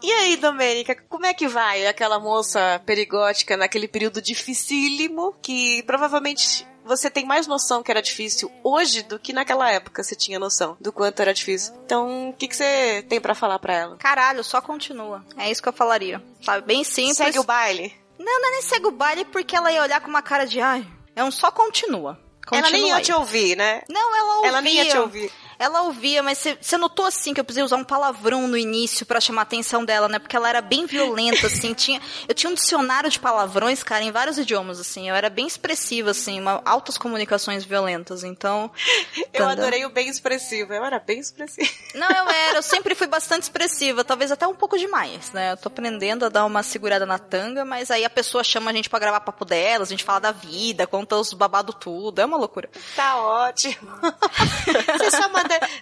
[0.00, 6.64] E aí, Domênica, como é que vai aquela moça perigótica naquele período dificílimo que provavelmente
[6.88, 10.76] você tem mais noção que era difícil hoje do que naquela época você tinha noção
[10.80, 11.74] do quanto era difícil.
[11.84, 13.96] Então, o que, que você tem pra falar pra ela?
[13.98, 15.24] Caralho, só continua.
[15.36, 16.22] É isso que eu falaria.
[16.42, 17.16] Sabe, bem simples.
[17.18, 17.94] Segue o baile.
[18.18, 20.60] Não, não é nem segue o baile porque ela ia olhar com uma cara de
[20.60, 20.86] ai.
[21.14, 22.18] É um só continua.
[22.50, 23.02] ela nem Continua ia aí.
[23.02, 23.82] te ouvir, né?
[23.88, 24.48] Não, ela ouvia.
[24.48, 25.32] Ela nem ia te ouvir.
[25.58, 29.20] Ela ouvia, mas você notou assim que eu precisei usar um palavrão no início pra
[29.20, 30.18] chamar a atenção dela, né?
[30.18, 31.74] Porque ela era bem violenta, assim.
[31.78, 35.08] Tinha, eu tinha um dicionário de palavrões, cara, em vários idiomas, assim.
[35.08, 38.24] Eu era bem expressiva, assim, uma, altas comunicações violentas.
[38.24, 38.70] Então.
[39.16, 39.48] Eu entendeu?
[39.48, 40.72] adorei o bem expressivo.
[40.72, 41.68] Eu era bem expressiva.
[41.94, 45.52] Não, eu era, eu sempre fui bastante expressiva, talvez até um pouco demais, né?
[45.52, 48.74] Eu tô aprendendo a dar uma segurada na tanga, mas aí a pessoa chama a
[48.74, 52.24] gente pra gravar papo delas, a gente fala da vida, conta os babado tudo, é
[52.24, 52.70] uma loucura.
[52.94, 53.88] Tá ótimo.
[54.98, 55.28] você, só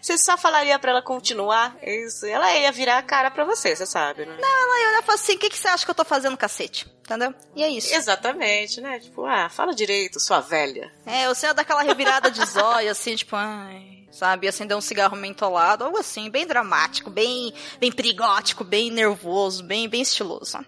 [0.01, 2.27] você só falaria pra ela continuar isso.
[2.27, 4.37] Ela ia virar a cara pra você, você sabe, né?
[4.39, 6.37] Ela ia olhar e falar assim: o que, que você acha que eu tô fazendo,
[6.37, 6.87] cacete?
[7.01, 7.35] Entendeu?
[7.55, 7.95] E é isso.
[7.95, 8.99] Exatamente, né?
[8.99, 10.93] Tipo, ah, fala direito, sua velha.
[11.05, 15.17] É, você ia dar aquela revirada de zóio, assim, tipo, ai, sabe, acender um cigarro
[15.17, 20.59] mentolado, algo assim, bem dramático, bem, bem perigótico, bem nervoso, bem, bem estiloso.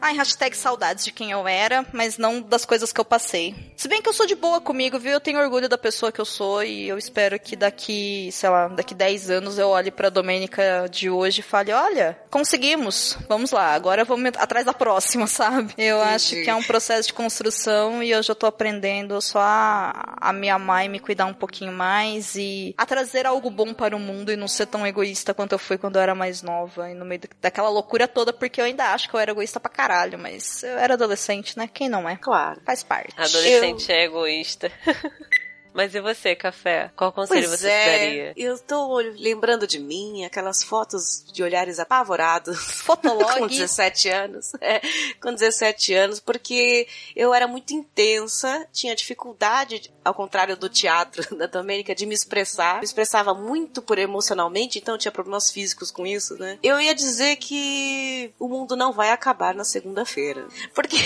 [0.00, 3.54] Ai, hashtag saudades de quem eu era, mas não das coisas que eu passei.
[3.76, 5.12] Se bem que eu sou de boa comigo, viu?
[5.12, 8.68] Eu tenho orgulho da pessoa que eu sou e eu espero que daqui, sei lá,
[8.68, 13.74] daqui 10 anos eu olhe pra Domênica de hoje e fale, olha, conseguimos, vamos lá,
[13.74, 15.74] agora vamos atrás da próxima, sabe?
[15.76, 16.14] Eu Entendi.
[16.14, 20.32] acho que é um processo de construção e eu já tô aprendendo só a, a
[20.32, 24.00] me amar e me cuidar um pouquinho mais e a trazer algo bom para o
[24.00, 26.94] mundo e não ser tão egoísta quanto eu fui quando eu era mais nova e
[26.94, 29.70] no meio da- daquela loucura toda, porque eu ainda acho que eu era egoísta pra
[29.70, 31.68] caralho, mas eu era adolescente, né?
[31.72, 32.16] Quem não é?
[32.16, 32.60] Claro.
[32.64, 33.12] Faz parte.
[33.18, 34.72] Adolescente é egoísta.
[35.76, 36.90] Mas e você, Café?
[36.96, 38.32] Qual conselho Pois você é, daria?
[38.34, 42.56] eu tô lembrando de mim, aquelas fotos de olhares apavorados.
[42.80, 43.40] Fotolog.
[43.40, 44.52] com 17 anos.
[44.58, 44.80] É,
[45.20, 51.46] com 17 anos, porque eu era muito intensa, tinha dificuldade, ao contrário do teatro da
[51.46, 52.78] Domênica, de me expressar.
[52.78, 56.58] Me expressava muito por emocionalmente, então eu tinha problemas físicos com isso, né?
[56.62, 60.48] Eu ia dizer que o mundo não vai acabar na segunda-feira.
[60.74, 60.96] Porque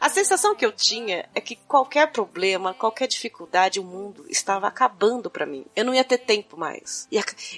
[0.00, 5.30] a sensação que eu tinha é que qualquer problema, qualquer dificuldade, o mundo estava acabando
[5.30, 5.64] pra mim.
[5.74, 7.06] Eu não ia ter tempo mais.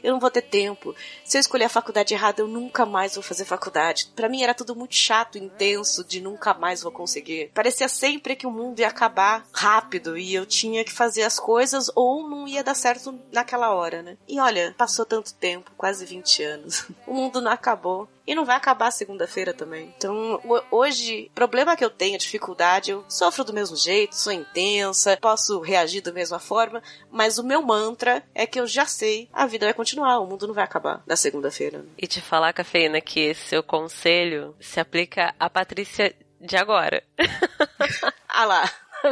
[0.02, 0.94] Eu não vou ter tempo.
[1.24, 4.12] Se eu escolher a faculdade errada, eu nunca mais vou fazer faculdade.
[4.14, 7.50] Pra mim era tudo muito chato, intenso, de nunca mais vou conseguir.
[7.54, 11.90] Parecia sempre que o mundo ia acabar rápido e eu tinha que fazer as coisas
[11.94, 14.16] ou não ia dar certo naquela hora, né?
[14.26, 16.86] E olha, passou tanto tempo, quase 20 anos.
[17.06, 18.08] O mundo não acabou.
[18.26, 19.92] E não vai acabar segunda-feira também.
[19.96, 25.16] Então, ho- hoje, problema que eu tenho, dificuldade, eu sofro do mesmo jeito, sou intensa,
[25.20, 29.46] posso reagir da mesma forma, mas o meu mantra é que eu já sei, a
[29.46, 31.84] vida vai continuar, o mundo não vai acabar na segunda-feira.
[31.98, 37.02] E te falar, Cafeína, que esse seu conselho se aplica à Patrícia de agora.
[38.36, 38.68] Ah lá,
[39.02, 39.10] tá?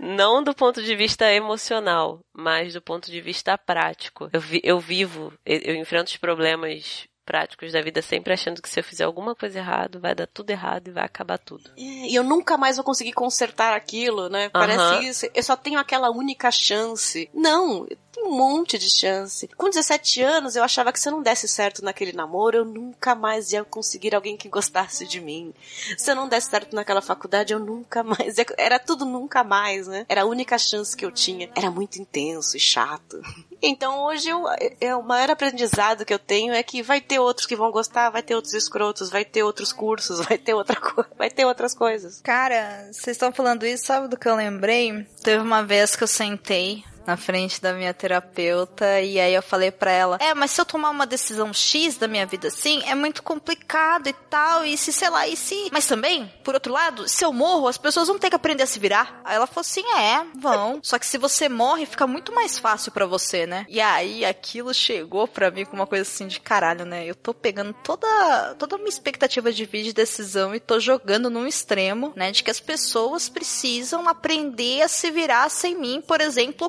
[0.00, 4.30] Não do ponto de vista emocional, mas do ponto de vista prático.
[4.32, 8.80] Eu, vi- eu vivo, eu enfrento os problemas práticos da vida sempre achando que se
[8.80, 11.70] eu fizer alguma coisa errado, vai dar tudo errado e vai acabar tudo.
[11.76, 14.48] E eu nunca mais vou conseguir consertar aquilo, né?
[14.48, 15.26] Parece isso.
[15.34, 17.28] Eu só tenho aquela única chance.
[17.34, 17.86] Não,
[18.16, 19.46] um monte de chance.
[19.58, 23.14] Com 17 anos, eu achava que se eu não desse certo naquele namoro, eu nunca
[23.14, 25.52] mais ia conseguir alguém que gostasse de mim.
[25.98, 28.38] Se eu não desse certo naquela faculdade, eu nunca mais.
[28.38, 30.06] ia- Era tudo nunca mais, né?
[30.08, 31.50] Era a única chance que eu tinha.
[31.54, 33.20] Era muito intenso e chato.
[33.60, 34.44] Então hoje eu,
[34.80, 38.10] é, o maior aprendizado que eu tenho é que vai ter outros que vão gostar,
[38.10, 41.74] vai ter outros escrotos, vai ter outros cursos, vai ter outra coisa, vai ter outras
[41.74, 42.20] coisas.
[42.22, 45.06] Cara, vocês estão falando isso, sabe do que eu lembrei?
[45.22, 49.70] Teve uma vez que eu sentei na frente da minha terapeuta e aí eu falei
[49.70, 52.94] pra ela: "É, mas se eu tomar uma decisão X da minha vida assim, é
[52.94, 57.08] muito complicado e tal, e se sei lá, e se, mas também, por outro lado,
[57.08, 59.22] se eu morro, as pessoas vão ter que aprender a se virar".
[59.24, 60.80] Aí ela falou assim: "É, vão.
[60.84, 63.64] Só que se você morre, fica muito mais fácil pra você, né?".
[63.70, 67.06] E aí aquilo chegou pra mim com uma coisa assim de caralho, né?
[67.06, 71.46] Eu tô pegando toda toda uma expectativa de vida de decisão e tô jogando num
[71.46, 76.68] extremo, né, de que as pessoas precisam aprender a se virar sem mim, por exemplo?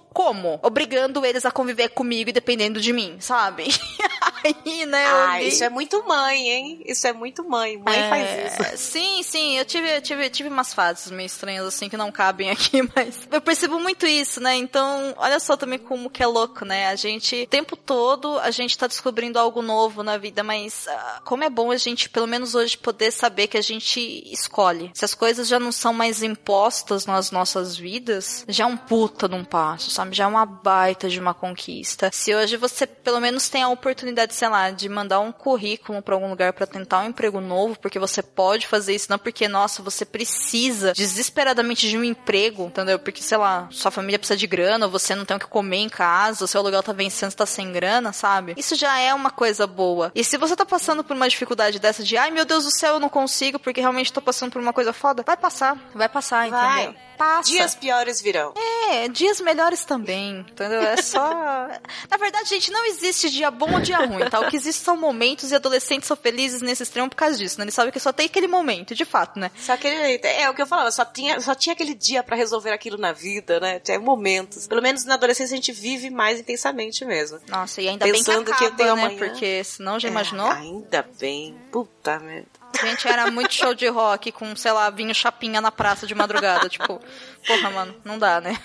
[0.64, 3.66] Obrigando eles a conviver comigo e dependendo de mim, sabe?
[4.44, 6.82] Aí, né, Ah, olhei- isso é muito mãe, hein?
[6.86, 7.78] Isso é muito mãe.
[7.78, 8.78] Mãe é, faz isso.
[8.92, 12.50] Sim, sim, eu tive, eu tive, tive umas fases meio estranhas assim que não cabem
[12.50, 14.56] aqui, mas eu percebo muito isso, né?
[14.56, 16.88] Então, olha só também como que é louco, né?
[16.88, 21.22] A gente, o tempo todo, a gente tá descobrindo algo novo na vida, mas ah,
[21.26, 24.00] como é bom a gente, pelo menos hoje, poder saber que a gente
[24.32, 24.92] escolhe.
[24.94, 29.28] Se as coisas já não são mais impostas nas nossas vidas, já é um puta
[29.28, 30.09] de um passo, sabe?
[30.12, 32.10] Já é uma baita de uma conquista.
[32.14, 36.16] Se hoje você pelo menos tem a oportunidade, sei lá, de mandar um currículo pra
[36.16, 39.82] algum lugar pra tentar um emprego novo, porque você pode fazer isso, não porque, nossa,
[39.82, 43.00] você precisa desesperadamente de um emprego, entendeu?
[43.00, 45.78] Porque, sei lá, sua família precisa de grana, ou você não tem o que comer
[45.78, 48.54] em casa, o seu aluguel tá vencendo, você tá sem grana, sabe?
[48.58, 50.12] Isso já é uma coisa boa.
[50.16, 52.96] E se você tá passando por uma dificuldade dessa de, ai meu Deus do céu,
[52.96, 55.78] eu não consigo, porque realmente tô passando por uma coisa foda, vai passar.
[55.94, 56.84] Vai passar, Vai.
[56.84, 57.10] entendeu?
[57.18, 57.50] Passa.
[57.50, 58.54] Dias piores virão.
[58.92, 59.99] É, dias melhores também,
[60.50, 60.82] entendeu?
[60.82, 61.20] É só.
[62.10, 64.40] Na verdade, gente, não existe dia bom ou dia ruim, tá?
[64.40, 67.64] O que existe são momentos e adolescentes são felizes nesse extremo por causa disso, né?
[67.66, 69.52] Eles sabem que só tem aquele momento, de fato, né?
[69.58, 72.72] Só que é o que eu falava, só tinha, só tinha aquele dia pra resolver
[72.72, 73.80] aquilo na vida, né?
[73.80, 74.68] Tinha momentos.
[74.68, 77.40] Pelo menos na adolescência a gente vive mais intensamente mesmo.
[77.48, 79.02] Nossa, e ainda Pensando bem que que eu acaba, tenho né?
[79.04, 79.18] amanhã.
[79.20, 80.50] Porque senão já É, imaginou?
[80.50, 81.56] ainda bem.
[81.72, 82.59] Puta merda.
[82.82, 86.70] Gente, era muito show de rock com, sei lá, vinho chapinha na praça de madrugada.
[86.70, 87.02] tipo,
[87.46, 88.58] porra, mano, não dá, né?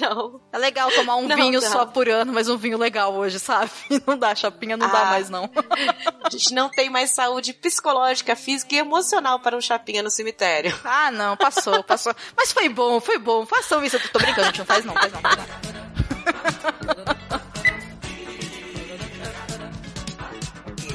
[0.00, 0.40] Não.
[0.52, 1.68] É legal tomar um Não vinho dá.
[1.68, 3.70] só por ano, mas um vinho legal hoje, sabe?
[4.06, 5.04] Não dá, chapinha não dá Ah.
[5.06, 5.50] mais, não.
[6.24, 10.78] A gente não tem mais saúde psicológica, física e emocional para um chapinha no cemitério.
[10.84, 12.14] Ah, não, passou, passou.
[12.36, 13.44] Mas foi bom, foi bom.
[13.46, 13.96] Façam isso.
[13.96, 14.58] Eu tô brincando, gente.
[14.60, 15.46] Não faz não, faz não, faz não.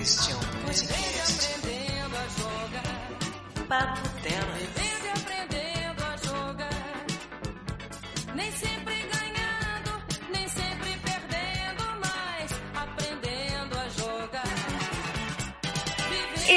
[0.02, 1.05] Este é um podcast.
[3.68, 4.85] Papo dela.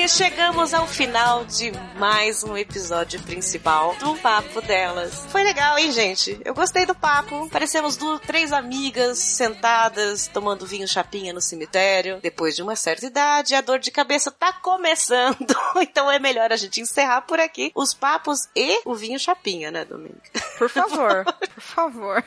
[0.01, 5.27] E chegamos ao final de mais um episódio principal do Papo Delas.
[5.29, 6.41] Foi legal, hein, gente?
[6.45, 7.49] Eu gostei do papo.
[7.51, 12.21] Parecemos duas, três amigas sentadas, tomando vinho chapinha no cemitério.
[12.23, 15.37] Depois de uma certa idade, a dor de cabeça tá começando.
[15.81, 19.85] Então é melhor a gente encerrar por aqui os papos e o vinho chapinha, né,
[19.85, 20.21] Domingo?
[20.59, 22.25] Por favor, por favor.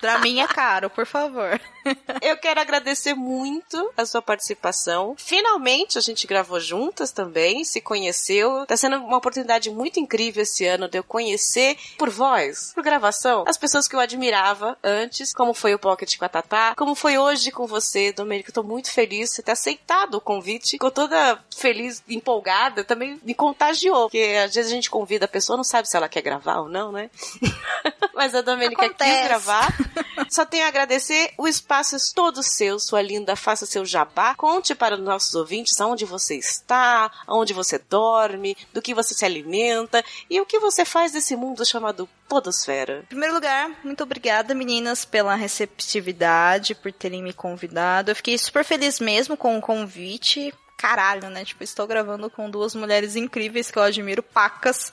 [0.00, 1.60] pra mim é caro, por favor.
[2.20, 5.14] Eu quero agradecer muito a sua participação.
[5.18, 5.63] Finalmente
[5.96, 8.66] a gente gravou juntas também, se conheceu.
[8.66, 13.44] Tá sendo uma oportunidade muito incrível esse ano de eu conhecer por voz, por gravação,
[13.46, 17.16] as pessoas que eu admirava antes, como foi o Pocket com a Tatá, como foi
[17.16, 18.50] hoje com você, Domênico.
[18.50, 20.72] Eu tô muito feliz de você ter aceitado o convite.
[20.72, 24.08] Ficou toda feliz, empolgada, também me contagiou.
[24.10, 26.68] Porque às vezes a gente convida a pessoa, não sabe se ela quer gravar ou
[26.68, 27.10] não, né?
[28.14, 29.28] Mas a Domênica quis Acontece.
[29.28, 29.74] gravar.
[30.30, 31.32] Só tenho a agradecer.
[31.38, 33.34] O espaço é todo seu, sua linda.
[33.34, 34.34] Faça seu jabá.
[34.34, 39.24] Conte para os nossos ouvintes aonde você está, aonde você dorme, do que você se
[39.24, 43.00] alimenta e o que você faz desse mundo chamado Podosfera.
[43.00, 48.10] Em primeiro lugar, muito obrigada, meninas, pela receptividade, por terem me convidado.
[48.10, 50.52] Eu fiquei super feliz mesmo com o convite.
[50.76, 51.44] Caralho, né?
[51.44, 54.92] Tipo, estou gravando com duas mulheres incríveis que eu admiro, pacas.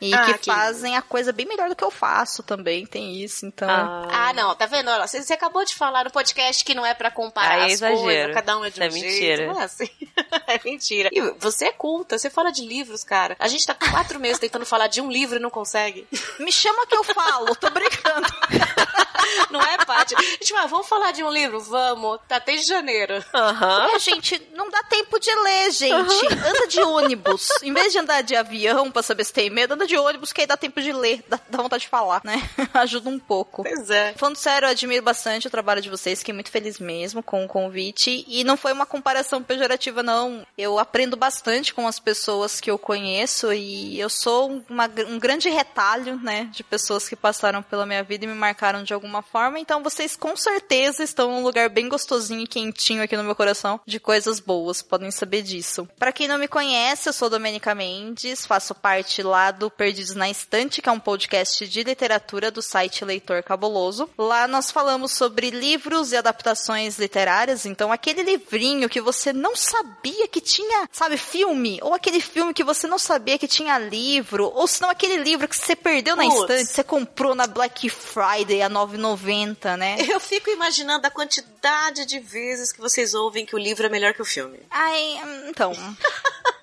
[0.00, 3.22] E Ah, que que fazem a coisa bem melhor do que eu faço também, tem
[3.22, 3.68] isso, então.
[3.68, 4.90] Ah, não, tá vendo?
[4.90, 7.80] Olha, Você, acabou de falar no podcast que não é pra comparar Ah, é as
[7.80, 8.34] coisas, exagero.
[8.34, 9.04] cada um é de um é jeito.
[9.06, 9.46] mentira.
[9.46, 9.88] Não é assim.
[10.46, 11.08] é mentira.
[11.12, 13.36] E você é culta, você fala de livros, cara.
[13.38, 16.06] A gente tá quatro meses tentando falar de um livro e não consegue.
[16.38, 18.26] Me chama que eu falo, tô brincando.
[19.50, 20.14] Não é, Paty?
[20.20, 21.60] Gente, mas vamos falar de um livro?
[21.60, 22.18] Vamos.
[22.28, 23.24] Tá desde janeiro.
[23.34, 23.88] Aham.
[23.94, 26.26] É, gente, não dá tempo de ler, gente.
[26.26, 27.48] Anda de ônibus.
[27.62, 30.40] Em vez de andar de avião pra saber se tem medo, anda de ônibus que
[30.40, 32.42] aí dá tempo de ler, dá, dá vontade de falar, né?
[32.74, 33.62] Ajuda um pouco.
[33.62, 34.14] Pois é.
[34.16, 37.48] Falando sério, eu admiro bastante o trabalho de vocês, fiquei muito feliz mesmo com o
[37.48, 38.24] convite.
[38.28, 40.44] E não foi uma comparação pejorativa, não.
[40.58, 45.48] Eu aprendo bastante com as pessoas que eu conheço e eu sou uma- um grande
[45.48, 49.22] retalho, né, de pessoas que passaram pela minha vida e me marcaram de alguma alguma
[49.22, 49.60] forma.
[49.60, 53.78] Então vocês com certeza estão num lugar bem gostosinho e quentinho aqui no meu coração
[53.86, 55.86] de coisas boas, podem saber disso.
[55.98, 60.30] Pra quem não me conhece, eu sou Domenica Mendes, faço parte lá do Perdidos na
[60.30, 64.08] Estante, que é um podcast de literatura do site Leitor Cabuloso.
[64.16, 70.26] Lá nós falamos sobre livros e adaptações literárias, então aquele livrinho que você não sabia
[70.28, 74.66] que tinha, sabe, filme, ou aquele filme que você não sabia que tinha livro, ou
[74.66, 76.40] senão aquele livro que você perdeu na Putz.
[76.40, 78.68] estante, você comprou na Black Friday a
[78.98, 79.96] 9,90, né?
[80.08, 84.14] Eu fico imaginando a quantidade de vezes que vocês ouvem que o livro é melhor
[84.14, 84.60] que o filme.
[84.70, 85.72] Ai, hum, então.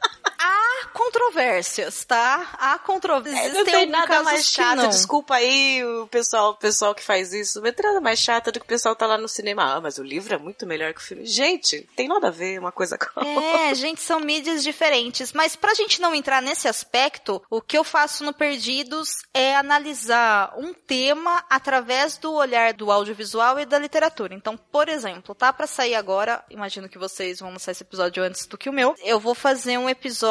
[0.43, 2.49] Há controvérsias, tá?
[2.53, 3.53] Há controvérsias.
[3.53, 7.61] não tem alguns nada mais chato, desculpa aí o pessoal, o pessoal que faz isso,
[7.61, 9.75] não tem nada mais chato do que o pessoal tá lá no cinema.
[9.75, 11.25] Ah, mas o livro é muito melhor que o filme.
[11.25, 13.69] Gente, tem nada a ver uma coisa com a outra.
[13.69, 15.31] É, gente, são mídias diferentes.
[15.33, 20.53] Mas pra gente não entrar nesse aspecto, o que eu faço no Perdidos é analisar
[20.57, 24.33] um tema através do olhar do audiovisual e da literatura.
[24.33, 28.45] Então, por exemplo, tá pra sair agora, imagino que vocês vão lançar esse episódio antes
[28.45, 28.95] do que o meu.
[29.03, 30.30] Eu vou fazer um episódio,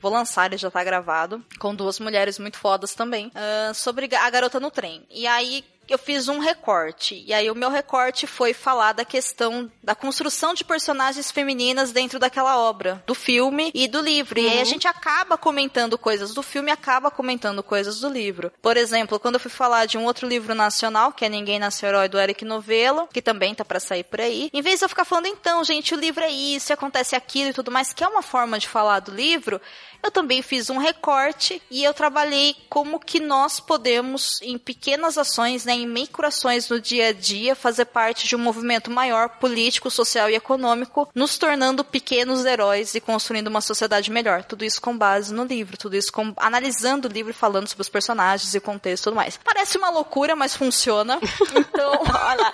[0.00, 4.30] vou lançar, ele já tá gravado, com duas mulheres muito fodas também, ah, sobre a
[4.30, 5.04] garota no trem.
[5.10, 7.22] E aí, eu fiz um recorte.
[7.26, 12.18] E aí o meu recorte foi falar da questão da construção de personagens femininas dentro
[12.18, 14.38] daquela obra, do filme e do livro.
[14.38, 18.52] E aí a gente acaba comentando coisas do filme e acaba comentando coisas do livro.
[18.62, 21.88] Por exemplo, quando eu fui falar de um outro livro nacional, que é Ninguém Nasceu
[21.88, 24.88] Herói, do Eric Novelo, que também tá pra sair por aí, em vez de eu
[24.88, 28.08] ficar falando, então, gente, o livro é isso, acontece aquilo e tudo mais, que é
[28.08, 29.60] uma forma de falar do livro,
[30.02, 35.64] eu também fiz um recorte e eu trabalhei como que nós podemos, em pequenas ações,
[35.64, 40.28] né, em microações no dia a dia, fazer parte de um movimento maior, político, social
[40.28, 44.44] e econômico, nos tornando pequenos heróis e construindo uma sociedade melhor.
[44.44, 47.82] Tudo isso com base no livro, tudo isso com, analisando o livro e falando sobre
[47.82, 49.38] os personagens e contexto e tudo mais.
[49.42, 51.18] Parece uma loucura, mas funciona.
[51.54, 52.52] Então, Olha lá,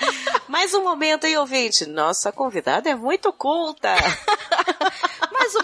[0.48, 1.86] mais um momento aí, ouvinte.
[1.86, 3.94] Nossa convidada é muito culta.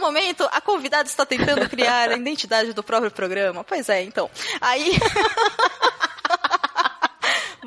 [0.02, 3.64] Momento, a convidada está tentando criar a identidade do próprio programa.
[3.64, 4.28] Pois é, então.
[4.60, 4.98] Aí.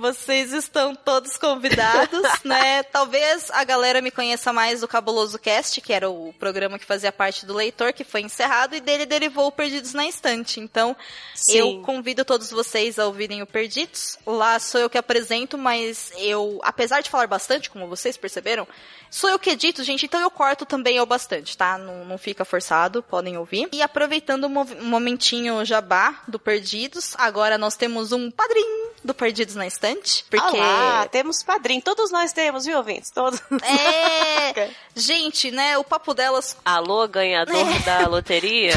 [0.05, 2.83] Vocês estão todos convidados, né?
[2.83, 7.11] Talvez a galera me conheça mais do Cabuloso Cast, que era o programa que fazia
[7.11, 10.59] parte do leitor, que foi encerrado, e dele derivou o Perdidos na Estante.
[10.59, 10.95] Então,
[11.33, 11.57] Sim.
[11.57, 14.19] eu convido todos vocês a ouvirem o Perdidos.
[14.27, 18.67] Lá sou eu que apresento, mas eu, apesar de falar bastante, como vocês perceberam,
[19.09, 21.79] sou eu que edito, gente, então eu corto também eu bastante, tá?
[21.79, 23.69] Não, não fica forçado, podem ouvir.
[23.71, 29.55] E aproveitando o um momentinho jabá do Perdidos, agora nós temos um padrinho do Perdidos
[29.55, 30.57] na Estante, porque...
[30.57, 31.81] Olá, temos padrinho.
[31.81, 33.11] Todos nós temos, viu, ouvintes?
[33.11, 33.39] Todos.
[33.63, 37.79] É, gente, né, o papo delas Alô, ganhador É.
[37.79, 38.73] da loteria?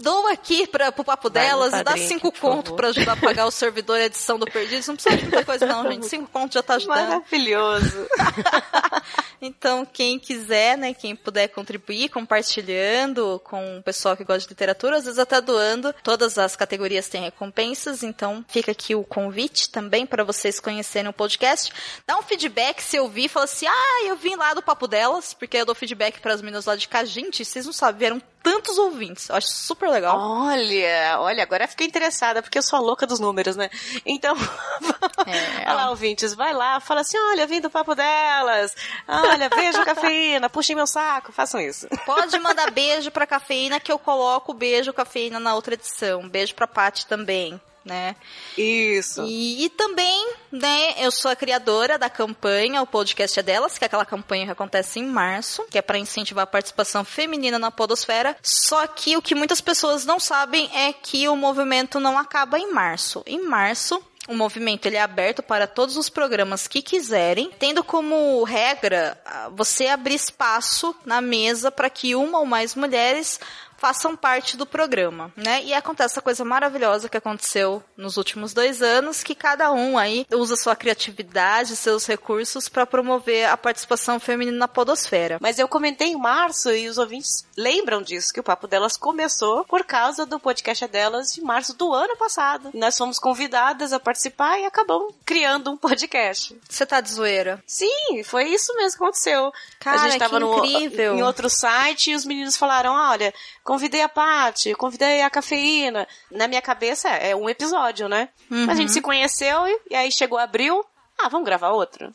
[0.00, 3.46] Dou aqui pra, pro papo Vai delas e dá cinco conto pra ajudar a pagar
[3.46, 4.86] o servidor e a edição do Perdidos.
[4.86, 6.06] Não precisa de muita coisa não, gente.
[6.08, 7.08] Cinco conto já tá ajudando.
[7.08, 8.06] Maravilhoso.
[9.40, 14.96] Então, quem quiser, né, quem puder contribuir, compartilhando com o pessoal que gosta de literatura,
[14.96, 20.04] às vezes até doando, todas as categorias têm recompensas, então fica aqui o convite também
[20.04, 21.72] para vocês conhecerem o podcast.
[22.04, 25.32] Dá um feedback se eu vi, fala assim, ah, eu vim lá do Papo Delas,
[25.32, 27.04] porque eu dou feedback para as meninas lá de cá.
[27.04, 29.28] Gente, vocês não sabem, vieram tantos ouvintes.
[29.28, 30.18] Eu acho super legal.
[30.18, 33.70] Olha, olha, agora eu fiquei interessada, porque eu sou a louca dos números, né?
[34.04, 34.34] Então,
[35.26, 35.64] É.
[35.66, 38.74] olha lá, ouvintes, vai lá, fala assim, olha, vim do papo delas,
[39.06, 39.50] olha, a
[39.84, 41.86] cafeína, puxem meu saco, façam isso.
[42.06, 46.28] Pode mandar beijo pra cafeína que eu coloco beijo cafeína na outra edição.
[46.28, 48.14] Beijo pra Paty também, né?
[48.56, 49.24] Isso.
[49.24, 53.84] E, e também, né, eu sou a criadora da campanha O Podcast é Delas, que
[53.84, 57.70] é aquela campanha que acontece em março, que é para incentivar a participação feminina na
[57.70, 58.36] podosfera.
[58.42, 62.70] Só que o que muitas pessoas não sabem é que o movimento não acaba em
[62.70, 63.22] março.
[63.26, 68.44] Em março, o movimento ele é aberto para todos os programas que quiserem, tendo como
[68.44, 73.40] regra ah, você abrir espaço na mesa para que uma ou mais mulheres
[73.78, 75.62] façam parte do programa, né?
[75.64, 80.26] E acontece essa coisa maravilhosa que aconteceu nos últimos dois anos, que cada um aí
[80.32, 85.38] usa sua criatividade, seus recursos para promover a participação feminina na podosfera.
[85.40, 89.64] Mas eu comentei em março e os ouvintes lembram disso, que o papo delas começou
[89.64, 92.70] por causa do podcast delas de março do ano passado.
[92.74, 96.58] Nós fomos convidadas a participar e acabamos criando um podcast.
[96.68, 97.62] Você tá de zoeira?
[97.66, 99.52] Sim, foi isso mesmo que aconteceu.
[99.78, 101.16] Cara, a gente tava no, incrível.
[101.16, 103.32] em outro site e os meninos falaram, olha,
[103.68, 106.08] convidei a Paty, convidei a cafeína.
[106.30, 108.30] Na minha cabeça é um episódio, né?
[108.50, 108.70] Uhum.
[108.70, 110.82] A gente se conheceu e, e aí chegou abril,
[111.18, 112.10] ah, vamos gravar outro.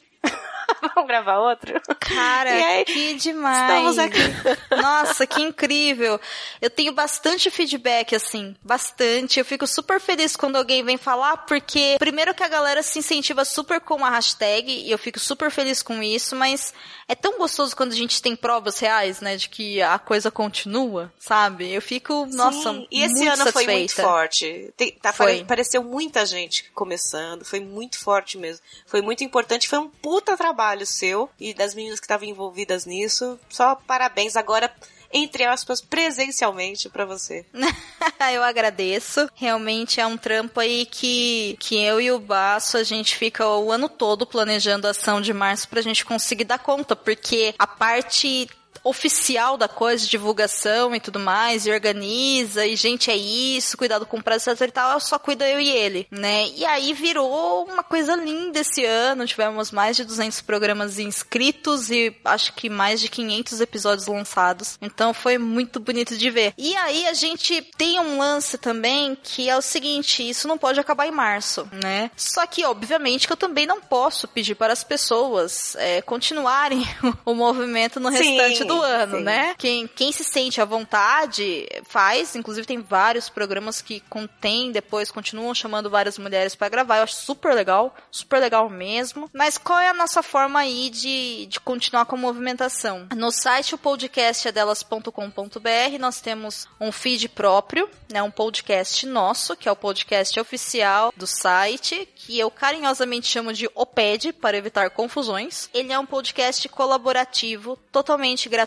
[0.96, 1.80] Vamos gravar outro?
[2.00, 3.70] Cara, aí, que demais.
[3.70, 4.20] estamos aqui.
[4.82, 6.20] Nossa, que incrível.
[6.62, 9.40] Eu tenho bastante feedback, assim, bastante.
[9.40, 13.46] Eu fico super feliz quando alguém vem falar, porque primeiro que a galera se incentiva
[13.46, 16.74] super com a hashtag, e eu fico super feliz com isso, mas
[17.08, 21.12] é tão gostoso quando a gente tem provas reais, né, de que a coisa continua,
[21.20, 21.72] sabe?
[21.72, 24.04] Eu fico, nossa, Sim, e esse ano foi muito satisfeita.
[24.04, 24.74] forte.
[24.78, 25.26] Tem- tá, Foi.
[25.28, 28.64] pare- Apareceu muita gente começando, foi muito forte mesmo.
[28.88, 33.40] Foi muito importante, foi um puta trabalho seu e das meninas que estavam envolvidas nisso.
[33.50, 34.74] Só parabéns agora,
[35.12, 37.46] entre aspas, presencialmente pra você.
[38.34, 39.30] eu agradeço.
[39.36, 43.72] Realmente é um trampo aí que, que eu e o Baço, a gente fica o
[43.72, 48.48] ano todo planejando a ação de março pra gente conseguir dar conta, porque a parte
[48.84, 54.18] oficial da coisa, divulgação e tudo mais, e organiza, e gente, é isso, cuidado com
[54.18, 56.48] o prazo etc e tal, só cuida eu e ele, né?
[56.56, 62.16] E aí virou uma coisa linda esse ano, tivemos mais de 200 programas inscritos e
[62.26, 66.54] acho que mais de 500 episódios lançados, então foi muito bonito de ver.
[66.58, 70.80] E aí a gente tem um lance também que é o seguinte, isso não pode
[70.80, 72.12] acabar em março, né?
[72.16, 76.84] Só que, obviamente, que eu também não posso pedir para as pessoas é, continuarem
[77.26, 79.24] o movimento no Sim, restante do ano, sim.
[79.24, 79.56] né?
[79.58, 82.36] Quem, quem se sente à vontade faz.
[82.36, 86.98] Inclusive, tem vários programas que contêm, depois continuam chamando várias mulheres para gravar.
[86.98, 89.30] Eu acho super legal, super legal mesmo.
[89.34, 93.08] Mas qual é a nossa forma aí de, de continuar com a movimentação?
[93.16, 98.22] No site, o podcast é delas.com.br, nós temos um feed próprio, né?
[98.22, 103.70] Um podcast nosso, que é o podcast oficial do site, que eu carinhosamente chamo de
[103.74, 105.70] OPED, para evitar confusões.
[105.74, 108.63] Ele é um podcast colaborativo, totalmente gratuito,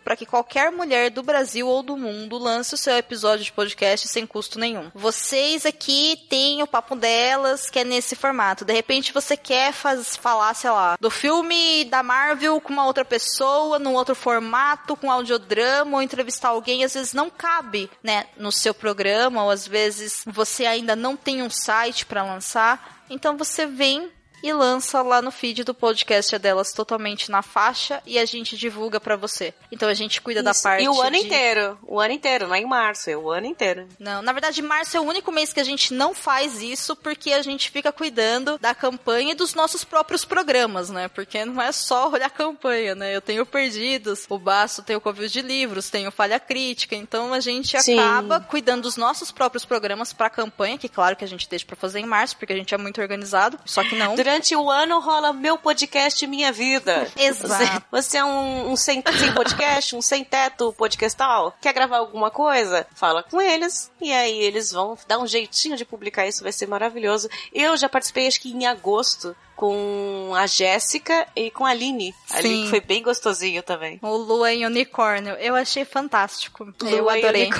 [0.00, 4.08] para que qualquer mulher do Brasil ou do mundo lance o seu episódio de podcast
[4.08, 4.90] sem custo nenhum.
[4.94, 8.64] Vocês aqui têm o papo delas, que é nesse formato.
[8.64, 13.04] De repente você quer faz, falar, sei lá, do filme da Marvel com uma outra
[13.04, 18.52] pessoa, num outro formato, com audiodrama, ou entrevistar alguém, às vezes não cabe, né, no
[18.52, 23.04] seu programa, ou às vezes você ainda não tem um site para lançar.
[23.08, 24.10] Então você vem
[24.48, 28.56] e lança lá no feed do podcast é delas totalmente na faixa e a gente
[28.56, 29.54] divulga pra você.
[29.70, 31.78] Então a gente cuida da Isso, parte E o ano de- inteiro.
[31.86, 33.88] O ano inteiro, não é em março, é o ano inteiro.
[33.98, 37.32] Não, na verdade, março é o único mês que a gente não faz isso porque
[37.32, 41.08] a gente fica cuidando da campanha e dos nossos próprios programas, né?
[41.08, 43.14] Porque não é só olhar a campanha, né?
[43.14, 47.32] Eu tenho Perdidos, o Baço tem o Covil de Livros, tem o Falha Crítica, então
[47.32, 47.98] a gente Sim.
[47.98, 51.74] acaba cuidando dos nossos próprios programas pra campanha, que claro que a gente deixa pra
[51.76, 54.14] fazer em março, porque a gente é muito organizado, só que não.
[54.14, 57.10] Durante o ano rola meu podcast Minha Vida.
[57.16, 57.48] Exato.
[57.48, 61.54] Você, você é um, um sem, sem podcast, um sem teto podcastal?
[61.60, 62.86] Quer gravar alguma coisa?
[62.94, 66.66] Fala com eles e aí eles vão dar um jeitinho de publicar isso, vai ser
[66.66, 67.28] maravilhoso.
[67.52, 72.14] Eu já participei acho que em agosto com a Jéssica e com a Aline.
[72.30, 72.68] Ali Sim.
[72.68, 73.98] foi bem gostosinho também.
[74.02, 75.34] O Lua em Unicórnio.
[75.34, 76.72] Eu achei fantástico.
[76.82, 77.50] eu Lua e adorei.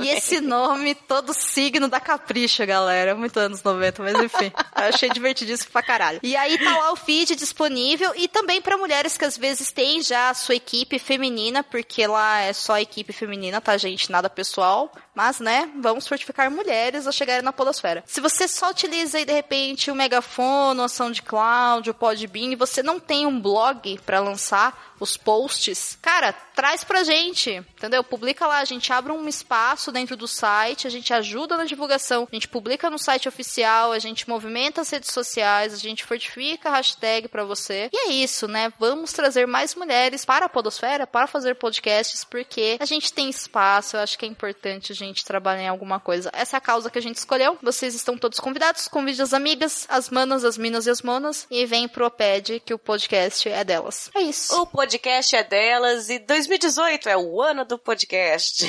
[0.00, 3.14] E esse nome, todo signo da capricha, galera.
[3.14, 4.52] Muito anos 90, mas enfim.
[4.76, 6.20] Eu achei divertidíssimo pra caralho.
[6.22, 10.02] E aí tá lá o feed disponível e também pra mulheres que às vezes têm
[10.02, 14.10] já a sua equipe feminina, porque lá é só equipe feminina, tá, gente?
[14.10, 14.92] Nada pessoal.
[15.14, 18.02] Mas, né, vamos fortificar mulheres a chegarem na podosfera.
[18.06, 22.82] Se você só utiliza aí, de repente, o Megafone, o SoundCloud, o Podbean, e você
[22.82, 28.02] não tem um blog pra lançar os posts, cara, traz pra gente, entendeu?
[28.04, 32.28] Publica lá, a gente abre um espaço dentro do site, a gente ajuda na divulgação,
[32.30, 36.70] a gente publica no site oficial, a gente movimenta as redes sociais, a gente fortifica
[36.70, 37.90] a hashtag pra você.
[37.92, 38.72] E é isso, né?
[38.78, 43.96] Vamos trazer mais mulheres para a podosfera, para fazer podcasts, porque a gente tem espaço,
[43.96, 46.30] eu acho que é importante a gente trabalhar em alguma coisa.
[46.32, 47.58] Essa é a causa que a gente escolheu.
[47.60, 51.66] Vocês estão todos convidados, convide as amigas, as manas, as minas e as monas, e
[51.66, 54.10] vem pro OPED que o podcast é delas.
[54.14, 54.58] É isso.
[54.62, 58.64] O podcast é delas e 2018 é o ano do podcast.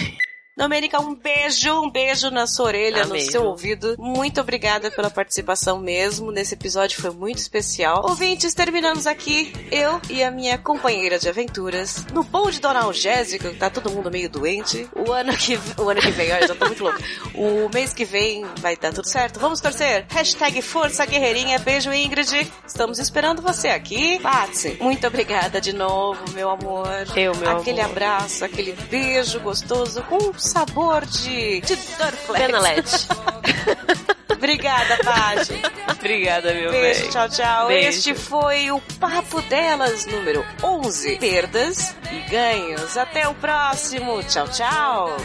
[0.57, 3.97] Domênica, um beijo, um beijo na sua orelha, Amei, no seu ouvido.
[3.99, 8.05] Muito obrigada pela participação mesmo nesse episódio, foi muito especial.
[8.07, 13.53] Ouvintes, terminamos aqui, eu e a minha companheira de aventuras, no pão de Dona Algésica,
[13.59, 14.87] tá todo mundo meio doente.
[14.95, 17.03] O ano que, o ano que vem, olha, já tô muito louca.
[17.35, 19.41] O mês que vem vai dar tudo certo.
[19.41, 20.05] Vamos torcer.
[20.07, 22.49] Hashtag Força Guerreirinha, beijo Ingrid.
[22.65, 24.19] Estamos esperando você aqui.
[24.19, 26.87] Patsy, muito obrigada de novo, meu amor.
[27.13, 27.91] Eu, meu Aquele amor.
[27.91, 32.39] abraço, aquele beijo gostoso com sabor de, de Dorflex.
[32.45, 33.07] Penalete.
[34.31, 35.61] Obrigada, Paty.
[35.91, 37.09] Obrigada, meu Beijo, bem.
[37.09, 37.67] tchau, tchau.
[37.67, 37.89] Beijo.
[37.89, 41.17] Este foi o Papo Delas, número 11.
[41.17, 42.97] Perdas e ganhos.
[42.97, 44.21] Até o próximo.
[44.23, 45.17] Tchau, tchau.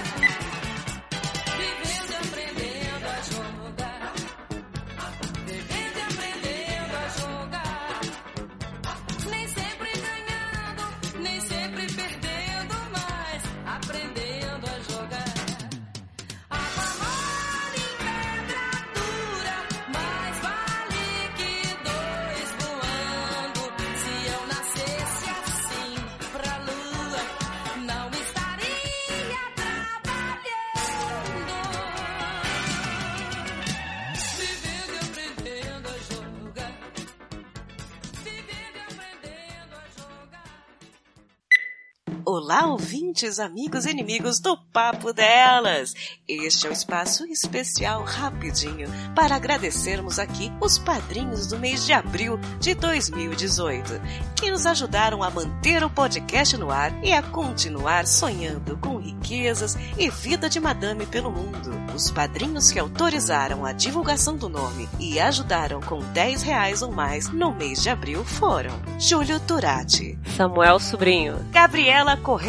[42.51, 45.95] Olá, ouvintes, amigos e inimigos do Papo Delas!
[46.27, 52.41] Este é o espaço especial rapidinho para agradecermos aqui os padrinhos do mês de abril
[52.59, 54.01] de 2018,
[54.35, 59.77] que nos ajudaram a manter o podcast no ar e a continuar sonhando com riquezas
[59.97, 61.71] e vida de madame pelo mundo.
[61.95, 67.29] Os padrinhos que autorizaram a divulgação do nome e ajudaram com 10 reais ou mais
[67.29, 72.40] no mês de abril foram Júlio Turati, Samuel Sobrinho, Gabriela Correia,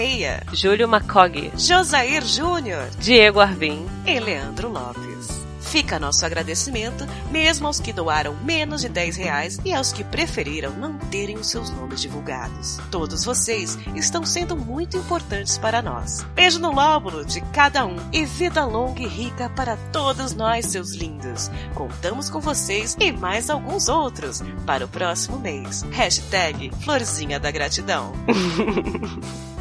[0.54, 5.42] Júlio Macog, Josair Júnior Diego Arvim, e Leandro Lopes.
[5.60, 10.72] Fica nosso agradecimento mesmo aos que doaram menos de 10 reais e aos que preferiram
[10.74, 12.78] não terem os seus nomes divulgados.
[12.90, 16.26] Todos vocês estão sendo muito importantes para nós.
[16.36, 20.94] Beijo no lóbulo de cada um e vida longa e rica para todos nós, seus
[20.94, 21.52] lindos.
[21.74, 25.84] Contamos com vocês e mais alguns outros para o próximo mês.
[25.92, 28.14] Hashtag Florzinha da Gratidão.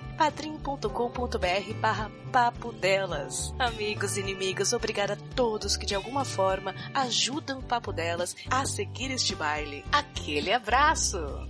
[0.11, 3.53] padrim.com.br barra papo delas.
[3.59, 8.65] Amigos e inimigos, obrigada a todos que de alguma forma ajudam o Papo Delas a
[8.65, 9.83] seguir este baile.
[9.91, 11.47] Aquele abraço!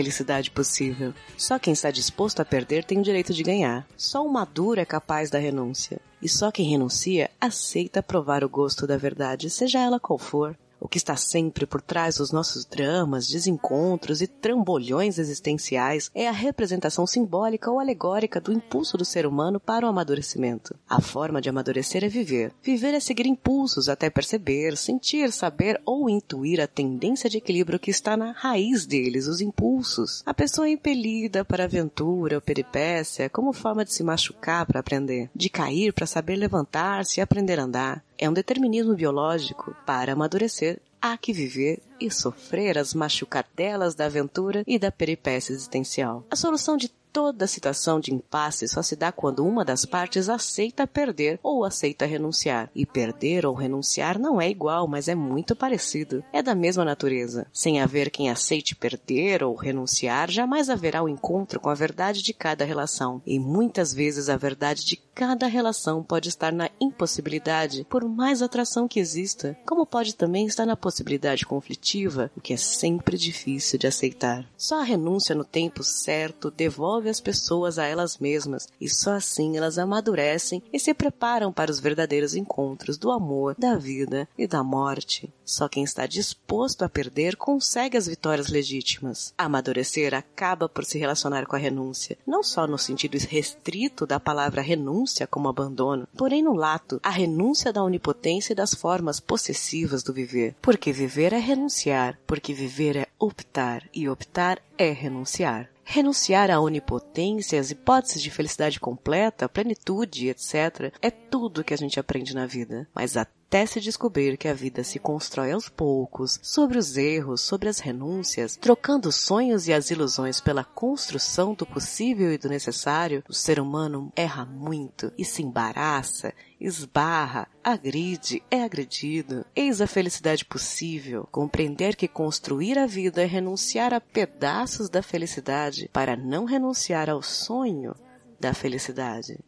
[0.00, 1.12] Felicidade possível.
[1.36, 3.86] Só quem está disposto a perder tem o direito de ganhar.
[3.96, 6.00] Só o maduro é capaz da renúncia.
[6.22, 10.56] E só quem renuncia aceita provar o gosto da verdade, seja ela qual for.
[10.80, 16.32] O que está sempre por trás dos nossos dramas, desencontros e trambolhões existenciais é a
[16.32, 20.74] representação simbólica ou alegórica do impulso do ser humano para o amadurecimento.
[20.88, 22.54] A forma de amadurecer é viver.
[22.62, 27.90] Viver é seguir impulsos até perceber, sentir, saber ou intuir a tendência de equilíbrio que
[27.90, 30.22] está na raiz deles, os impulsos.
[30.24, 35.30] A pessoa é impelida para aventura ou peripécia como forma de se machucar para aprender,
[35.34, 38.04] de cair para saber levantar-se e aprender a andar.
[38.22, 39.74] É um determinismo biológico.
[39.86, 46.22] Para amadurecer, há que viver e sofrer as machucadelas da aventura e da peripécia existencial.
[46.30, 50.86] A solução de toda situação de impasse só se dá quando uma das partes aceita
[50.86, 52.70] perder ou aceita renunciar.
[52.74, 56.24] E perder ou renunciar não é igual, mas é muito parecido.
[56.32, 57.46] É da mesma natureza.
[57.52, 62.32] Sem haver quem aceite perder ou renunciar, jamais haverá o encontro com a verdade de
[62.32, 63.22] cada relação.
[63.26, 68.88] E muitas vezes a verdade de cada relação pode estar na impossibilidade, por mais atração
[68.88, 73.86] que exista, como pode também estar na possibilidade conflitiva, o que é sempre difícil de
[73.86, 74.48] aceitar.
[74.56, 79.56] Só a renúncia no tempo certo devolve as pessoas a elas mesmas, e só assim
[79.56, 84.62] elas amadurecem e se preparam para os verdadeiros encontros do amor, da vida e da
[84.62, 85.32] morte.
[85.44, 89.34] Só quem está disposto a perder consegue as vitórias legítimas.
[89.36, 94.62] Amadurecer acaba por se relacionar com a renúncia, não só no sentido restrito da palavra
[94.62, 100.12] renúncia como abandono, porém no lato, a renúncia da onipotência e das formas possessivas do
[100.12, 100.54] viver.
[100.60, 105.68] Porque viver é renunciar, porque viver é optar, e optar é renunciar.
[105.92, 111.98] Renunciar à onipotência, às hipóteses de felicidade completa, plenitude, etc., é tudo que a gente
[111.98, 112.88] aprende na vida.
[112.94, 117.40] Mas até até se descobrir que a vida se constrói aos poucos, sobre os erros,
[117.40, 122.48] sobre as renúncias, trocando os sonhos e as ilusões pela construção do possível e do
[122.48, 129.44] necessário, o ser humano erra muito e se embaraça, esbarra, agride, é agredido.
[129.56, 131.26] Eis a felicidade possível.
[131.32, 137.20] Compreender que construir a vida é renunciar a pedaços da felicidade para não renunciar ao
[137.20, 137.96] sonho
[138.38, 139.40] da felicidade.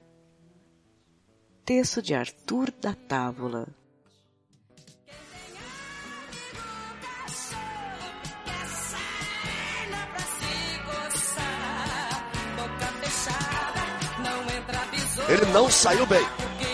[1.64, 3.80] Texto de Arthur da Távola.
[15.32, 16.22] Ele não saiu bem.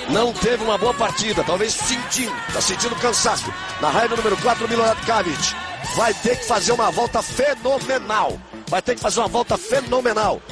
[0.09, 1.44] Não teve uma boa partida.
[1.44, 2.35] Talvez sentindo.
[2.52, 3.55] Tá sentindo cansaço.
[3.80, 5.55] Na raia número 4, Milorad Kalic.
[5.94, 8.36] Vai ter que fazer uma volta fenomenal.
[8.66, 10.43] Vai ter que fazer uma volta fenomenal.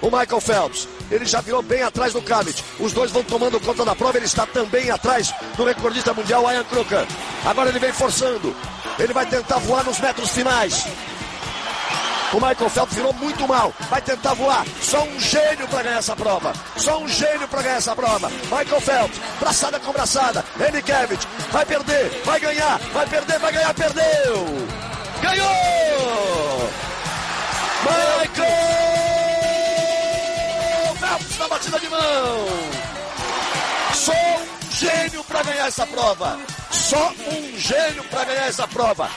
[0.00, 0.88] O Michael Phelps.
[1.10, 2.62] Ele já virou bem atrás do Kalic.
[2.78, 4.18] Os dois vão tomando conta da prova.
[4.18, 7.08] Ele está também atrás do recordista mundial, Ian Kruger.
[7.44, 8.54] Agora ele vem forçando.
[9.00, 10.86] Ele vai tentar voar nos metros finais.
[12.32, 13.74] O Michael Phelps virou muito mal.
[13.90, 14.64] Vai tentar voar.
[14.80, 16.54] Só um gênio para ganhar essa prova.
[16.76, 18.30] Só um gênio para ganhar essa prova.
[18.30, 20.42] Michael Phelps, braçada com braçada.
[20.58, 24.46] Henry Kevich, vai perder, vai ganhar, vai perder, vai ganhar, perdeu.
[25.20, 26.70] Ganhou!
[27.84, 28.56] Michael
[30.96, 32.46] Phelps na batida de mão.
[33.92, 36.38] Só um gênio para ganhar essa prova.
[36.70, 39.10] Só um gênio para ganhar essa prova.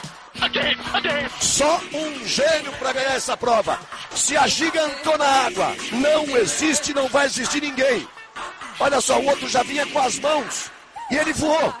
[1.40, 3.78] Só um gênio para ganhar essa prova.
[4.14, 5.74] Se agigantou na água.
[5.92, 8.06] Não existe, não vai existir ninguém.
[8.78, 10.70] Olha só, o outro já vinha com as mãos
[11.10, 11.74] e ele voou.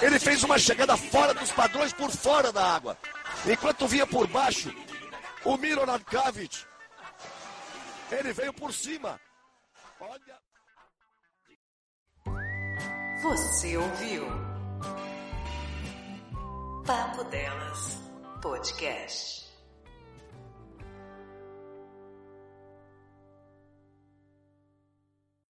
[0.00, 2.98] Ele fez uma chegada fora dos padrões por fora da água.
[3.46, 4.74] Enquanto vinha por baixo,
[5.44, 6.64] o Milorad Kavic,
[8.10, 9.20] ele veio por cima.
[10.00, 10.38] Olha.
[13.22, 14.51] Você ouviu?
[16.84, 17.96] Papo Delas
[18.42, 19.41] Podcast.